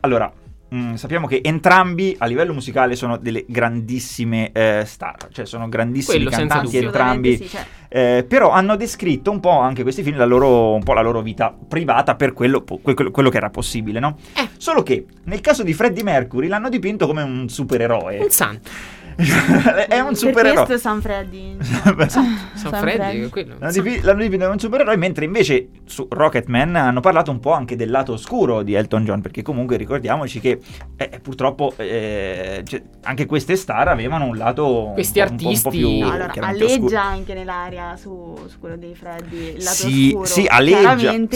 allora, 0.00 0.32
mh, 0.68 0.94
sappiamo 0.94 1.26
che 1.26 1.40
entrambi 1.42 2.14
a 2.18 2.26
livello 2.26 2.52
musicale 2.52 2.96
sono 2.96 3.16
delle 3.16 3.44
grandissime 3.46 4.50
eh, 4.52 4.82
star, 4.86 5.28
cioè 5.32 5.44
sono 5.46 5.68
grandissimi 5.68 6.16
Quello 6.16 6.30
senza 6.30 6.54
cantanti 6.56 6.76
entrambi. 6.78 7.36
Sì, 7.36 7.48
cioè, 7.48 7.64
Eh, 7.92 8.24
però 8.28 8.50
hanno 8.50 8.76
descritto 8.76 9.32
un 9.32 9.40
po' 9.40 9.58
anche 9.58 9.82
questi 9.82 10.04
film 10.04 10.16
la 10.16 10.24
loro, 10.24 10.74
un 10.74 10.82
po' 10.84 10.92
la 10.92 11.00
loro 11.02 11.22
vita 11.22 11.52
privata 11.68 12.14
per 12.14 12.32
quello, 12.32 12.62
quello- 12.62 13.10
quello 13.10 13.30
che 13.30 13.36
era 13.36 13.50
possibile, 13.50 13.98
no? 13.98 14.16
Eh. 14.36 14.48
Solo 14.58 14.84
che 14.84 15.06
nel 15.24 15.40
caso 15.40 15.64
di 15.64 15.72
Freddie 15.74 16.04
Mercury 16.04 16.46
l'hanno 16.46 16.68
dipinto 16.68 17.08
come 17.08 17.22
un 17.22 17.48
supereroe. 17.48 18.18
Un 18.18 18.30
santo. 18.30 18.70
È 19.16 19.98
un 20.00 20.08
per 20.08 20.16
supereroe. 20.16 20.64
questo 20.64 20.78
San 20.78 21.00
Freddy. 21.00 21.56
San 21.60 22.08
San 22.54 22.72
Freddy, 22.80 22.96
Freddy. 22.98 23.28
quello. 23.28 23.54
L'hanno 23.58 23.72
dipi- 23.72 24.00
l'hanno 24.02 24.20
dipinto 24.22 24.44
come 24.44 24.54
un 24.54 24.60
supereroe, 24.60 24.96
mentre 24.96 25.24
invece 25.24 25.68
su 25.84 26.06
Rocketman 26.10 26.76
hanno 26.76 27.00
parlato 27.00 27.30
un 27.30 27.40
po' 27.40 27.52
anche 27.52 27.76
del 27.76 27.90
lato 27.90 28.12
oscuro 28.12 28.62
di 28.62 28.74
Elton 28.74 29.04
John, 29.04 29.20
perché 29.20 29.42
comunque 29.42 29.76
ricordiamoci 29.76 30.40
che 30.40 30.58
eh, 30.96 31.20
purtroppo 31.22 31.72
eh, 31.76 32.62
cioè, 32.66 32.82
anche 33.02 33.26
queste 33.26 33.56
star 33.56 33.88
avevano 33.88 34.24
un 34.26 34.36
lato 34.36 34.86
un 34.88 34.92
Questi 34.94 35.20
po'- 35.20 35.30
un 35.30 35.36
po', 35.36 35.48
un 35.48 35.60
po' 35.60 35.68
artisti- 35.68 35.78
più 35.78 35.88
allora, 35.88 36.28
chiaramente 36.28 36.64
oscuro. 36.64 36.86
alleggia 36.86 37.02
anche 37.02 37.34
nell'aria 37.34 37.96
su, 37.96 38.38
su 38.46 38.58
quello 38.58 38.76
dei 38.76 38.94
Freddy. 38.94 39.54
Il 39.56 39.62
lato 39.62 39.74
Sì, 39.76 40.06
oscuro. 40.08 40.24
sì, 40.26 40.46
alleggia, 40.48 40.90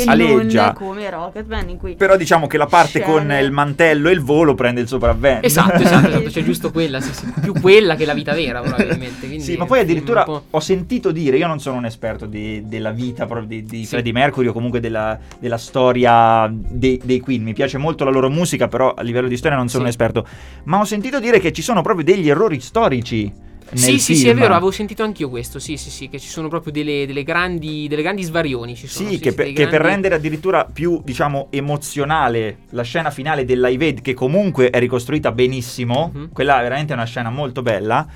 alleggia. 0.06 0.64
non 0.64 0.74
come 0.74 1.10
Rocketman 1.10 1.68
in 1.68 1.76
cui 1.78 1.94
Però 1.96 2.16
diciamo 2.16 2.46
che 2.46 2.56
la 2.56 2.66
parte 2.66 3.00
con 3.00 3.18
Scene. 3.20 3.40
il 3.40 3.50
mantello 3.50 4.08
e 4.08 4.12
il 4.12 4.20
volo 4.20 4.54
prende 4.54 4.80
il 4.80 4.88
sopravvento. 4.88 5.46
Esatto, 5.46 5.82
esatto, 5.82 6.08
esatto, 6.08 6.28
c'è 6.30 6.42
giusto 6.44 6.70
quella, 6.70 7.00
sì, 7.00 7.12
sì. 7.12 7.32
più 7.40 7.52
quella 7.60 7.72
che 7.96 8.04
la 8.04 8.14
vita 8.14 8.32
vera, 8.34 8.60
probabilmente. 8.60 9.22
Sì, 9.40 9.56
ma 9.56 9.64
è 9.64 9.66
poi 9.66 9.80
addirittura 9.80 10.24
ho 10.50 10.60
sentito 10.60 11.10
dire, 11.10 11.36
io 11.36 11.46
non 11.46 11.58
sono 11.60 11.76
un 11.78 11.84
esperto 11.84 12.26
di- 12.26 12.62
della 12.66 12.90
vita 12.90 13.26
di, 13.46 13.62
di 13.64 13.78
Sì. 13.80 13.86
Freddie 13.86 14.12
Mercury 14.12 14.46
o 14.48 14.52
comunque 14.52 14.80
della, 14.80 15.18
della 15.38 15.58
storia 15.58 16.48
dei, 16.52 17.00
dei 17.02 17.20
Queen, 17.20 17.42
mi 17.42 17.52
piace 17.54 17.78
molto 17.78 18.04
la 18.04 18.10
loro 18.10 18.30
musica, 18.30 18.68
però 18.68 18.94
a 18.94 19.02
livello 19.02 19.28
di 19.28 19.36
storia 19.36 19.56
non 19.56 19.68
sono 19.68 19.80
Sì. 19.82 19.84
un 19.84 19.90
esperto, 19.90 20.26
ma 20.64 20.78
ho 20.80 20.84
sentito 20.84 21.18
dire 21.20 21.40
che 21.40 21.52
ci 21.52 21.62
sono 21.62 21.82
proprio 21.82 22.04
degli 22.04 22.28
errori 22.28 22.60
storici 22.60 23.32
Sì, 23.72 23.98
sì, 23.98 24.14
sì, 24.14 24.28
è 24.28 24.34
vero, 24.34 24.52
avevo 24.54 24.70
sentito 24.70 25.02
anch'io 25.02 25.28
questo. 25.28 25.58
Sì, 25.58 25.76
sì, 25.76 25.90
sì, 25.90 26.08
che 26.08 26.18
ci 26.18 26.28
sono 26.28 26.48
proprio 26.48 26.70
delle, 26.72 27.06
delle 27.06 27.22
grandi, 27.24 27.86
delle 27.88 28.02
grandi 28.02 28.22
svarioni. 28.22 28.76
Ci 28.76 28.86
sono, 28.86 29.08
Sì, 29.08 29.18
che, 29.18 29.32
per, 29.32 29.46
dei 29.46 29.54
che 29.54 29.66
per 29.66 29.80
rendere 29.80 30.14
addirittura 30.14 30.64
più, 30.64 31.00
diciamo, 31.02 31.48
emozionale 31.50 32.58
la 32.70 32.82
scena 32.82 33.10
finale 33.10 33.44
del 33.44 33.60
Live 33.60 33.84
Aid, 33.84 34.00
che 34.02 34.14
comunque 34.14 34.70
è 34.70 34.78
ricostruita 34.78 35.32
benissimo, 35.32 36.12
Mhm. 36.14 36.28
quella 36.32 36.58
è 36.60 36.62
veramente 36.62 36.92
una 36.92 37.04
scena 37.04 37.30
molto 37.30 37.62
bella, 37.62 38.06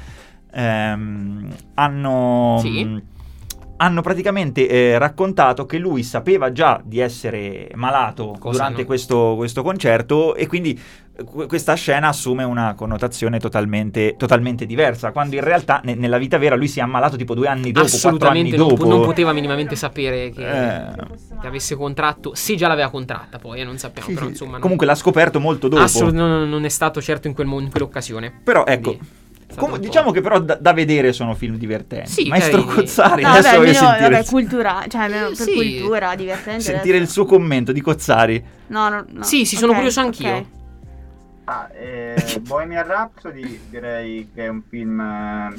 ehm, 0.53 1.49
hanno... 1.75 2.59
Sì. 2.61 3.17
Hanno 3.79 4.03
praticamente 4.03 4.69
eh, 4.69 4.99
raccontato 4.99 5.65
che 5.67 5.79
lui 5.79 6.03
sapeva 6.03 6.53
già 6.53 6.81
di 6.85 6.99
essere 6.99 7.71
malato 7.75 8.37
Cosa 8.39 8.53
durante 8.59 8.81
no? 8.83 8.87
questo, 8.87 9.35
questo 9.37 9.63
concerto 9.63 10.35
e 10.35 10.47
quindi 10.47 10.79
eh, 11.17 11.25
que- 11.25 11.47
questa 11.47 11.75
scena 11.75 12.09
assume 12.09 12.43
una 12.45 12.75
connotazione 12.75 13.39
totalmente, 13.39 14.15
totalmente 14.17 14.67
diversa, 14.67 15.13
quando 15.13 15.37
in 15.37 15.43
realtà 15.43 15.81
ne- 15.85 15.95
nella 15.95 16.19
vita 16.19 16.39
vera 16.39 16.57
lui 16.57 16.69
si 16.69 16.81
è 16.81 16.83
ammalato 16.83 17.17
tipo 17.17 17.35
due 17.35 17.47
anni 17.49 17.71
dopo, 17.73 17.87
quattro 17.89 18.09
anni 18.09 18.17
Assolutamente 18.51 18.57
non, 18.57 18.69
dopo. 18.69 18.83
po- 18.83 18.89
non 18.89 19.05
poteva 19.05 19.33
minimamente 19.33 19.77
sapere 19.77 20.31
che, 20.31 20.43
Eh. 20.43 20.91
che 21.41 21.47
avesse 21.47 21.77
contratto. 21.77 22.35
Se 22.35 22.57
già 22.57 22.67
l'aveva 22.69 22.91
contratta, 22.91 23.39
poi, 23.39 23.61
eh, 23.61 23.65
non 23.65 23.79
sappiamo. 23.79 24.09
Sì, 24.09 24.15
però 24.15 24.27
insomma. 24.27 24.53
non- 24.53 24.61
Comunque 24.61 24.87
l'ha 24.87 24.95
scoperto 24.97 25.39
molto 25.41 25.69
dopo. 25.69 25.83
assolut- 25.83 26.15
non, 26.15 26.49
non 26.49 26.65
è 26.65 26.69
stato 26.69 27.01
certo 27.01 27.29
in, 27.29 27.35
quel 27.35 27.47
mo- 27.47 27.61
in 27.61 27.71
quell'occasione. 27.71 28.41
Però 28.43 28.65
ecco, 28.67 28.91
Quindi 28.97 29.09
com- 29.57 29.79
diciamo 29.79 30.11
che 30.11 30.21
però 30.21 30.39
da, 30.41 30.57
da 30.61 30.73
vedere 30.73 31.13
sono 31.13 31.35
film 31.35 31.57
divertenti. 31.57 32.11
Sì, 32.11 32.29
Maestro 32.29 32.61
carini. 32.65 32.75
Cozzari, 32.75 33.23
No, 33.23 33.29
adesso 33.29 33.43
vabbè, 33.49 33.57
voglio 33.59 33.69
almeno, 33.79 33.89
sentire, 33.89 34.11
vabbè, 34.11 34.25
cultura, 34.27 34.85
cioè 34.89 35.01
almeno 35.03 35.27
per 35.29 35.37
Sì. 35.37 35.53
cultura, 35.79 36.15
divertente. 36.15 36.61
sentire 36.63 36.97
il 36.97 37.03
adesso. 37.03 37.13
suo 37.13 37.25
commento 37.25 37.73
di 37.73 37.81
Cozzari. 37.81 38.45
No, 38.69 38.89
no, 38.89 39.05
no. 39.09 39.23
Sì, 39.23 39.45
sì, 39.45 39.57
sono 39.57 39.71
Ok, 39.71 39.77
curioso 39.77 40.01
anch'io. 40.01 40.57
Ah, 41.45 41.69
eh, 41.73 42.41
Bohemian 42.47 42.87
Rhapsody 42.87 43.61
direi 43.71 44.29
che 44.35 44.45
è 44.45 44.49
un 44.49 44.63
film 44.69 45.01
eh, 45.01 45.55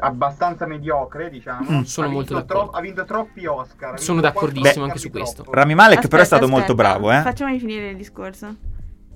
abbastanza 0.00 0.66
mediocre, 0.66 1.30
diciamo. 1.30 1.66
Mm. 1.78 1.80
Sono 1.82 2.06
ha 2.06 2.10
molto 2.10 2.34
d'accordo. 2.34 2.70
tro- 2.70 2.78
ha 2.78 2.80
vinto 2.80 3.04
troppi 3.04 3.44
Oscar. 3.46 3.98
Sono 4.00 4.20
d'accordissimo 4.20 4.84
anche 4.84 4.98
su 4.98 5.10
questo. 5.10 5.44
Rami 5.50 5.74
Malek 5.74 6.06
però 6.06 6.22
è 6.22 6.24
stato 6.24 6.44
Aspetta, 6.44 6.58
molto 6.64 6.80
aspetta, 6.80 6.98
bravo, 6.98 7.18
eh. 7.18 7.22
Facciamogli 7.22 7.58
finire 7.58 7.90
il 7.90 7.96
discorso. 7.96 8.54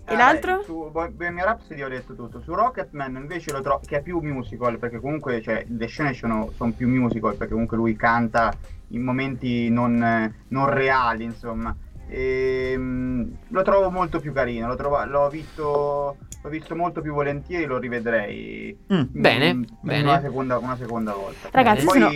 E 0.07 0.13
Eh, 0.13 0.17
l'altro? 0.17 0.59
beh, 0.59 0.65
su 0.65 0.91
Bo- 0.91 1.11
Bohemian 1.11 1.47
Rhapsody 1.47 1.83
ho 1.83 1.89
detto 1.89 2.15
tutto. 2.15 2.41
Su 2.41 2.53
Rocketman 2.55 3.17
invece 3.17 3.53
lo 3.53 3.61
trovo 3.63 3.81
che 3.87 3.99
è 3.99 4.03
più 4.03 4.21
musical, 4.21 4.79
perché 4.79 5.01
comunque 5.01 5.41
cioè, 5.41 5.65
le 5.67 5.87
scene 5.87 6.13
sono, 6.13 6.51
sono 6.55 6.73
più 6.73 6.89
musical, 6.89 7.37
perché 7.37 7.53
comunque 7.53 7.77
lui 7.77 7.97
canta 7.97 8.53
in 8.89 9.03
momenti 9.03 9.71
non, 9.71 10.33
non 10.49 10.71
reali, 10.71 11.25
insomma. 11.25 11.75
Ehm, 12.07 13.37
lo 13.49 13.63
trovo 13.63 13.91
molto 13.91 14.21
più 14.21 14.33
carino, 14.33 14.67
l'ho, 14.67 14.77
trova- 14.77 15.07
l'ho 15.07 15.29
visto, 15.31 16.17
l'ho 16.43 16.49
visto 16.51 16.77
molto 16.77 17.01
più 17.01 17.13
volentieri, 17.15 17.65
lo 17.65 17.79
rivedrei 17.79 18.77
Mm. 18.93 19.03
Bene, 19.11 19.55
mm, 19.55 19.63
bene. 19.81 20.03
Una, 20.03 20.21
seconda, 20.21 20.59
una 20.59 20.77
seconda 20.77 21.15
volta. 21.15 21.49
Ragazzi, 21.51 21.85
Poi, 21.87 21.99
sono- 22.01 22.13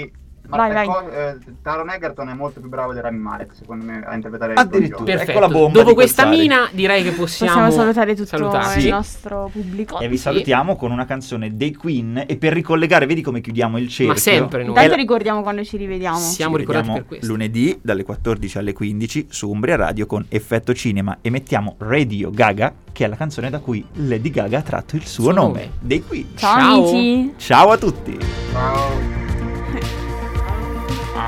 ma- 0.48 0.56
vai, 0.56 0.72
vai. 0.72 0.88
eh, 1.12 1.36
Taron 1.62 1.90
Egerton 1.90 2.28
è 2.28 2.34
molto 2.34 2.60
più 2.60 2.68
bravo 2.68 2.92
di 2.92 3.00
Rami 3.00 3.18
Malek, 3.18 3.54
secondo 3.54 3.84
me, 3.84 4.02
a 4.04 4.14
interpretare 4.14 4.54
Addirittura. 4.54 4.96
John. 4.96 5.04
Perfetto. 5.06 5.30
Ecco 5.30 5.40
la 5.40 5.48
bomba 5.48 5.78
Dopo 5.80 5.94
questa 5.94 6.24
Cozzari. 6.24 6.40
mina, 6.42 6.68
direi 6.72 7.02
che 7.02 7.10
possiamo, 7.12 7.52
Possiamo 7.52 7.70
salutare 7.72 8.14
tutto 8.14 8.26
salutarci. 8.28 8.76
il 8.78 8.82
Sì. 8.84 8.88
nostro 8.90 9.50
pubblico. 9.52 9.98
E 10.00 10.08
vi 10.08 10.16
Sì. 10.16 10.22
salutiamo 10.22 10.76
con 10.76 10.90
una 10.90 11.04
canzone 11.06 11.56
dei 11.56 11.74
Queen 11.74 12.24
e 12.26 12.36
per 12.36 12.52
ricollegare, 12.52 13.06
vedi 13.06 13.20
come 13.22 13.40
chiudiamo 13.40 13.78
il 13.78 13.88
cerchio. 13.88 14.08
Ma 14.08 14.16
sempre 14.18 14.60
noi. 14.60 14.68
Intanto 14.68 14.94
ricordiamo 14.94 15.42
quando 15.42 15.64
ci 15.64 15.76
rivediamo. 15.76 16.16
Siamo 16.18 16.54
Ci 16.54 16.60
ricordati 16.60 16.90
per 16.92 17.04
questo. 17.06 17.26
lunedì 17.26 17.78
dalle 17.82 18.02
14 18.04 18.58
alle 18.58 18.72
15 18.72 19.26
su 19.30 19.48
Umbria 19.50 19.76
Radio 19.76 20.06
con 20.06 20.24
Effetto 20.28 20.72
Cinema 20.74 21.18
e 21.20 21.30
mettiamo 21.30 21.74
Radio 21.78 22.30
Gaga, 22.30 22.72
che 22.92 23.04
è 23.04 23.08
la 23.08 23.16
canzone 23.16 23.50
da 23.50 23.58
cui 23.60 23.84
Lady 23.94 24.30
Gaga 24.30 24.58
ha 24.58 24.62
tratto 24.62 24.96
il 24.96 25.04
suo 25.06 25.24
Suo 25.24 25.32
nome, 25.32 25.46
nome. 25.48 25.70
dei 25.80 26.02
Queen. 26.04 26.26
Ciao, 26.36 26.58
Ciao. 26.58 26.88
amici. 26.88 27.34
Ciao 27.36 27.70
a 27.70 27.76
tutti! 27.78 28.18
Ciao. 28.52 29.27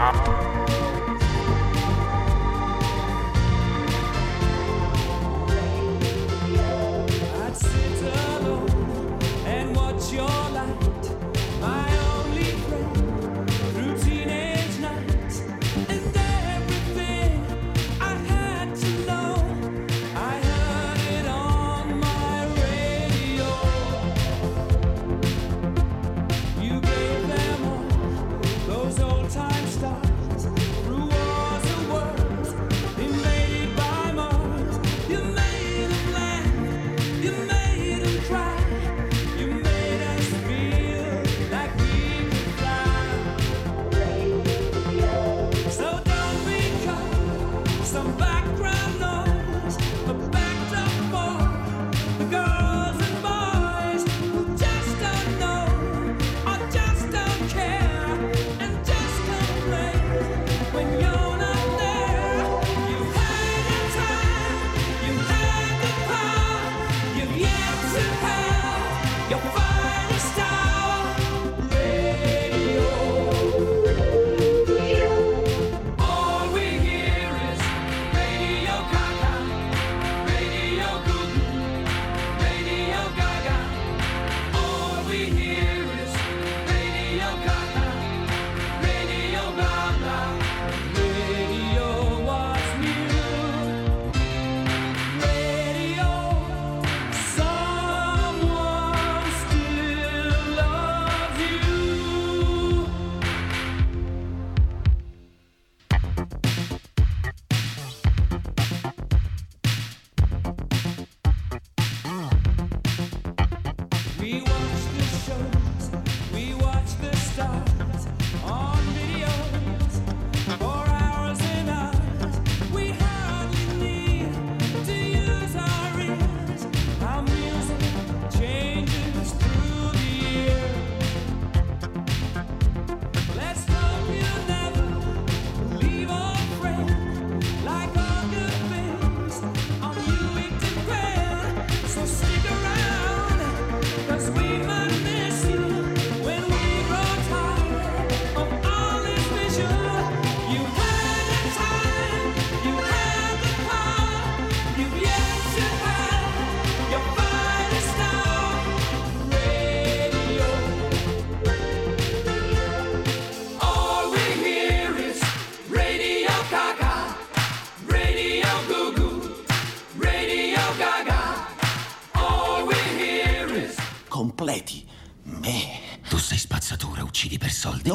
Bye. 0.00 0.39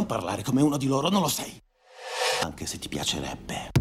Non 0.08 0.20
parlare 0.20 0.44
come 0.44 0.62
uno 0.62 0.78
di 0.78 0.86
loro, 0.86 1.10
non 1.10 1.24
lo 1.24 1.28
sei. 1.28 1.60
Anche 2.44 2.68
se 2.68 2.78
ti 2.78 2.88
piacerebbe. 2.88 3.72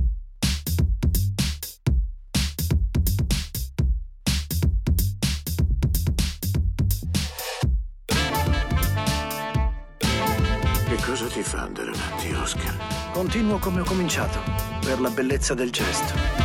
Che 10.87 10.97
cosa 11.05 11.27
ti 11.27 11.43
fa 11.43 11.61
andare 11.61 11.91
avanti, 11.91 12.33
Oscar? 12.33 13.13
Continuo 13.13 13.59
come 13.59 13.83
ho 13.83 13.85
cominciato, 13.85 14.39
per 14.81 15.03
la 15.03 15.11
bellezza 15.11 15.53
del 15.53 15.71
gesto. 15.71 16.44